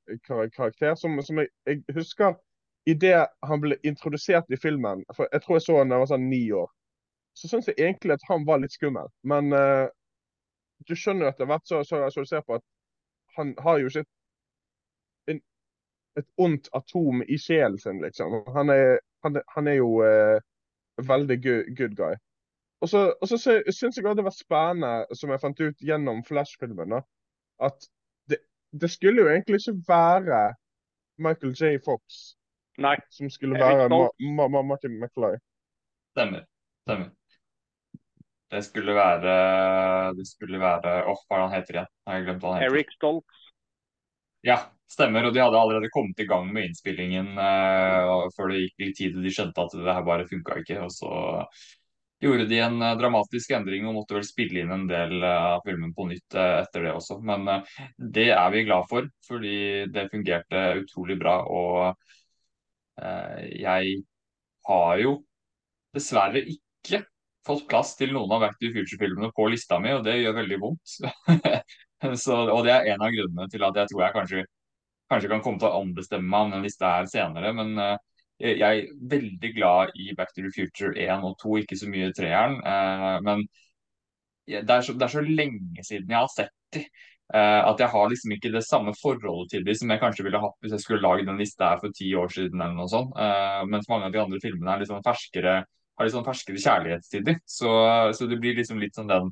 [0.09, 0.95] eh, kar karakter.
[0.95, 2.34] Som, som jeg, jeg, husker
[2.85, 6.11] idet han ble introdusert i filmen for Jeg tror jeg så han da jeg var
[6.13, 6.72] sånn ni år.
[7.35, 9.09] Så syns jeg egentlig at han var litt skummel.
[9.27, 9.88] Men uh,
[10.88, 12.65] du skjønner etter hvert så, så, så du ser på at
[13.38, 14.06] han har jo ikke
[15.31, 15.41] et,
[16.19, 18.41] et ondt atom i sjelen sin, liksom.
[18.56, 20.39] Han er, han, han er jo eh,
[21.03, 22.15] veldig good, good guy.
[22.84, 26.23] Og så, og så syns jeg også det var spennende, som jeg fant ut gjennom
[26.27, 26.99] Flash-filmen,
[27.68, 27.88] at
[28.30, 28.39] det,
[28.81, 30.41] det, skulle jo egentlig ikke være
[31.18, 31.77] Michael J.
[31.85, 32.35] Fox
[32.77, 32.97] Nei.
[33.10, 34.07] som skulle være Ma
[34.38, 35.38] Ma Ma Martin McFly.
[36.15, 36.43] Stemmer.
[36.84, 37.10] Stemmer.
[38.51, 41.91] Det skulle være Det skulle være Åh, oh, hva er det han heter igjen?
[42.05, 42.76] Jeg har glemt hva han heter.
[42.76, 43.45] Eric Stoltz.
[44.45, 44.59] Ja,
[44.91, 45.26] stemmer.
[45.26, 49.17] Og de hadde allerede kommet i gang med innspillingen uh, før det gikk litt tid.
[49.17, 50.77] og De skjønte at det her bare funka ikke.
[50.85, 51.09] Og så
[52.22, 55.65] gjorde de en eh, dramatisk endring og måtte vel spille inn en del eh, av
[55.65, 57.17] filmen på nytt etter det også.
[57.26, 57.49] Men
[57.97, 59.57] det er vi glad for, fordi
[59.93, 61.39] det fungerte utrolig bra.
[61.49, 62.13] Og
[63.51, 63.97] jeg
[64.69, 65.17] har jo
[65.97, 67.01] dessverre ikke
[67.45, 70.59] fått plass til noen av Back to Future-filmene på lista mi, og det gjør veldig
[70.61, 70.97] vondt.
[72.26, 74.43] Så, og det er en av grunnene til at jeg tror jeg kanskje,
[75.09, 77.53] kanskje kan komme til å ombestemme meg om den lista her senere.
[77.55, 77.97] men
[78.39, 82.11] jeg er veldig glad i Back to the Future 1 og 2, ikke så mye
[82.15, 82.57] treeren.
[82.65, 83.45] Uh, men
[84.45, 86.88] det er, så, det er, så, lenge siden jeg har sett de,
[87.34, 90.38] Uh, at jeg har liksom ikke det samme forholdet til de som jeg kanskje ville
[90.38, 92.61] hatt hvis jeg skulle lagd den lista her for ti år siden.
[92.61, 93.15] eller noe sånt.
[93.65, 95.55] Mens mange av de andre filmene er litt sånn ferskere,
[95.95, 97.39] har litt sånn ferskere kjærlighetstider.
[97.47, 97.72] Så,
[98.17, 99.31] så, det blir liksom litt sånn den,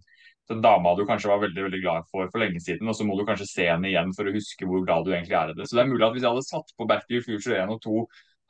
[0.52, 3.18] den dama du kanskje var veldig veldig glad for for lenge siden, og så må
[3.20, 5.68] du kanskje se henne igjen for å huske hvor glad du egentlig er i det.
[5.70, 8.04] Så det er mulig at hvis jeg hadde satt på to Future 1 og 2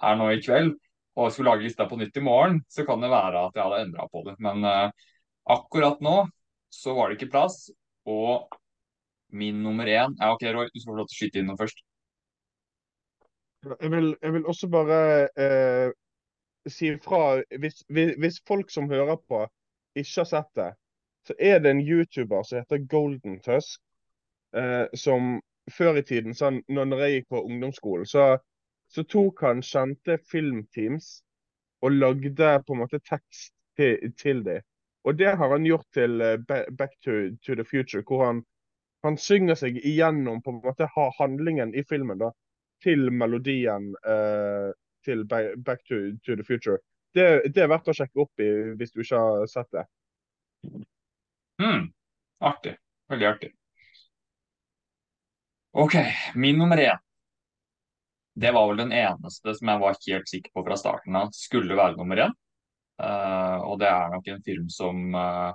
[0.04, 0.76] her nå i kveld
[1.14, 3.82] og skulle lage lista på nytt i morgen, så kan det være at jeg hadde
[3.86, 4.34] endra på det.
[4.42, 5.10] Men uh,
[5.54, 6.24] akkurat nå
[6.74, 7.68] så var det ikke plass.
[8.10, 8.50] Og
[9.34, 11.60] min nummer én ja, OK, Roy, du skal få lov til å skyte inn noe
[11.60, 11.84] først.
[13.64, 14.98] Jeg vil, jeg vil også bare
[15.40, 15.94] eh,
[16.70, 19.44] si fra hvis, hvis, folk som hører på,
[19.96, 20.70] ikke har sett det,
[21.28, 23.82] så er det en YouTuber som heter Golden Tusk,
[24.56, 25.38] eh, som
[25.72, 28.26] før i tiden, sånn, når jeg gikk på ungdomsskolen, så
[28.94, 31.24] så tok han kjente filmteams
[31.84, 34.62] og lagde på en måte tekst til, til dem.
[35.04, 36.38] Og det har han gjort til uh,
[36.78, 38.44] Back to, to, the Future, hvor han,
[39.04, 42.30] han, synger seg igjennom på en måte handlingen i filmen da,
[42.86, 44.70] til melodien uh,
[45.06, 46.80] til Back to, to the Future.
[47.14, 48.50] Det, det, er verdt å sjekke opp i
[48.80, 49.86] hvis du ikke har sett det.
[51.62, 51.92] Mm.
[52.44, 52.78] Artig.
[53.12, 53.52] Veldig artig.
[55.78, 55.98] OK,
[56.36, 57.02] min nummer én
[58.34, 61.78] det var vel den eneste som jeg var helt sikker på fra starten av skulle
[61.78, 62.34] være nummer én.
[63.02, 65.54] Uh, og det er nok en film som uh,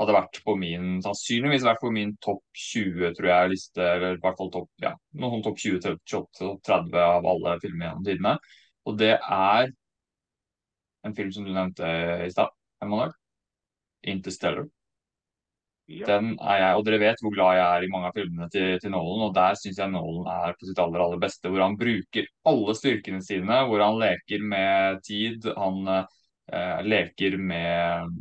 [0.00, 4.22] hadde vært på min sannsynligvis vært på min topp 20, tror jeg, liste, eller i
[4.22, 8.36] hvert fall topp ja, noen topp 20-30 av alle filmer gjennom tidene.
[8.86, 9.70] Og det er
[11.06, 11.86] en film som du nevnte
[12.26, 12.52] i stad,
[12.82, 13.14] Emanuel.
[14.06, 14.66] Interstellar.
[15.86, 16.06] Ja.
[16.08, 18.72] Den er jeg, og dere vet hvor glad jeg er i mange av filmene til,
[18.82, 21.50] til Nolan, og der syns jeg Nolan er på sitt aller, aller beste.
[21.50, 25.46] Hvor han bruker alle styrkene sine, hvor han leker med tid.
[25.54, 28.18] Han eh, leker med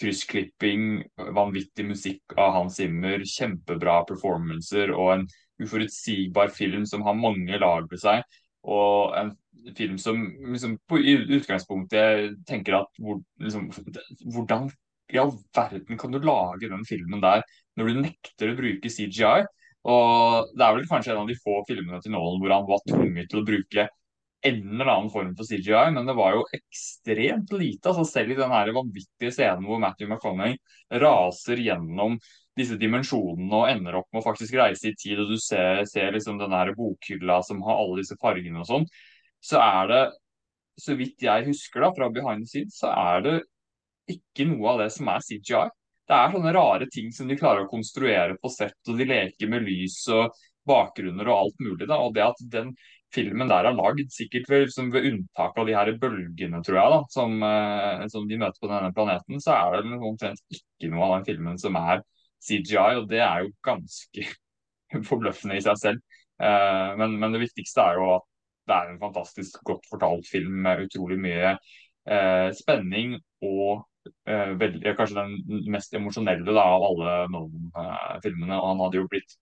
[0.00, 1.02] kryssklipping,
[1.36, 5.26] vanvittig musikk av Hans Zimmer, kjempebra performancer og en
[5.62, 8.24] uforutsigbar film som har mange lag ved seg.
[8.62, 9.32] Og en
[9.76, 10.20] film som
[10.52, 13.68] liksom, på, i utgangspunktet tenker at hvor, liksom,
[14.34, 14.70] hvordan
[15.12, 17.42] i all verden kan du lage den filmen der
[17.76, 19.42] når du nekter å bruke CGI?
[19.82, 22.84] Og Det er vel kanskje en av de få filmene til Nolan hvor han var
[22.86, 23.88] tvunget til å bruke
[24.42, 27.88] en eller annen form for CGI, men det var jo ekstremt lite.
[27.88, 30.58] altså Selv i den her vanvittige scenen hvor Matthew McConaughey
[31.02, 32.18] raser gjennom
[32.58, 36.12] disse dimensjonene og ender opp med å faktisk reise i tid, og du ser, ser
[36.12, 38.88] liksom den her bokhylla som har alle disse fargene og sånn,
[39.42, 40.02] så er det,
[40.82, 43.36] så vidt jeg husker da fra behind the scenes, så er det
[44.10, 45.66] ikke noe av det som er CGI.
[46.10, 49.48] Det er sånne rare ting som de klarer å konstruere på sett, og de leker
[49.48, 50.34] med lys og
[50.68, 51.86] bakgrunner og alt mulig.
[51.86, 52.74] da, og det at den
[53.14, 57.00] filmen der er lagd, sikkert ved, ved, unntak av de her bølgene, tror jeg, da,
[57.12, 61.14] som, eh, som, de møter på denne planeten, så er det omtrent ikke noe av
[61.18, 62.02] den filmen som er
[62.42, 64.26] CGI, og det er jo ganske
[65.10, 66.18] forbløffende i seg selv.
[66.42, 68.28] Eh, men, men, det viktigste er jo at
[68.70, 73.88] det er en fantastisk godt fortalt film med utrolig mye eh, spenning og
[74.26, 78.56] veldig, kanskje den mest emosjonelle da, av alle Nolan-filmene.
[78.56, 79.36] og han hadde jo blitt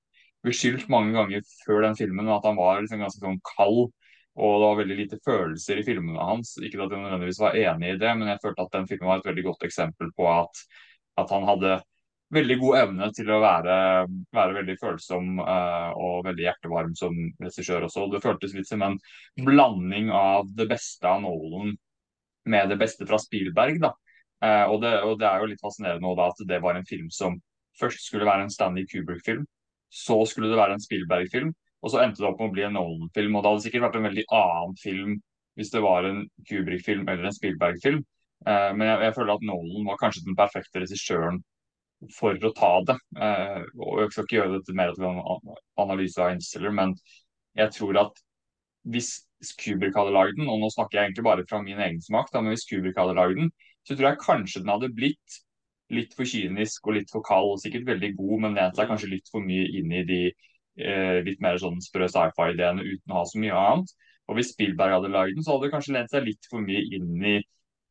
[0.47, 3.91] beskyldt mange ganger før den filmen at han var liksom ganske sånn kald.
[4.41, 6.55] Og det var veldig lite følelser i filmene hans.
[6.63, 9.21] Ikke at jeg nødvendigvis var enig i det, men jeg følte at den filmen var
[9.21, 10.63] et veldig godt eksempel på at,
[11.21, 11.81] at han hadde
[12.35, 13.77] veldig god evne til å være,
[14.35, 18.07] være veldig følsom uh, og veldig hjertevarm som regissør også.
[18.13, 18.99] Det føltes litt som en
[19.43, 21.75] blanding av det beste av Nolan
[22.51, 23.81] med det beste fra Spielberg.
[23.83, 23.93] da.
[24.41, 27.11] Uh, og, det, og, det, er jo litt fascinerende da, at det var en film
[27.13, 27.41] som
[27.81, 29.45] først skulle være en Stanley Kubrick-film,
[29.91, 31.51] så skulle det være en Spielberg-film,
[31.81, 33.37] og så endte det opp med å bli en Nolan-film.
[33.37, 35.19] Og det hadde sikkert vært en veldig annen film
[35.59, 38.03] hvis det var en Kubrick-film eller en Spielberg-film.
[38.47, 41.41] Eh, men jeg, jeg, føler at Nolan var kanskje den perfekte regissøren
[42.17, 42.97] for å ta det.
[43.19, 45.21] Eh, og Jeg skal ikke gjøre dette mer til en
[45.85, 46.95] analyse av Instiller, men
[47.59, 48.23] jeg tror at
[48.89, 49.11] hvis
[49.61, 52.41] Kubrick hadde lagd den, og nå snakker jeg egentlig bare fra min egen smak, da,
[52.41, 53.53] men hvis Kubrick hadde lagd den,
[53.89, 55.41] så tror jeg kanskje den hadde blitt
[55.95, 59.11] litt for kynisk og litt for kald, og sikkert veldig god, men lent seg kanskje
[59.15, 63.25] litt for mye inn i de eh, litt mer sånn sprø sci-fi-ideene uten å ha
[63.29, 63.95] så mye annet.
[64.31, 66.85] Og hvis Spielberg hadde lagd den, så hadde det kanskje lent seg litt for mye
[66.97, 67.41] inn i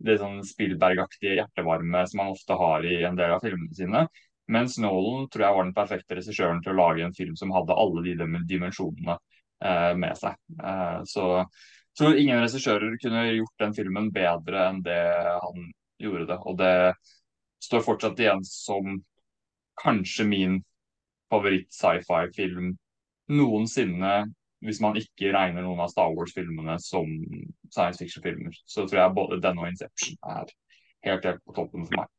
[0.08, 4.06] det sånn Spielberg-aktige hjertevarme som han ofte har i en del av filmene sine.
[4.50, 7.76] Mens Nolan tror jeg var den perfekte regissøren til å lage en film som hadde
[7.78, 8.16] alle de
[8.50, 10.40] dimensjonene eh, med seg.
[10.64, 15.02] Eh, så jeg tror ingen regissører kunne gjort den filmen bedre enn det
[15.44, 15.68] han
[16.02, 16.40] gjorde det.
[16.48, 16.74] Og det
[17.64, 18.99] står fortsatt igjen som
[19.80, 20.60] kanskje min
[21.31, 22.73] favoritt-sci-fi-film
[23.30, 24.14] noensinne,
[24.65, 27.07] hvis man ikke regner noen av Star Wars-filmene som
[27.72, 28.56] science fiction-filmer.
[28.68, 30.49] Så tror jeg både denne og Inception er
[31.07, 32.10] helt, helt på toppen for meg.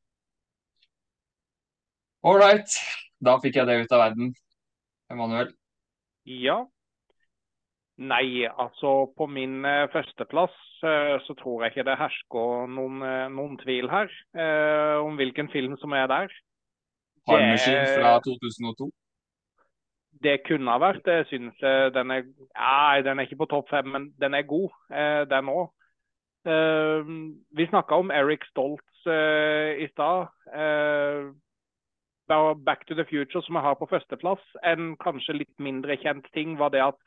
[2.25, 2.77] All right.
[3.21, 4.33] Da fikk jeg det ut av verden.
[5.13, 5.53] Emanuel?
[6.25, 6.63] Ja.
[8.01, 13.27] Nei, altså på min eh, førsteplass Eh, så tror jeg ikke det hersker noen, eh,
[13.29, 16.33] noen tvil her eh, om hvilken film som er der.
[17.29, 18.89] Time Machine fra 2002?
[20.25, 21.05] Det kunne ha vært.
[21.07, 21.61] Jeg syns
[21.95, 24.69] den er Nei, Den er ikke på topp fem, men den er god,
[25.31, 25.71] den òg.
[27.57, 30.29] Vi snakka om Eric Stoltz i stad.
[32.67, 34.45] Back to the Future, som jeg har på førsteplass.
[34.65, 37.01] En kanskje litt mindre kjent ting var det at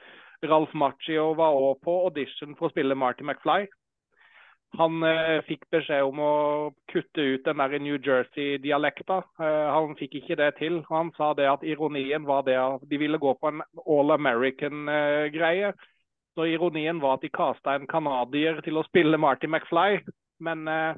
[0.50, 3.68] Ralf Macchio var òg på audition for å spille Marty McFly.
[4.80, 6.34] Han eh, fikk beskjed om å
[6.90, 9.20] kutte ut den der New Jersey-dialekta.
[9.38, 10.80] Eh, han fikk ikke det til.
[10.90, 15.70] Han sa det at ironien var det at de ville gå på en all American-greie.
[15.70, 15.90] Eh,
[16.34, 20.02] så ironien var at de kasta en canadier til å spille Marty McFly.
[20.42, 20.98] Men uh,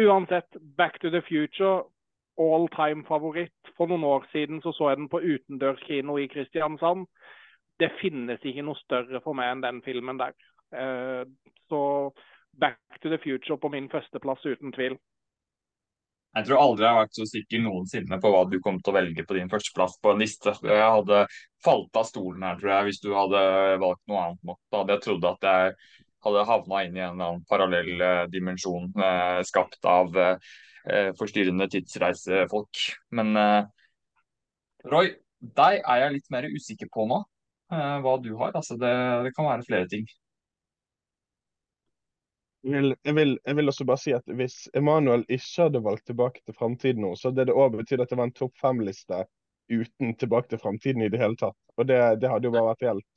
[0.00, 1.84] uansett, Back to the Future,
[2.40, 3.52] all time favoritt.
[3.76, 7.04] For noen år siden så, så jeg den på utendørskino i Kristiansand
[7.80, 10.36] det finnes ikke noe større for meg enn den filmen der.
[10.74, 11.24] Eh,
[11.70, 11.80] så
[12.54, 14.96] Back to the Future på min førsteplass, uten tvil.
[16.34, 18.96] Jeg tror aldri jeg har vært så sikker noensinne på hva du kom til å
[18.96, 20.54] velge på din førsteplass på en liste.
[20.66, 21.20] Jeg hadde
[21.62, 23.42] falt av stolen her, tror jeg, hvis du hadde
[23.82, 24.58] valgt noe annet nok.
[24.66, 25.76] Da hadde jeg trodd at jeg
[26.26, 31.68] hadde havna inn i en eller annen parallell eh, dimensjon eh, skapt av eh, forstyrrende
[31.70, 32.82] tidsreisefolk.
[33.16, 33.38] Men
[34.90, 37.22] Roy, deg er jeg litt mer usikker på nå,
[37.70, 38.52] hva du har.
[38.54, 38.92] Altså, det,
[39.24, 40.04] det kan være flere ting.
[42.64, 46.06] Jeg vil, jeg, vil, jeg vil, også bare si at Hvis Emanuel ikke hadde valgt
[46.08, 49.18] Tilbake til framtiden nå, så hadde det òg betydd at det var en topp fem-liste
[49.68, 51.58] uten Tilbake til framtiden i det hele tatt.
[51.76, 53.10] Og det, det hadde jo bare vært helt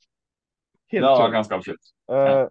[0.92, 1.90] Helt Det var ganske absolutt.
[2.08, 2.46] Uh,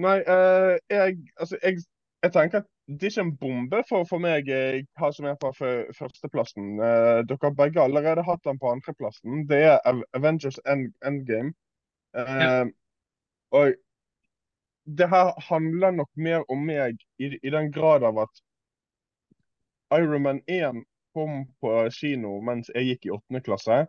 [0.00, 1.80] Nei, uh, jeg, altså, jeg,
[2.22, 5.36] jeg, tenker at det er ikke en bombe for, for meg eh, hva som er
[5.38, 6.72] på førsteplassen.
[6.80, 9.44] Uh, dere har begge allerede hatt den på andreplassen.
[9.50, 11.52] Det er Avengers End, Endgame.
[12.18, 12.64] Uh, ja.
[13.54, 13.74] Og
[14.98, 18.42] det her handler nok mer om meg i, i den grad av at
[19.94, 20.82] Iron Man 1
[21.14, 23.84] kom på kino mens jeg gikk i åttende klasse.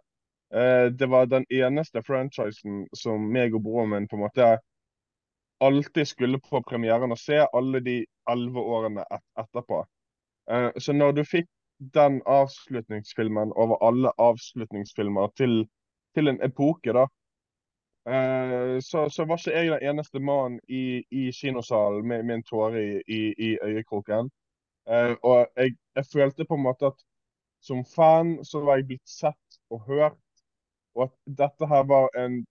[0.53, 4.51] Uh, det var den eneste franchisen som meg og broren min på en måte
[5.61, 7.97] alltid skulle på premieren og se alle de
[8.29, 9.83] elleve årene et etterpå.
[10.51, 11.49] Uh, så når du fikk
[11.93, 15.67] den avslutningsfilmen over alle avslutningsfilmer til,
[16.15, 17.05] til en epoke, da,
[18.09, 22.43] uh, så, så, var ikke jeg den eneste mannen i, i kinosalen med, med en
[22.49, 24.31] tåre i, i, i øyekroken.
[24.89, 27.07] Uh, og jeg, jeg, følte på en måte at
[27.61, 30.21] som fan så var jeg blitt sett og hørt,
[30.95, 32.41] og at dette her var en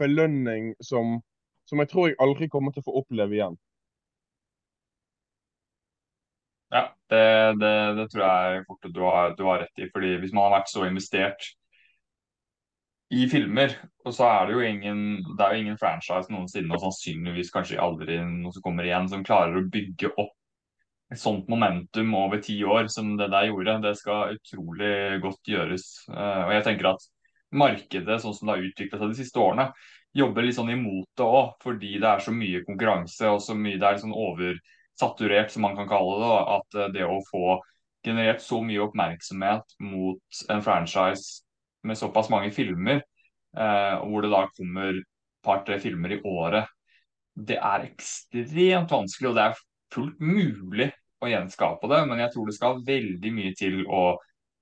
[0.00, 1.20] belønning som
[1.68, 3.58] som jeg tror jeg aldri kommer til å få oppleve igjen.
[6.72, 7.20] Ja, det,
[7.60, 9.88] det, det tror jeg fort du har, du har, rett i.
[9.92, 11.46] fordi Hvis man har vært så investert
[13.08, 13.72] i filmer,
[14.04, 14.98] og så er det jo ingen
[15.38, 19.24] det er jo ingen franchise noensinne, og sannsynligvis kanskje aldri noe som kommer igjen, som
[19.24, 20.34] klarer å bygge opp
[21.08, 23.78] et sånt momentum over ti år som det der gjorde.
[23.86, 25.86] Det skal utrolig godt gjøres.
[26.12, 27.06] Eh, og jeg tenker at
[27.56, 29.70] markedet sånn som det har utviklet seg de siste årene,
[30.16, 33.78] jobber litt sånn imot det òg, fordi det er så mye konkurranse og så mye
[33.80, 36.38] det er sånn oversaturert, som man kan kalle det.
[36.56, 37.58] At eh, det å få
[38.06, 41.42] generert så mye oppmerksomhet mot en franchise
[41.86, 43.02] med såpass mange filmer,
[43.56, 45.06] eh, hvor det da kommer et
[45.44, 46.66] par-tre filmer i året,
[47.38, 49.60] det er ekstremt vanskelig, og det er
[49.94, 50.88] fullt mulig
[51.22, 54.02] å gjenskape det, men jeg tror det skal veldig mye til å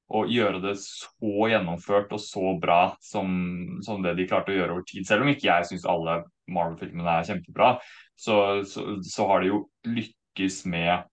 [0.06, 3.30] å gjøre det så gjennomført og så bra som,
[3.82, 5.06] som, det de klarte å gjøre over tid.
[5.08, 6.20] Selv om ikke jeg syns alle
[6.52, 7.72] Marvel-filmene er kjempebra,
[8.14, 11.08] så, så, så, har de jo lykkes med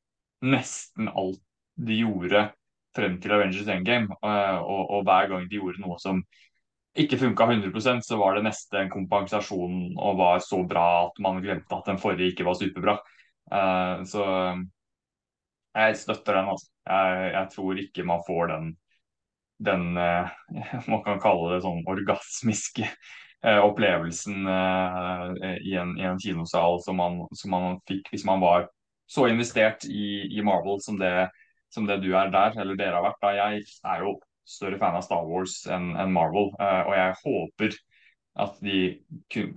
[0.45, 1.41] nesten alt
[1.73, 2.45] de gjorde
[2.93, 4.13] frem til Avengers Endgame.
[4.21, 6.21] Uh, og, og, hver gang de gjorde noe som
[6.93, 11.41] ikke funka 100 så var det neste en kompensasjon og var så bra at man
[11.41, 12.99] glemte at den forrige ikke var superbra.
[13.49, 14.27] Uh, så
[15.73, 16.69] jeg støtter den, altså.
[16.85, 18.65] Jeg, jeg, tror ikke man får den
[19.65, 20.29] den eh,
[20.91, 26.99] man kan kalle det sånn orgasmiske eh, opplevelsen eh, i en, i en kinosal som
[27.01, 28.67] man, som man, fikk hvis man var
[29.09, 31.29] så investert i, i Marvel som det,
[31.73, 33.19] som det, du er der, eller dere har vært.
[33.21, 33.33] Da.
[33.35, 34.15] Jeg er jo
[34.47, 37.75] større fan av Star Wars enn en Marvel, og jeg håper
[38.43, 38.79] at de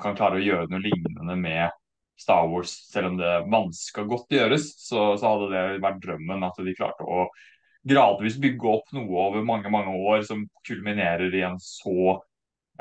[0.02, 1.72] kan klare å gjøre noe lignende med
[2.20, 6.60] Star Wars, selv om det vanskelig godt gjøres, så, så hadde det vært drømmen at
[6.64, 7.26] de klarte å
[7.86, 12.18] gradvis bygge opp noe over mange mange år som kulminerer i en så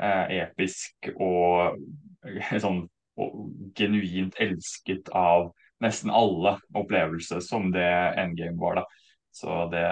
[0.02, 1.78] eh, episk og
[2.26, 2.84] eh, sånn
[3.16, 5.50] og genuint elsket av
[5.80, 7.88] nesten alle opplevelse som det
[8.20, 8.82] Endgame var.
[8.82, 8.84] da.
[9.32, 9.84] Så det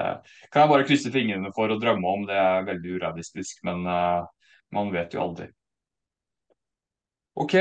[0.52, 2.26] kan jeg bare krysse fingrene for og drømme om.
[2.28, 4.24] Det er veldig urealistisk, men uh,
[4.76, 5.48] man vet jo aldri.
[7.40, 7.56] OK,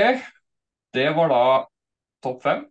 [0.93, 1.43] det var da
[2.23, 2.63] topp fem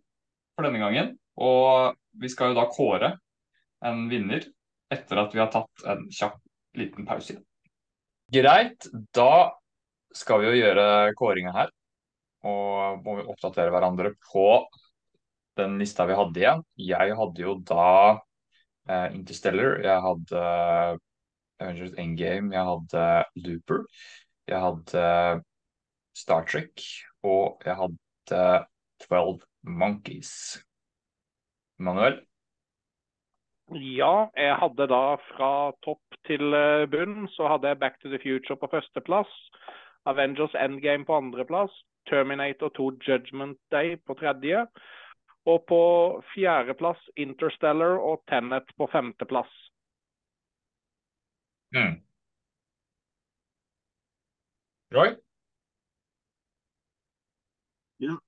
[0.54, 1.14] for denne gangen.
[1.40, 3.14] Og vi skal jo da kåre
[3.84, 4.44] en vinner
[4.92, 6.38] etter at vi har tatt en kjapp
[6.78, 7.36] liten pause.
[8.32, 9.52] Greit, da
[10.16, 10.86] skal vi jo gjøre
[11.18, 11.72] kåringa her.
[12.48, 14.46] Og må vi oppdatere hverandre på
[15.60, 16.64] den lista vi hadde igjen.
[16.80, 17.86] Jeg hadde jo da
[18.88, 20.96] eh, Interstellar, jeg hadde eh,
[21.62, 23.06] Avengers Endgame, jeg hadde
[23.44, 23.84] Looper,
[24.50, 25.06] jeg hadde
[26.18, 26.82] Star Trek,
[27.22, 28.42] og jeg hadde
[29.04, 30.32] Twelve Monkeys.
[31.82, 32.20] Manuel?
[33.74, 35.52] Ja, jeg hadde da fra
[35.84, 39.30] topp til eh, bunn så hadde jeg Back to the Future på førsteplass.
[40.06, 41.72] Avengers Endgame på andreplass.
[42.10, 44.66] Terminator 2 Judgment Day på tredje.
[45.46, 45.82] Og på
[46.34, 49.52] fjerdeplass Interstellar og Tenet på femteplass.
[51.74, 52.02] Mm.
[54.92, 55.14] Roy?
[58.00, 58.18] Ja.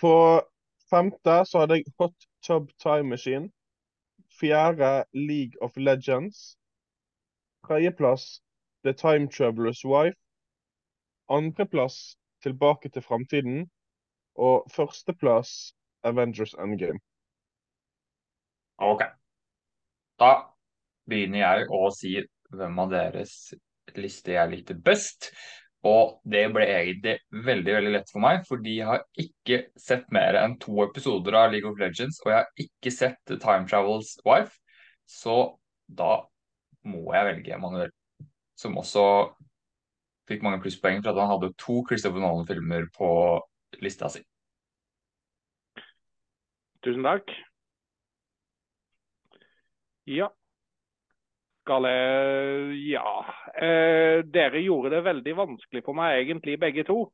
[0.00, 0.14] På
[0.90, 2.14] femte så hadde jeg Hot
[2.46, 3.50] Tub Time Machine.
[4.40, 6.56] Fjerde League of Legends.
[7.66, 8.40] Tredjeplass
[8.84, 10.18] The Time Travelers Wife.
[11.28, 13.70] Andreplass Tilbake til framtiden.
[14.34, 16.98] Og førsteplass Avengers Endgame.
[18.78, 19.02] Ok.
[20.18, 20.32] Da
[21.06, 22.16] begynner jeg å si
[22.52, 23.34] hvem av deres
[23.98, 25.30] liste jeg likte best.
[25.88, 30.38] Og det ble egentlig veldig veldig lett for meg, fordi jeg har ikke sett mer
[30.38, 34.54] enn to episoder av League of Legends, og jeg har ikke sett Time Travels Wife,
[35.10, 35.56] så
[35.90, 36.20] da
[36.86, 37.90] må jeg velge Emanuel,
[38.58, 39.04] som også
[40.30, 43.08] fikk mange plusspoeng for at han hadde to Christopher Nolan-filmer på
[43.82, 44.22] lista si.
[46.82, 47.30] Tusen takk.
[50.06, 50.30] Ja.
[51.62, 51.86] Skal
[52.90, 53.24] Ja.
[53.54, 57.12] Eh, dere gjorde det veldig vanskelig for meg, egentlig, begge to.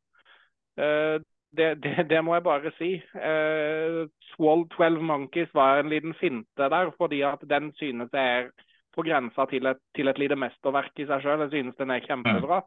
[0.78, 1.18] Eh,
[1.52, 2.94] det, det, det, må jeg bare si.
[3.14, 8.50] Eh, Swall 12 Monkeys var en liten finte der, fordi at den synes jeg er
[8.94, 11.44] på grensa til et, til et lite mesterverk i seg selv.
[11.46, 12.62] Jeg synes den er kjempebra.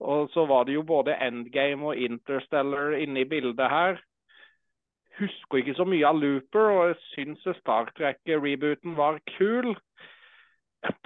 [0.00, 4.00] Og så var det jo både Endgame og Interstellar inne i bildet her
[5.18, 9.74] husker ikke så mye av Looper, og jeg syns Star Trek-rebooten var kul.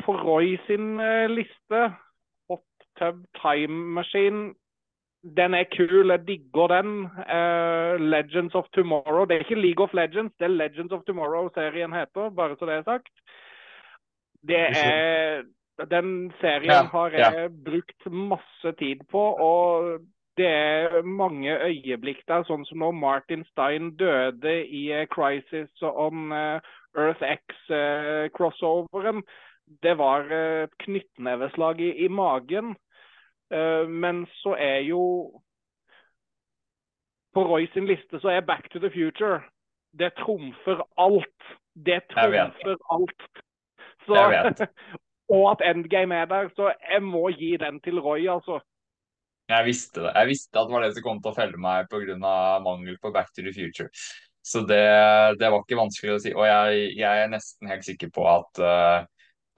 [0.05, 1.95] På Roy sin uh, liste,
[2.49, 2.65] Hot
[2.99, 4.55] Tub Time Machine,
[5.23, 6.11] den er kul.
[6.11, 6.91] Jeg digger den.
[7.05, 9.25] Uh, Legends of Tomorrow.
[9.25, 12.75] Det er ikke League of Legends, det er Legends of Tomorrow-serien heter, bare så det
[12.75, 13.13] er sagt.
[14.49, 15.43] Det er
[15.91, 17.49] Den serien ja, har jeg ja.
[17.71, 19.21] brukt masse tid på.
[19.33, 20.01] og
[20.37, 26.33] det er mange øyeblikk der, sånn som når Martin Stein døde i uh, Crisis on
[26.33, 29.17] Earth X-crossoveren.
[29.23, 29.48] Uh,
[29.83, 32.77] det var et knyttneveslag i, i magen.
[33.89, 35.41] men så er jo
[37.33, 39.41] På Roy sin liste så er Back to the Future
[39.93, 41.45] Det trumfer alt.
[41.75, 43.23] Det trumfer alt.
[44.05, 44.19] Så,
[45.35, 46.49] og at Endgame er der.
[46.57, 48.61] Så jeg må gi den til Roy, altså.
[49.49, 50.13] Jeg visste det.
[50.15, 52.17] Jeg visste at det var det som kom til å felle meg pga.
[52.65, 53.89] mangel på Back to the Future.
[54.45, 54.85] Så det,
[55.41, 56.33] det, var ikke vanskelig å si.
[56.37, 59.05] Og jeg, jeg er nesten helt sikker på at, uh,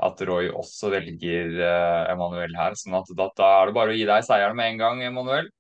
[0.07, 2.77] at Roy også velger uh, Emanuel her.
[2.79, 5.51] sånn at da, da, er det bare å gi deg seieren med en gang, Emanuel.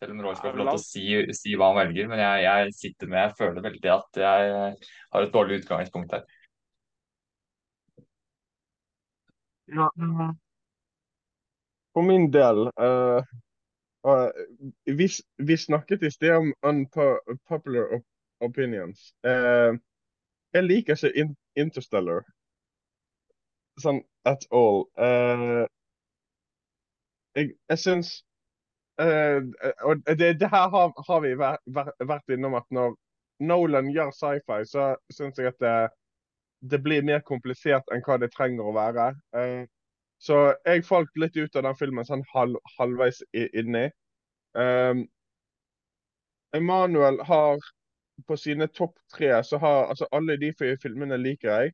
[0.00, 2.08] Selv om Roy skal få lov til å si, si hva han velger.
[2.12, 4.54] Men jeg, jeg, sitter med, jeg føler veldig at jeg
[5.16, 6.24] har et dårlig utgangspunkt her.
[9.70, 9.86] Ja,
[11.94, 13.20] for min del uh
[14.06, 14.30] Uh,
[14.84, 18.00] vi, vi, snakket i sted om unpopular
[18.40, 19.12] opinions.
[19.26, 19.76] Uh,
[20.54, 22.24] jeg liker ikke Interstellar
[23.82, 24.84] sånn at all.
[24.98, 25.64] Uh,
[27.36, 28.18] jeg, jeg syns
[29.00, 31.62] Og det, det, her har, har vi vært,
[32.04, 32.98] vært innom at når
[33.40, 35.76] Nolan gjør sci-fi, så syns jeg at det,
[36.68, 39.06] det, blir mer komplisert enn hva det trenger å være.
[40.20, 40.36] Så
[40.68, 43.86] jeg falt litt ut av den filmen sånn halv, halvveis inni.
[44.52, 45.06] Um,
[46.52, 47.56] Emanuel har
[48.26, 51.72] på sine topp tre så har altså alle de filmene liker jeg.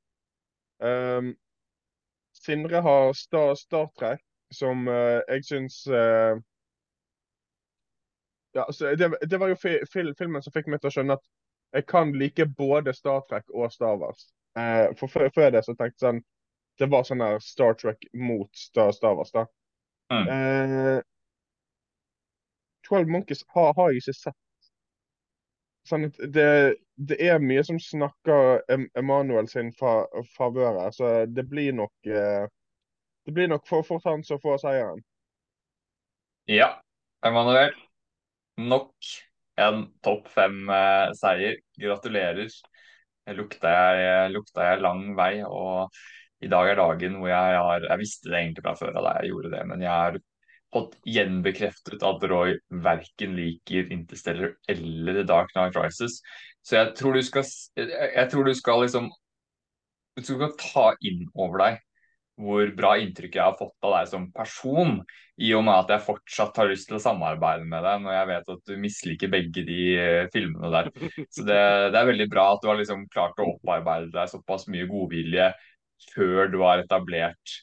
[0.78, 1.32] Um,
[2.44, 4.22] Sindre har Star, Star Trek,
[4.54, 6.36] som uh, jeg syns uh,
[8.54, 11.26] ja, altså, det, det, var jo fil, filmen som fikk meg til å skjønne at
[11.76, 14.30] jeg kan like både Star Trek og Star Wars.
[14.56, 16.24] Uh, for før, det så tenkte jeg sånn
[16.76, 19.32] det var sånn her Star Trek mot Star, Star Wars.
[19.32, 19.46] da.
[20.12, 21.00] Mm.
[22.86, 24.36] 12 Monkeys har, har jeg ikke sett.
[25.86, 28.62] Sånn det, det, er mye som snakker
[28.98, 30.00] Emanuel sin fa
[30.36, 32.46] favør så det blir nok eh,
[33.26, 35.00] Det blir nok for fort han som får seieren.
[36.46, 36.76] Ja,
[37.26, 37.74] Emanuel.
[38.56, 38.94] Nok
[39.58, 41.56] en topp fem-seier.
[41.56, 42.52] Eh, Gratulerer.
[43.34, 45.42] Lukta jeg, lukta jeg lang vei.
[45.42, 45.90] og
[46.44, 49.32] i dag er dagen hvor jeg har Jeg visste det egentlig fra før da jeg
[49.32, 50.18] gjorde det, men jeg har
[50.74, 56.20] fått gjenbekreftet at Roy verken liker Interstellar eller Dark Night Rises.
[56.66, 59.10] Så jeg tror du skal Jeg tror du skal liksom
[60.16, 61.82] Du skal ta inn over deg
[62.36, 64.98] hvor bra inntrykk jeg har fått av deg som person,
[65.40, 68.28] i og med at jeg fortsatt har lyst til å samarbeide med deg når jeg
[68.30, 70.90] vet at du misliker begge de uh, filmene der.
[71.32, 71.56] Så det,
[71.94, 75.50] det, er veldig bra at du har liksom klart å opparbeide deg såpass mye godvilje
[76.12, 77.56] før du har etablert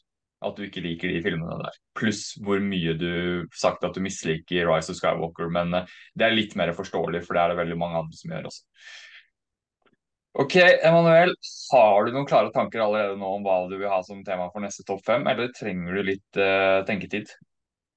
[0.44, 1.78] at du ikke liker de filmene der.
[1.98, 5.50] Pluss hvor mye du sagt at du misliker Rise of Skywalker.
[5.54, 8.36] Men uh, det er litt mer forståelig, for det er det veldig mange andre som
[8.36, 8.68] gjør også.
[10.44, 11.36] Ok, Emanuel.
[11.72, 14.66] Har du noen klare tanker allerede nå om hva du vil ha som tema for
[14.66, 17.30] neste topp fem, eller trenger du litt uh, tenketid?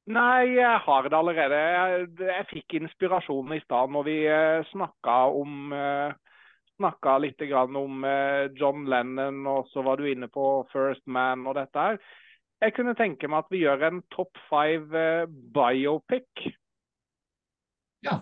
[0.07, 1.57] Nei, jeg har det allerede.
[1.59, 6.15] Jeg, jeg fikk inspirasjonen i stad når vi uh, eh, snakka om uh,
[6.77, 11.57] snakka litt om eh, John Lennon, og så var du inne på First Man og
[11.57, 11.99] dette her.
[12.65, 16.49] Jeg kunne tenke meg at vi gjør en top five eh, biopic.
[18.05, 18.21] Ja.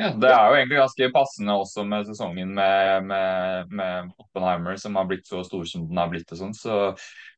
[0.00, 4.96] Ja, Det er jo egentlig ganske passende også med sesongen med, med, med, Oppenheimer, som
[4.96, 6.30] har blitt så stor som den har blitt.
[6.32, 6.78] og sånn, så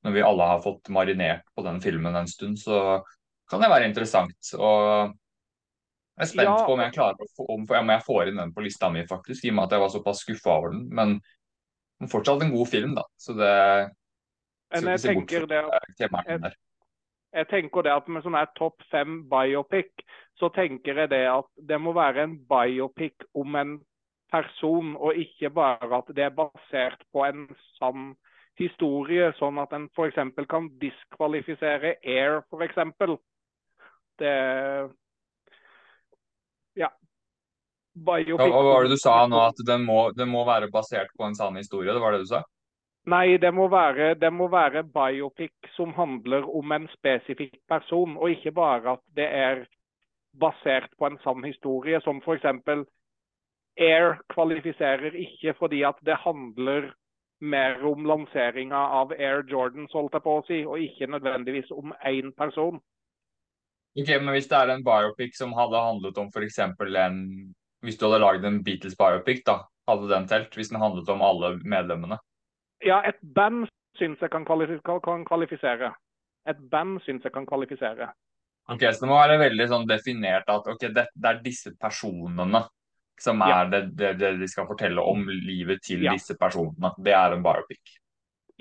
[0.05, 3.01] Når vi alle har fått marinert på den filmen en stund, så
[3.51, 4.53] kan det være interessant.
[4.59, 5.11] og
[6.19, 6.61] Jeg er spent ja.
[6.67, 9.03] på om jeg klarer å få, om, om jeg får inn den på lista mi,
[9.09, 10.87] faktisk, i og med at jeg var såpass skuffa over den.
[10.95, 11.19] Men,
[11.99, 13.07] men, fortsatt en god film, da.
[13.19, 13.57] Så det
[14.73, 16.53] Men jeg tenker det at,
[17.33, 20.05] jeg tenker det at med sånn her topp fem biopic,
[20.41, 23.79] så tenker jeg det at det må være en biopic om en
[24.33, 27.47] person, og ikke bare at det er basert på en
[27.79, 28.13] sann
[28.61, 30.19] historie, sånn at en f.eks.
[30.49, 32.83] kan diskvalifisere Air, f.eks.
[34.21, 34.35] Det
[36.77, 36.89] Ja.
[37.93, 38.49] Biopic.
[38.49, 41.37] Hva var det du sa nå, at den må, den må være basert på en
[41.37, 41.93] sann historie?
[41.93, 42.45] Det var det du sa?
[43.11, 48.31] Nei, det må, være, det må være biopic som handler om en spesifikk person, og
[48.31, 49.65] ikke bare at det er
[50.39, 52.47] basert på en sann historie, som f.eks.
[53.81, 56.93] Air kvalifiserer ikke fordi at det handler
[57.43, 61.95] mer om lanseringa av Air Jordans, holdt jeg på å si, og ikke nødvendigvis om
[62.07, 62.79] én person.
[63.99, 66.59] Ok, Men hvis det er en biopic som hadde handlet om f.eks.
[66.59, 70.55] en Hvis du hadde lagd en Beatles biopic, da, hadde den telt?
[70.55, 72.19] Hvis den handlet om alle medlemmene?
[72.87, 73.67] Ja, et band
[73.99, 75.93] syns jeg kan, kan kvalifisere.
[76.49, 78.11] Et band syns jeg kan kvalifisere.
[78.71, 82.63] Ok, Så det må være veldig sånn definert at ok, det, det er disse personene
[83.21, 83.65] som er ja.
[83.71, 86.15] det, det, det, de skal fortelle om livet til ja.
[86.15, 86.93] disse personene.
[86.99, 87.99] Det er en biopic.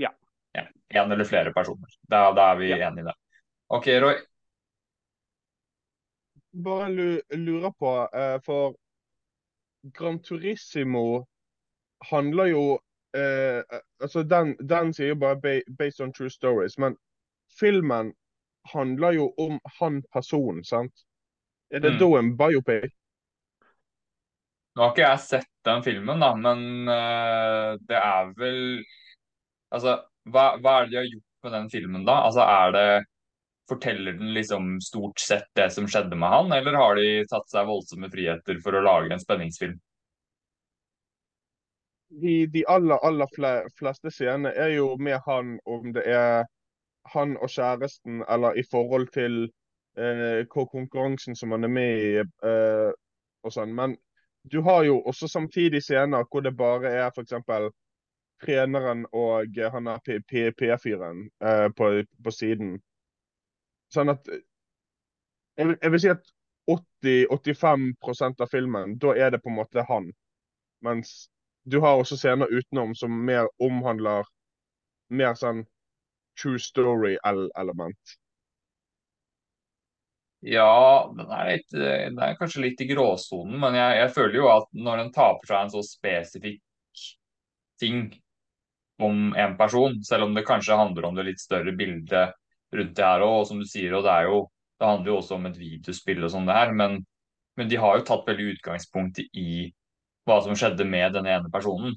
[0.02, 0.11] Ja.
[0.57, 0.68] ja.
[1.02, 1.89] En eller flere personer.
[2.02, 2.81] Da, da er vi ja.
[2.89, 3.15] enige i det.
[3.72, 4.19] OK, Roy.
[6.52, 8.76] Bare lurer på, eh, for
[9.95, 11.23] Gran Turismo
[12.10, 12.64] handler jo
[13.17, 16.97] eh, altså den, den, sier jo bare 'based on true stories', men
[17.59, 18.13] filmen
[18.73, 21.05] handler jo om han personen, sant?
[21.71, 21.99] Er det mm.
[21.99, 22.91] da en biopic?
[24.75, 28.61] Nå har ikke jeg sett den filmen, da, men uh, det er vel
[29.71, 32.17] Altså, hva, hva, er det de har gjort med den filmen, da?
[32.27, 32.88] Altså, er det
[33.71, 37.69] Forteller den liksom stort sett det som skjedde med han, eller har de tatt seg
[37.69, 39.77] voldsomme friheter for å lage en spenningsfilm?
[42.11, 43.27] De, de aller, aller
[43.79, 46.45] fleste scenene er jo med han, om det er
[47.13, 49.51] han og kjæresten, eller i forhold til
[49.97, 52.11] eh, konkurransen som han er med i.
[52.19, 52.91] Eh,
[53.43, 53.73] og sånn.
[53.73, 53.95] Men
[54.43, 57.33] du har jo også samtidig scener hvor det bare er f.eks.
[58.41, 61.89] treneren og han er P4-en eh, på,
[62.23, 62.79] på, siden.
[63.93, 64.29] Sånn at
[65.57, 66.31] jeg, jeg vil si at
[66.71, 70.11] 80-85% av filmen, da er det på en måte han.
[70.85, 71.29] Mens
[71.63, 74.25] du har også scener utenom som mer omhandler
[75.11, 75.63] mer sånn
[76.39, 78.17] true story-element.
[80.41, 84.47] Ja, den er, litt, den er, kanskje litt i gråsonen, men jeg, jeg, føler jo
[84.49, 87.03] at når den tar for seg en så spesifikk
[87.81, 88.07] ting
[89.01, 92.33] om en person, selv om det kanskje handler om det litt større bildet
[92.73, 94.41] rundt det her òg, og som du sier, og det, jo,
[94.81, 96.97] det handler jo også om et videospill og sånn det her, men,
[97.59, 99.69] men de har jo tatt veldig utgangspunkt i
[100.27, 101.95] hva som skjedde med den ene personen.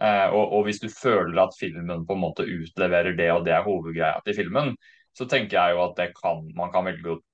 [0.00, 3.54] Eh, og, og, hvis du føler at filmen på en måte utleverer det, og det
[3.54, 4.74] er hovedgreia til filmen,
[5.14, 7.24] så tenker jeg jo at det kan, man kan veldig godt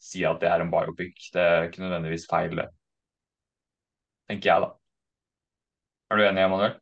[0.00, 1.28] si at det er en biopic.
[1.34, 2.68] Det er ikke nødvendigvis feil, det.
[4.30, 4.72] Tenker jeg, da.
[6.10, 6.76] Er du enig, Emanuel?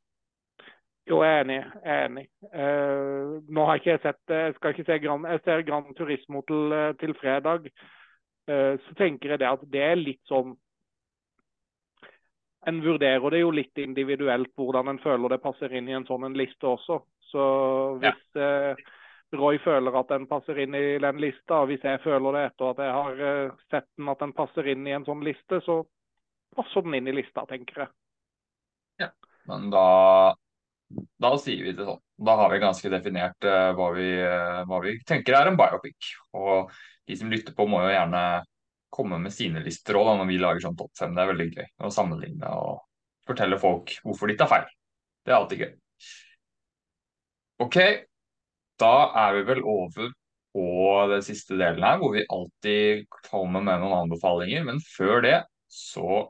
[1.09, 1.59] Jo, jeg er enig.
[1.85, 2.25] Jeg er enig.
[2.55, 6.41] Uh, nå har ikke jeg sett Jeg skal ikke se Gran, jeg ser Gran Turismo
[6.49, 7.67] til, til fredag.
[8.49, 10.55] Uh, så tenker jeg det at det er litt sånn
[12.67, 16.27] en vurderer det jo litt individuelt hvordan en føler det passer inn i en sånn
[16.29, 17.01] en liste også.
[17.31, 17.47] Så
[18.03, 18.47] hvis ja.
[18.75, 18.85] eh,
[19.35, 22.71] Roy føler at den passer inn i den lista, og hvis jeg føler det etter
[22.71, 25.83] at jeg har eh, sett den at den passer inn i en sånn liste, så
[26.55, 27.93] passer den inn i lista, tenker jeg.
[29.03, 29.11] Ja,
[29.51, 29.87] men da,
[31.21, 32.03] da sier vi det sånn.
[32.25, 36.13] Da har vi ganske definert uh, hva, vi, uh, hva, vi, tenker er en biopic.
[36.39, 36.71] Og
[37.09, 38.21] de som lytter på, må jo gjerne
[38.95, 41.15] komme med sine lister òg når vi lager sånn topp fem.
[41.15, 42.83] Det er veldig gøy å sammenligne og
[43.27, 44.69] fortelle folk hvorfor de tar feil.
[45.25, 45.73] Det er alltid gøy.
[47.65, 47.79] OK,
[48.83, 48.95] da
[49.25, 50.13] er vi vel over
[50.55, 50.67] på
[51.11, 54.67] den siste delen her, hvor vi alltid kommer med noen anbefalinger.
[54.69, 55.39] Men før det
[55.71, 56.25] så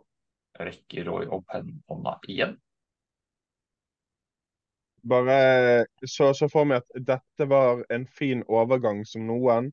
[0.60, 1.56] rekker Roy opp
[1.90, 2.54] hånda igjen.
[5.04, 9.68] Bare så, så for meg at dette var en fin overgang som noen.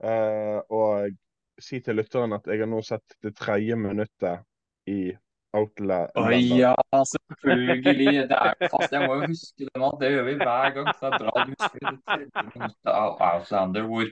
[0.00, 1.16] Uh, og
[1.62, 4.44] si til lytteren at jeg har nå sett det tredje minuttet
[4.90, 5.14] i
[5.56, 6.12] Outlet.
[6.18, 6.74] Å ja,
[7.12, 8.26] selvfølgelig.
[8.28, 8.92] Det er fast.
[8.92, 9.90] Jeg må jo huske det nå.
[10.00, 10.90] Det gjør vi hver gang.
[10.92, 14.10] Så det er bra du husker det tredje minuttet av Outlander, hvor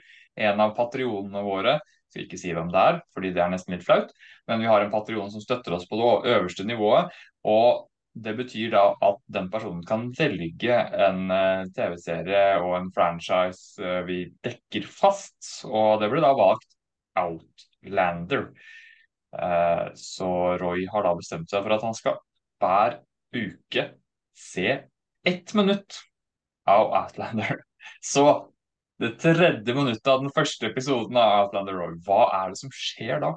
[0.48, 1.78] en av patrionene våre
[2.14, 4.12] skal ikke si hvem det er, fordi det er nesten litt flaut.
[4.48, 7.10] Men vi har en Patrion som støtter oss på det øverste nivået.
[7.50, 10.76] Og det betyr da at den personen kan velge
[11.08, 15.66] en uh, TV-serie og en franchise uh, vi dekker fast.
[15.66, 16.73] Og det ble da valgt
[17.18, 18.48] Outlander.
[19.34, 20.30] Uh, så
[20.60, 22.20] Roy har da bestemt seg for at han skal
[22.62, 23.00] hver
[23.34, 23.88] uke
[24.34, 24.84] se
[25.26, 26.00] ett minutt
[26.70, 27.62] av Outlander.
[28.00, 28.50] Så
[29.02, 33.20] det tredje minuttet av den første episoden av Outlander Roy, hva er det som skjer
[33.24, 33.32] da?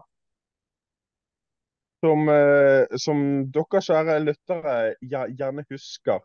[2.06, 3.22] Som, eh, som
[3.52, 6.22] dere kjære lyttere gjerne husker,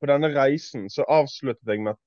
[0.00, 2.02] på denne reisen så avsluttet jeg med at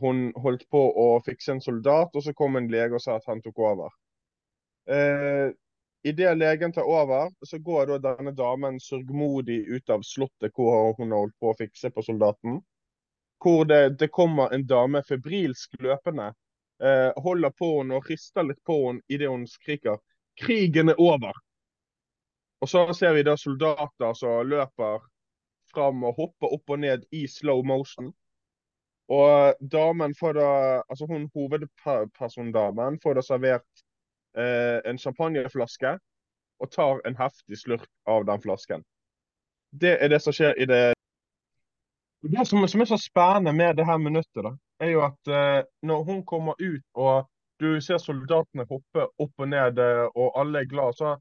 [0.00, 3.28] hun holdt på å fikse en soldat, og så kom en lege og sa at
[3.30, 3.92] han tok over.
[4.90, 5.52] Eh,
[6.04, 11.14] Idet legen tar over, så går da denne damen sørgmodig ut av slottet hvor hun
[11.14, 12.58] har holdt på å fikse på soldaten
[13.44, 16.30] hvor det, det, kommer en dame febrilsk løpende,
[16.82, 19.98] eh, holder på henne og rister litt på henne idet hun skriker
[20.40, 21.40] 'Krigen er over'.
[22.60, 25.04] Og så ser vi da soldater som løper
[25.74, 28.12] fram og hopper opp og ned i slow motion.
[29.12, 30.48] Og damen får da,
[30.88, 33.84] altså hun hovedpersondamen får da servert
[34.38, 35.98] eh, en champagneflaske
[36.62, 38.84] og tar en heftig slurk av den flasken.
[39.74, 40.82] Det er det som skjer i det
[42.24, 45.60] det som, som, er så spennende med det her minuttet, da, er jo at eh,
[45.84, 47.26] når hun kommer ut og
[47.60, 51.14] du ser soldatene hoppe opp og ned, uh, og alle er glad, så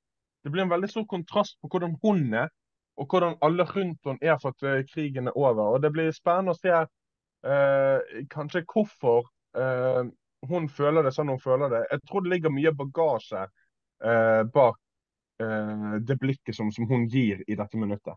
[0.43, 2.49] det blir en veldig stor kontrast på hvordan hun er,
[2.97, 5.76] og hvordan alle rundt henne er for at uh, krigen er over.
[5.76, 6.73] Og Det blir spennende å se
[8.32, 9.26] kanskje hvorfor
[10.48, 11.82] hun føler det sånn hun føler det.
[11.91, 13.44] Jeg tror det ligger mye bagasje
[14.53, 14.80] bak
[16.07, 18.15] det blikket som, som hun gir i dette minuttet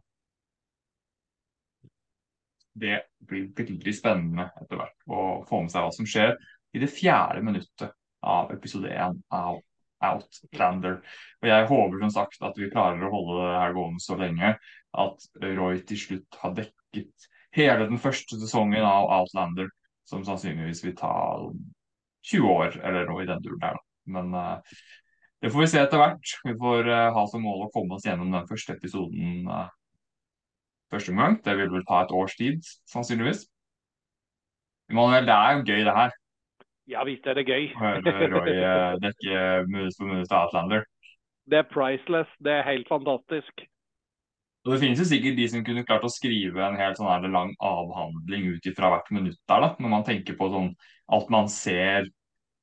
[2.77, 6.35] det blir veldig spennende etter hvert å få med seg hva som skjer
[6.77, 7.95] i det fjerde minuttet
[8.27, 9.63] av episode én av
[10.05, 10.99] Outlander.
[11.41, 14.53] Og Jeg håper som sagt at vi klarer å holde det her gående så lenge
[14.97, 19.71] at Roy til slutt har dekket hele den første sesongen av Outlander,
[20.07, 21.15] som sannsynligvis vil ta
[22.27, 23.81] 20 år eller noe i den duren der.
[24.07, 24.77] Men uh,
[25.43, 26.37] det får vi se etter hvert.
[26.47, 29.67] Vi får uh, ha som mål å komme oss gjennom den første episoden uh,
[30.93, 31.41] første omgang.
[31.43, 33.47] Det vil vel ta et års tid, sannsynligvis.
[34.93, 36.19] Emanuel, det er jo gøy, det her.
[36.87, 37.73] Ja visst er det gøy.
[37.75, 38.53] Høre Roy
[39.03, 40.85] dekke minus for minus til Outlander.
[41.51, 42.31] Det er priceless.
[42.39, 43.67] Det er helt fantastisk.
[44.67, 47.27] Og Det finnes jo sikkert de som kunne klart å skrive en helt sånn her
[47.31, 50.73] lang avhandling ut ifra hvert minutt der, da, når man tenker på sånn
[51.15, 52.09] alt man ser,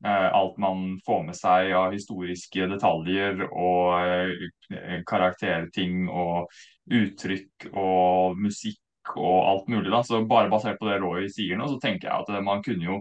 [0.04, 6.52] eh, alt man får med seg av historiske detaljer og eh, karakterting og
[6.92, 9.88] uttrykk og musikk og alt mulig.
[9.92, 12.90] da, så Bare basert på det Roy sier nå, så tenker jeg at man kunne
[12.90, 13.00] jo,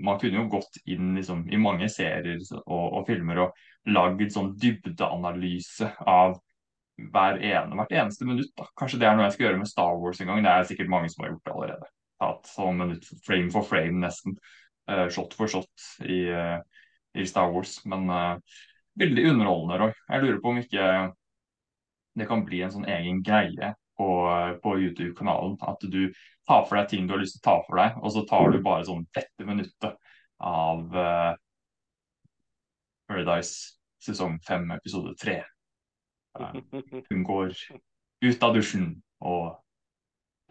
[0.00, 4.54] man kunne jo gått inn liksom, i mange serier og, og filmer og lagd sånn
[4.56, 6.38] dybdeanalyse av
[6.96, 8.52] hver ene, hvert eneste minutt.
[8.58, 8.66] da.
[8.78, 10.44] Kanskje det er noe jeg skal gjøre med Star Wars en gang.
[10.44, 11.90] Det er sikkert mange som har gjort det allerede.
[12.22, 14.36] Tatt sånn minutt frame for frame, nesten.
[14.90, 16.60] Uh, shot for shot i, uh,
[17.16, 17.78] i Star Wars.
[17.90, 18.58] Men uh,
[19.00, 19.94] veldig underholdende, Roy.
[20.12, 20.90] Jeg lurer på om ikke
[22.14, 24.08] det kan bli en sånn egen greie på,
[24.62, 25.56] på YouTube-kanalen.
[25.66, 26.04] At du
[26.46, 28.54] tar for deg ting du har lyst til å ta for deg, og så tar
[28.54, 29.96] du bare sånn dette minuttet
[30.38, 30.94] av
[33.08, 35.40] Paradise sesong fem, episode tre.
[37.10, 37.52] Hun går
[38.24, 38.88] ut av dusjen
[39.24, 39.54] og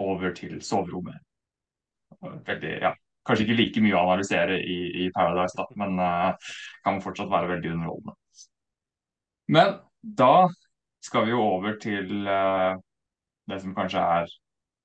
[0.01, 1.19] over til soverommet.
[2.21, 2.93] Veldig, ja,
[3.23, 7.53] Kanskje ikke like mye å analysere i, i Paradise, da, men uh, kan fortsatt være
[7.53, 8.15] veldig underholdende.
[9.55, 10.49] Men da
[11.03, 12.75] skal vi jo over til uh,
[13.47, 14.33] det som kanskje er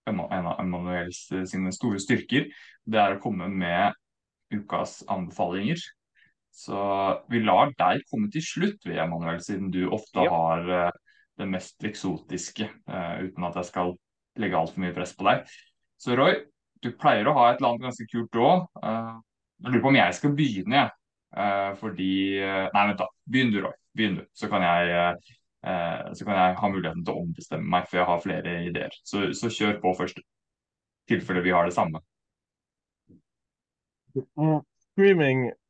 [0.08, 2.46] en av Emanuels sine store styrker.
[2.86, 3.98] Det er å komme med
[4.54, 5.82] ukas anbefalinger.
[6.58, 6.78] Så
[7.30, 10.34] vi lar deg komme til slutt, ved Emanuel, siden du ofte ja.
[10.34, 11.00] har uh,
[11.38, 13.94] det mest eksotiske, uh, uten at jeg skal
[14.38, 15.46] legge altfor mye press på deg.
[15.98, 16.40] Så Roy,
[16.82, 18.66] du pleier å ha et eller annet ganske kult òg.
[18.78, 21.78] jeg lurer på om jeg skal begynne, jeg.
[21.80, 23.08] fordi Nei, vent, da.
[23.26, 23.74] Begynn du, Roy.
[23.98, 24.22] Begynn du.
[24.38, 25.18] Så kan jeg
[25.66, 28.94] Eh, så kan jeg ha muligheten til å ombestemme meg, for jeg har flere ideer.
[29.02, 32.02] Så, så kjør på først, i tilfelle vi har det samme.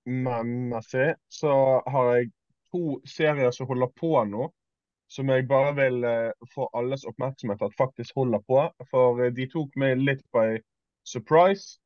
[0.08, 2.30] Streaming-messig så har jeg
[2.72, 4.52] to serier som holder på nå.
[5.08, 8.60] Som jeg bare vil uh, få alles oppmerksomhet at faktisk holder på.
[8.90, 10.58] For uh, de tok meg litt by
[11.04, 11.78] surprise.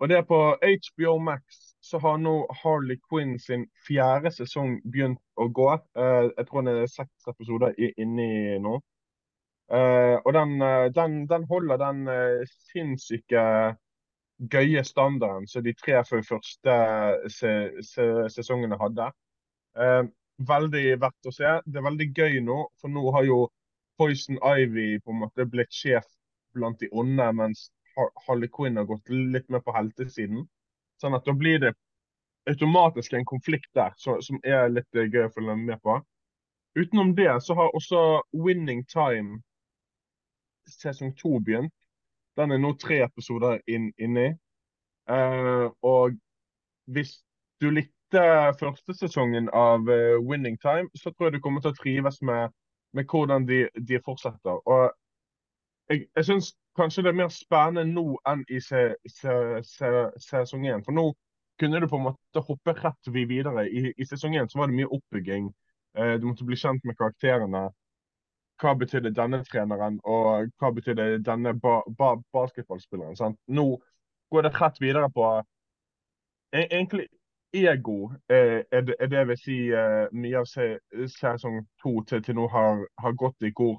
[0.00, 1.42] Og det er på HBO Max
[1.84, 5.70] så har nå Harley Quinn sin fjerde sesong begynt å gå.
[5.94, 8.80] Uh, jeg tror det er seks episoder inni nå.
[9.70, 10.58] Uh, og den,
[10.94, 12.02] den, den, holder den
[12.70, 13.44] sinnssyke
[14.38, 16.76] gøye standarden som de tre første
[17.30, 17.52] se,
[17.86, 19.10] se, sesongene hadde.
[19.78, 20.02] Eh,
[20.38, 21.52] veldig verdt å se.
[21.66, 23.44] Det er veldig gøy nå, for nå har jo
[23.98, 26.06] Poison Ivy på en måte blitt sjef
[26.54, 27.68] blant de onde, mens
[28.26, 30.46] Harley Quinn har gått litt mer på heltesiden.
[31.00, 31.74] Sånn at da blir det
[32.50, 36.00] automatisk en konflikt der så, som er litt gøy å følge med på.
[36.74, 39.38] Utenom det så har også Winning Time
[40.66, 41.74] sesong to begynt.
[42.36, 44.32] Den er nå tre episoder inn, inni.
[45.10, 46.16] Uh, og
[46.84, 47.12] hvis
[47.60, 48.22] du likte
[48.60, 52.54] første sesongen av uh, Winning Time, så tror jeg du kommer til å trives med,
[52.96, 54.60] med hvordan de, de, fortsetter.
[54.64, 54.90] Og
[55.90, 59.36] jeg, jeg syns kanskje det er mer spennende nå enn i se, se,
[59.68, 59.92] se,
[60.26, 60.82] sesong én.
[60.86, 61.10] For nå
[61.60, 63.68] kunne du på en måte hoppe rett videre.
[63.68, 65.52] I, i sesong én var det mye oppbygging.
[65.98, 67.68] Uh, du måtte bli kjent med karakterene
[68.62, 73.16] hva betydde denne treneren, og hva betydde denne ba ba basketballspilleren.
[73.16, 73.38] Sant?
[73.46, 73.66] Nå
[74.30, 75.26] går det rett videre på
[76.52, 77.08] e-, egentlig
[77.54, 82.38] ego, eh, er, det, er det vil si eh, mye av sesong to til, til
[82.38, 83.76] nå har, har, gått i hvor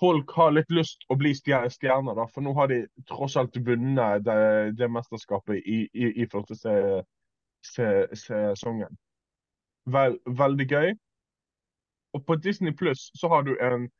[0.00, 4.24] folk har litt lyst å bli stjerner, da, for nå har de tross alt vunnet
[4.26, 6.76] det, det mesterskapet i, i, i første se,
[7.64, 7.88] se,
[8.24, 9.00] sesongen.
[9.92, 10.92] Vel, veldig gøy.
[12.12, 13.90] Og på Disney Pluss så har du en,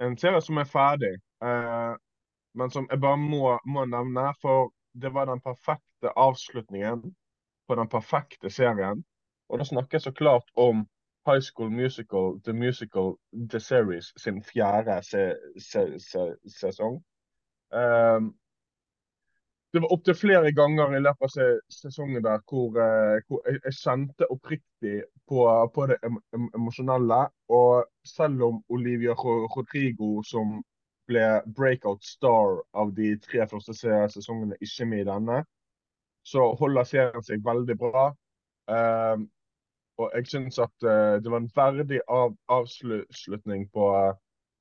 [0.00, 1.12] en serie som er ferdig,
[1.44, 1.94] eh,
[2.54, 4.28] men som jeg bare må, må, nevne.
[4.42, 4.72] For
[5.02, 7.14] det var den perfekte avslutningen
[7.68, 9.04] på den perfekte serien.
[9.48, 10.86] Og da snakker jeg så klart om
[11.26, 13.16] High School Musical, The Musical,
[13.50, 17.00] The Series sin fjerde se, se, se, sesong.
[17.72, 18.34] Um,
[19.72, 24.28] det var opptil flere ganger i løpet av sesongen der hvor, uh, hvor jeg, kjente
[24.28, 26.18] oppriktig på, på det em
[26.58, 27.22] emosjonelle.
[27.48, 30.60] Og selv om Olivia Rodrigo, som
[31.08, 31.24] ble
[31.56, 33.74] breakout star av de tre første
[34.12, 35.40] sesongene, ikke med i denne,
[36.22, 38.10] så holder serien seg veldig bra.
[38.68, 39.24] Uh,
[40.00, 43.88] og jeg syns at uh, det var en verdig av avslutning på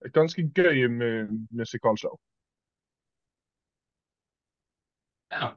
[0.05, 1.11] et ganske gøy mu
[1.51, 2.15] musikalshow.
[5.31, 5.53] Ja.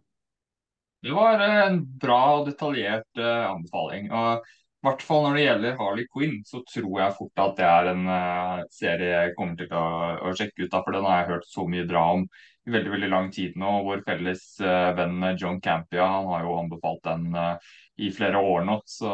[1.05, 4.09] Det var en bra og detaljert uh, anbefaling.
[4.13, 4.47] og
[4.85, 7.87] i hvert fall når det gjelder Harley Quinn, så tror jeg fort at det er
[7.89, 9.85] en uh, serie jeg kommer til å,
[10.29, 10.71] å sjekke ut.
[10.75, 12.27] Da, for den har jeg hørt så mye bra om
[12.69, 13.71] i veldig veldig lang tid nå.
[13.87, 18.69] Vår felles uh, venn John Campia han har jo anbefalt den uh, i flere år
[18.69, 18.77] nå.
[18.85, 19.09] Så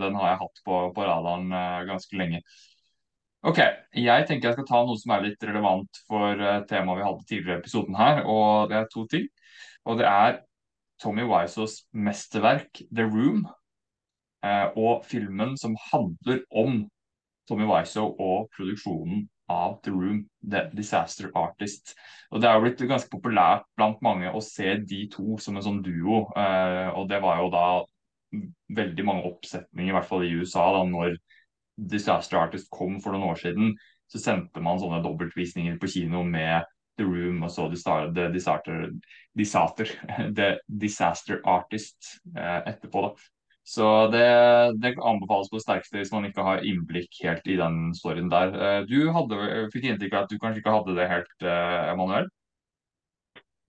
[0.00, 1.52] den har jeg hatt på, på radaren
[1.90, 2.40] ganske lenge.
[3.44, 3.60] Ok,
[3.96, 7.58] Jeg tenker jeg skal ta noe som er litt relevant for temaet vi hadde tidligere
[7.58, 8.24] i episoden her.
[8.24, 9.28] Og det er to ting.
[9.88, 10.40] Og det er
[11.00, 13.46] Tommy Wiseaus mesterverk 'The Room',
[14.44, 16.84] eh, og filmen som handler om
[17.48, 21.94] Tommy Wiseau og produksjonen av The Room, The Disaster Artist.
[22.30, 25.66] Og Det er jo blitt ganske populært blant mange å se de to som en
[25.66, 26.28] sånn duo.
[26.36, 27.66] Eh, og det var jo da
[28.70, 31.16] veldig mange oppsetninger, i hvert fall i USA, da når
[31.90, 33.74] Disaster Artist kom for noen år siden.
[34.10, 36.66] Så sendte man sånne dobbeltvisninger på kino med
[37.00, 38.88] The Room og så The, Disaster,
[39.36, 39.92] Disaster,
[40.36, 43.08] The Disaster Artist eh, etterpå.
[43.08, 43.30] da.
[43.70, 44.26] Så det,
[44.82, 48.52] det, anbefales på det sterkeste hvis man ikke har innblikk helt i den storyen der.
[48.56, 52.30] Eh, du hadde, fikk inntrykk av at du kanskje ikke hadde det helt, eh, Emanuel?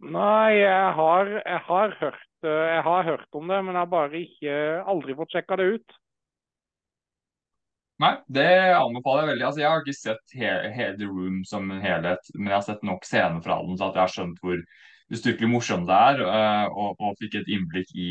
[0.02, 4.24] Nei, jeg har, jeg har, hørt, jeg har hørt om det, men jeg har bare
[4.24, 4.56] ikke
[4.90, 6.01] aldri fått sjekka det ut.
[8.02, 9.46] Nei, det anbefaler jeg veldig.
[9.46, 12.66] Altså, jeg har ikke sett he hele The Room som en helhet, men jeg har
[12.66, 14.64] sett nok scener fra den så at jeg har skjønt hvor
[15.12, 18.10] ustykkelig morsom det er, uh, og, og, fikk et innblikk i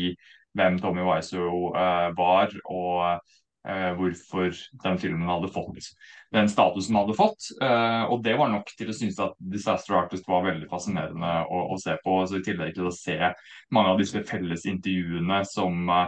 [0.55, 3.19] hvem Tommy Wiseau uh, var, og
[3.67, 4.55] uh, hvorfor
[4.85, 5.91] den filmen hadde fått
[6.31, 7.49] den statusen den hadde fått.
[7.59, 11.75] og det var nok til å synes at Disaster Artist var veldig fascinerende å, å
[11.75, 12.13] se på.
[12.23, 13.17] Så I tillegg til å se
[13.75, 16.07] mange av disse felles intervjuene som Eh,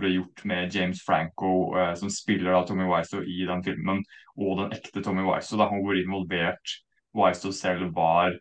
[0.00, 4.02] ble gjort med James Franco, eh, som spiller da Tommy Wiseau i den filmen,
[4.36, 6.76] og den ekte Tommy Wiseau, da han hvor involvert
[7.16, 8.36] Wiseau selv var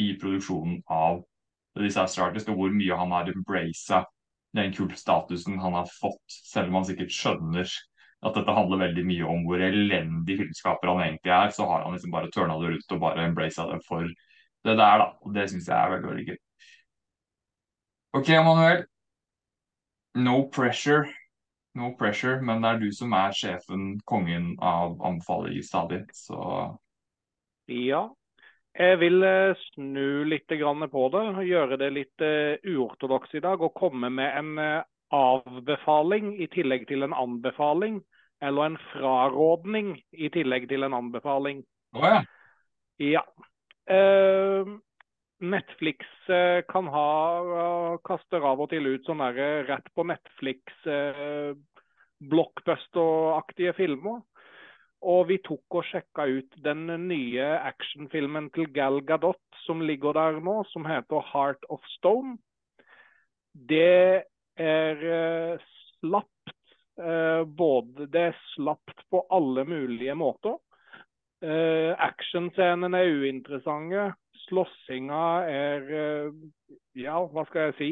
[0.00, 1.22] i produksjonen av
[1.74, 4.10] The Disaster Artist, og hvor mye han har embracet
[4.54, 7.66] den kultstatusen han har fått, selv om han sikkert skjønner
[8.24, 11.96] at dette handler veldig mye om hvor elendig filmskaper han egentlig er, så har han
[11.96, 14.06] liksom bare tørna det rundt og bare embracet det for
[14.64, 15.10] det der, da.
[15.20, 16.38] Og det syns jeg er veldig, veldig gøy.
[18.14, 18.84] OK, Manuel.
[20.14, 21.08] No pressure.
[21.74, 26.76] No pressure, men det er du som er sjefen, kongen av anbefalinger stadig, så
[27.68, 28.08] Ja.
[28.74, 33.74] Jeg vil eh, snu litt på det, gjøre det litt uh, uortodoks i dag og
[33.74, 34.82] komme med en uh,
[35.14, 38.02] avbefaling i tillegg til en anbefaling.
[38.42, 41.62] Eller en frarådning i tillegg til en anbefaling.
[41.94, 42.24] Å oh, ja.
[42.98, 43.22] Ja.
[45.50, 47.08] Netflix eh, kan ha
[48.06, 50.86] kaster av og til ut sånn der rett på Netflix
[52.24, 54.22] blockbuster-aktige filmer.
[55.04, 60.40] Og vi tok og sjekka ut den nye actionfilmen til Gal Gadot som ligger der
[60.40, 62.38] nå, som heter 'Heart of Stone'.
[63.54, 64.24] Det
[64.56, 65.58] er uh,
[66.00, 66.30] slapt.
[67.56, 70.58] Både Det er slapt på alle mulige måter.
[71.42, 74.14] Uh, Actionscenene er uinteressante.
[74.48, 75.90] Slåssinga er
[76.94, 77.90] Ja, hva skal jeg si?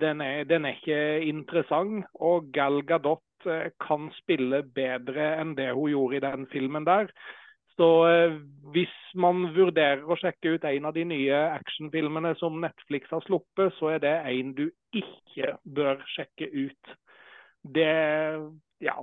[0.00, 2.06] Den er, den er ikke interessant.
[2.14, 7.10] Og Gal Gadot Eh, kan spille bedre enn det hun gjorde i den filmen der.
[7.76, 8.36] Så eh,
[8.74, 13.74] hvis man vurderer å sjekke ut en av de nye actionfilmene som Netflix har sluppet,
[13.78, 16.94] så er det en du ikke bør sjekke ut.
[17.74, 17.90] Det
[18.84, 18.96] ja,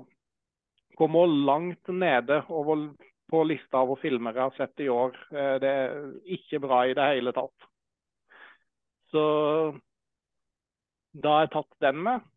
[0.98, 2.92] kommer langt nede over,
[3.32, 5.16] på lista over filmer jeg har sett i år.
[5.32, 7.70] Eh, det er ikke bra i det hele tatt.
[9.12, 9.24] Så
[11.12, 12.28] da har jeg tatt den med.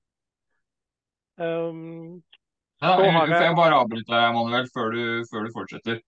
[1.34, 2.22] Um,
[2.82, 5.98] ja, jeg, jeg, jeg bare avbryte deg, Manuel, før du, før du fortsetter.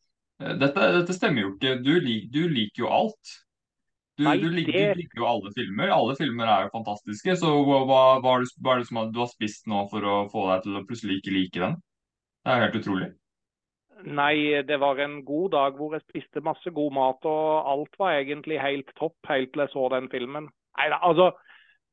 [0.43, 1.77] Eh, dette, dette, stemmer jo ikke.
[1.83, 3.37] Du, lik, du liker jo alt.
[4.17, 4.87] Du, Nei, du, liker, det...
[4.95, 5.93] du, liker jo alle filmer.
[5.93, 7.37] Alle filmer er jo fantastiske.
[7.43, 10.49] Så hva, hva, er hva, er det, som du har spist nå for å få
[10.53, 11.79] deg til å plutselig ikke like den?
[12.47, 13.11] Det er helt utrolig.
[14.05, 18.19] Nei, det var en god dag hvor jeg spiste masse god mat, og alt var
[18.19, 20.51] egentlig helt topp helt til jeg så den filmen.
[20.77, 21.33] Nei altså.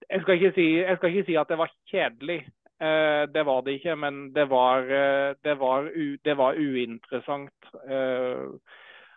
[0.10, 2.42] Jeg skal, si, jeg skal ikke si at det var kjedelig.
[2.84, 7.70] Eh, det var det ikke, men det var, eh, det var, u, det var uinteressant.
[7.88, 8.50] Eh,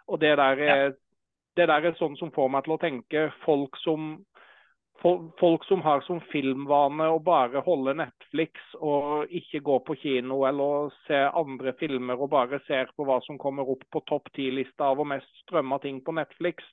[0.07, 0.93] og det der, er,
[1.57, 4.13] det der er sånn som får meg til å tenke folk som
[5.03, 10.93] folk som har som filmvane å bare holde Netflix og ikke gå på kino eller
[11.07, 15.03] se andre filmer og bare ser på hva som kommer opp på topp ti-lista av
[15.03, 16.65] og mest strømma ting på Netflix,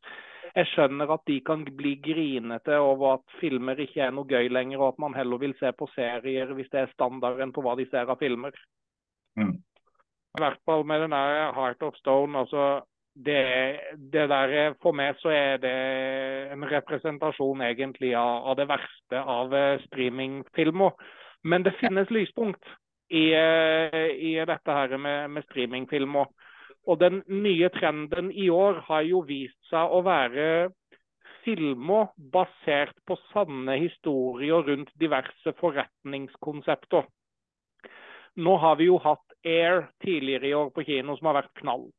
[0.53, 4.81] jeg skjønner at de kan bli grinete over at filmer ikke er noe gøy lenger,
[4.81, 7.87] og at man heller vil se på serier hvis det er standarden på hva de
[7.89, 8.53] ser av filmer.
[9.39, 9.55] Mm.
[10.37, 12.37] I hvert fall med den der Heart of Stone.
[12.37, 12.83] altså
[13.13, 15.73] det, det, der, For meg så er det
[16.53, 20.95] en representasjon egentlig av, av det verste av eh, streamingfilmer.
[21.43, 22.63] Men det finnes lyspunkt
[23.09, 26.31] i, eh, i dette her med, med streamingfilmer.
[26.87, 30.71] Og den nye trenden i år har jo vist seg å være
[31.43, 37.05] filmer basert på sanne historier rundt diverse forretningskonsepter.
[38.35, 41.91] Nå har vi jo hatt Air tidligere i år på kino, som har vært knall.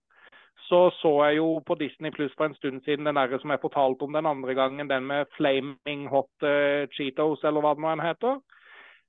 [0.69, 3.61] Så så jeg jo på Disney Pluss for en stund siden den der som jeg
[3.61, 7.89] fortalte om den andre gangen, den med Flaming Hot uh, Cheetos, eller hva det nå
[8.01, 8.41] heter.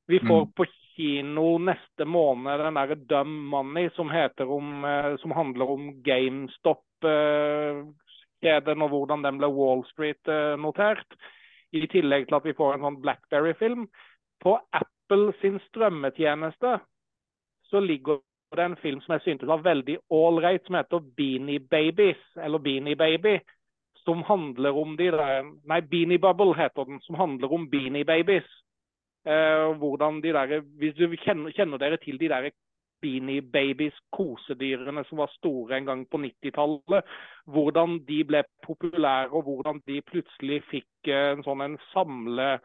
[0.08, 0.52] Vi får mm.
[0.58, 0.66] på
[0.96, 4.10] kino neste måned den derre Dumb Money som,
[4.58, 11.08] om, uh, som, handler om GameStop-kjeden og hvordan den ble Wall Street-notert.
[11.72, 13.88] I tillegg til at vi får en sånn Blackberry-film.
[14.44, 16.80] På Apple sin strømmetjeneste
[17.72, 18.20] så ligger
[18.52, 22.62] det er en film som jeg syntes var veldig ålreit, som heter Beanie Babies, eller
[22.64, 23.40] Beanie Baby.
[24.06, 27.02] Som handler om de der Nei, Beanie Bubble heter den.
[27.02, 28.46] Som handler om Beanie Babies.
[29.26, 32.50] Eh, hvordan de der, Hvis du kjenner, kjenner dere til de der
[33.02, 37.04] Beanie Babies, kosedyrene som var store en gang på 90-tallet.
[37.46, 42.60] Hvordan de ble populære, og hvordan de plutselig fikk eh, en sånn en samle,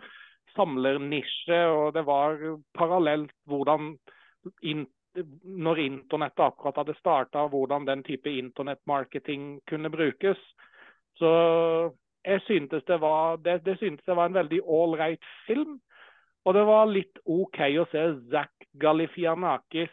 [0.57, 1.65] samlernisje.
[1.73, 2.37] Og det var
[2.77, 3.95] parallelt hvordan
[5.43, 10.39] når internettet akkurat hadde starta, hvordan den type internettmarketing kunne brukes.
[11.19, 11.31] Så
[12.25, 15.81] jeg syntes det var, det, det syntes det var en veldig ålreit film.
[16.45, 19.93] Og det var litt OK å se Zack Galifianakis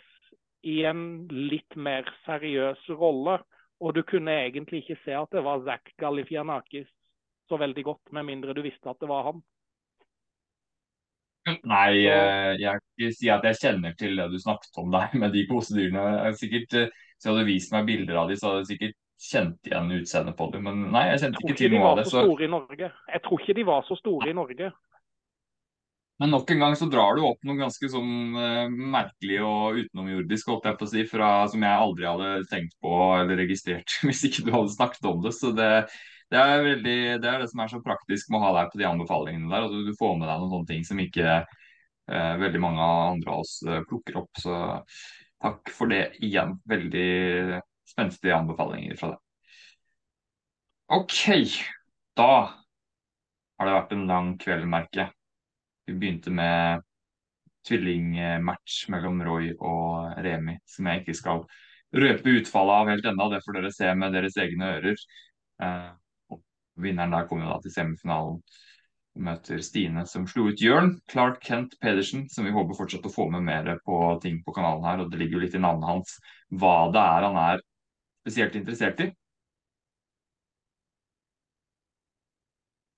[0.67, 3.39] i en litt mer seriøs rolle.
[3.83, 6.87] Og du kunne egentlig ikke se at det var Zack Galifianakis
[7.47, 9.43] så veldig godt, med mindre du visste at det var han.
[11.47, 15.13] Nei, eh, jeg kan ikke si at jeg kjenner til det du snakket om der
[15.19, 16.33] med de kosedyrene.
[16.39, 18.97] Sikkert, hvis så hadde du vist meg bilder av dem, så hadde jeg sikkert
[19.27, 20.67] kjent igjen utseendet på dem.
[20.67, 22.05] Men nei, jeg kjente jeg ikke til noe av det.
[22.11, 22.25] Så...
[22.27, 24.69] Jeg tror ikke de var så store i Norge.
[26.17, 30.49] Men nok en gang så drar du opp noe ganske sånn uh, merkelig og utenomjordisk,
[30.49, 34.23] holdt jeg på å si, fra, som jeg aldri hadde tenkt på eller registrert hvis
[34.29, 35.33] ikke du hadde snakket om det.
[35.37, 35.69] Så det,
[36.31, 38.81] det, er, veldig, det er det som er så praktisk med å ha deg på
[38.81, 39.67] de anbefalingene der.
[39.67, 43.45] At du, får med deg noen sånne ting som ikke eh, veldig mange andre av
[43.45, 44.41] oss uh, plukker opp.
[44.41, 44.57] Så
[45.43, 46.57] takk for det igjen.
[46.67, 49.23] Veldig spenstige anbefalinger fra deg.
[50.97, 51.21] OK,
[52.15, 52.31] da
[53.57, 55.09] har det vært en lang kveld, merker.
[55.87, 56.83] Vi begynte med
[57.67, 61.43] tvillingmatch mellom Roy og Remi, som jeg ikke skal
[61.95, 63.29] røpe utfallet av helt ennå.
[63.31, 65.03] Det får dere se med deres egne ører.
[65.63, 65.89] Eh,
[66.77, 68.39] vinneren der kommer da til semifinalen.
[68.39, 68.65] og
[69.17, 70.95] møter Stine som slo ut Jørn.
[71.11, 74.85] Clark Kent Pedersen, som vi håper fortsatt å få med mer på ting på kanalen
[74.85, 75.03] her.
[75.03, 76.17] Og det ligger jo litt i navnet hans
[76.53, 77.63] hva det er han er
[78.25, 79.09] spesielt interessert i.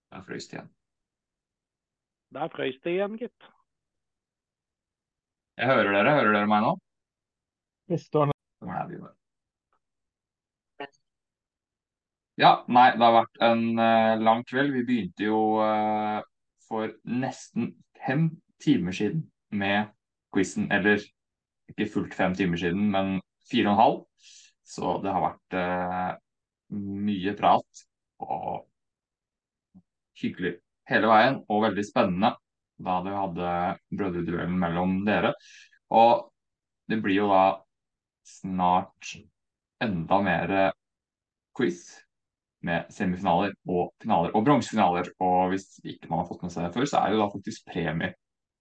[0.09, 0.73] Der frøys det igjen.
[2.33, 3.49] Der frøys det igjen, gitt.
[5.59, 6.17] Jeg hører dere.
[6.17, 6.75] Hører dere meg nå?
[7.89, 9.18] Vi står Hvor er vi?
[12.39, 14.71] Ja, nei, det har vært en uh, lang kveld.
[14.71, 16.21] Vi begynte jo uh,
[16.69, 18.29] for nesten fem
[18.63, 19.89] timer siden med
[20.31, 20.69] quizen.
[20.71, 21.03] Eller
[21.67, 23.19] ikke fullt fem timer siden, men
[23.51, 23.99] fire og en halv.
[24.63, 26.15] Så det har vært uh,
[26.79, 27.83] mye prat
[28.23, 28.63] og
[30.23, 30.55] hyggelig
[30.87, 32.33] hele veien, og veldig spennende
[32.79, 33.53] da du hadde
[33.91, 35.35] brødreduellen mellom dere.
[35.91, 36.29] Og
[36.87, 37.45] det blir jo da
[38.39, 39.17] snart
[39.83, 40.61] enda mer
[41.57, 41.83] quiz
[42.65, 45.11] med semifinaler og finaler og bronsefinaler.
[45.23, 47.29] Og hvis ikke man har fått med seg det før, så er det jo da
[47.33, 48.13] faktisk premie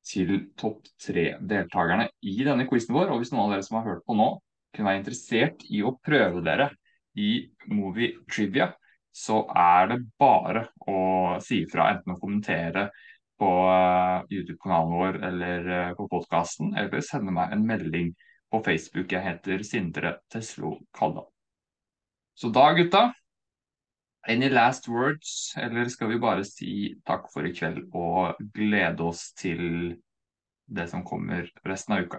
[0.08, 3.12] til topp tre-deltakerne i denne quizen vår.
[3.12, 4.28] Og hvis noen av dere som har hørt på nå,
[4.74, 6.70] kunne være interessert i å prøve dere
[7.18, 7.32] i
[7.72, 8.70] Movie Trivia,
[9.14, 12.88] så er det bare å si ifra, enten å kommentere
[13.38, 18.12] på uh, YouTube-kanalen vår eller uh, på podkasten, eller sende meg en melding
[18.50, 19.12] på Facebook.
[19.12, 21.24] Jeg heter Sindre Teslo Kalla.
[22.38, 23.08] Så da, gutta,
[24.28, 26.72] Any last words, eller skal vi bare si
[27.08, 29.94] takk for i kveld og glede oss til
[30.68, 32.18] det som kommer resten av uka?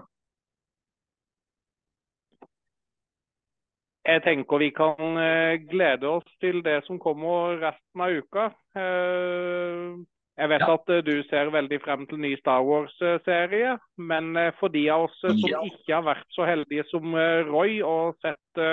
[4.09, 8.45] Jeg tenker vi kan eh, glede oss til det som kommer resten av uka.
[8.73, 9.99] Eh,
[10.39, 10.69] jeg vet ja.
[10.79, 13.75] at eh, du ser veldig frem til ny Star Wars-serie.
[14.01, 15.61] Men for de av oss som ja.
[15.61, 17.13] ikke har vært så heldige som
[17.51, 18.63] Roy og sett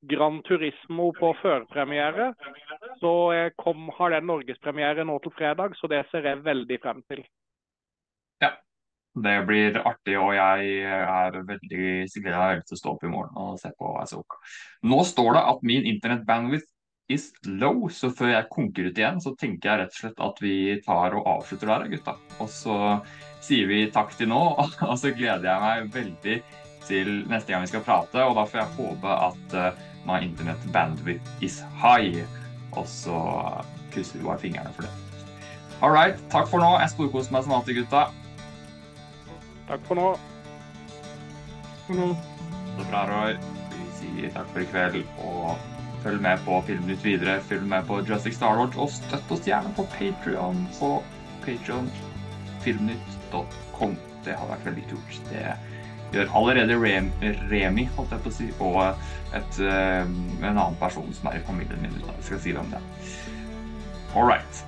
[0.00, 2.32] Gran Turismo på førpremiere.
[3.00, 3.12] Så
[3.58, 7.24] kom, har den norgespremiere nå til fredag, så det ser jeg veldig frem til.
[8.42, 8.52] Ja,
[9.18, 13.58] det blir artig, og jeg er veldig gleder til å stå opp i morgen og
[13.62, 14.38] se på Asoka.
[14.86, 16.74] Nå står det at min internettbandwidth
[17.08, 20.42] is low, så før jeg konker ut igjen, så tenker jeg rett og slett at
[20.44, 22.14] vi tar og avslutter der, gutta.
[22.38, 22.78] Og så
[23.44, 24.42] sier vi takk til nå,
[24.90, 26.40] og så gleder jeg meg veldig
[26.88, 30.60] til neste gang vi skal prate, og da får jeg håpe at uh, my internet
[30.72, 32.24] bandwidth is high.
[32.76, 33.18] Og så
[33.92, 34.92] krysser vi bare fingrene for det.
[35.80, 36.16] All right.
[36.32, 36.70] Takk for nå.
[36.82, 38.02] Jeg storkoser meg som alltid, gutta.
[39.68, 40.08] Takk for nå.
[41.86, 42.08] For nå.
[42.78, 43.32] Så bra, Roy.
[43.74, 45.02] Vi sier takk for i kveld.
[45.22, 45.46] Og
[46.02, 47.34] følg med på Filmnytt videre.
[47.46, 50.90] Følg med på Jurassic Star Wars, og støtt oss gjerne på Patrion på
[51.46, 53.92] patreonfilmnytt.com
[54.26, 55.16] Det har vært veldig kult.
[55.30, 55.46] Det
[56.12, 56.78] gjør allerede
[57.50, 61.44] Remi, holdt jeg på å si, og et, uh, en annen person som er i
[61.46, 62.00] familien min.
[62.06, 62.82] Jeg skal si om det.
[64.16, 64.67] All right.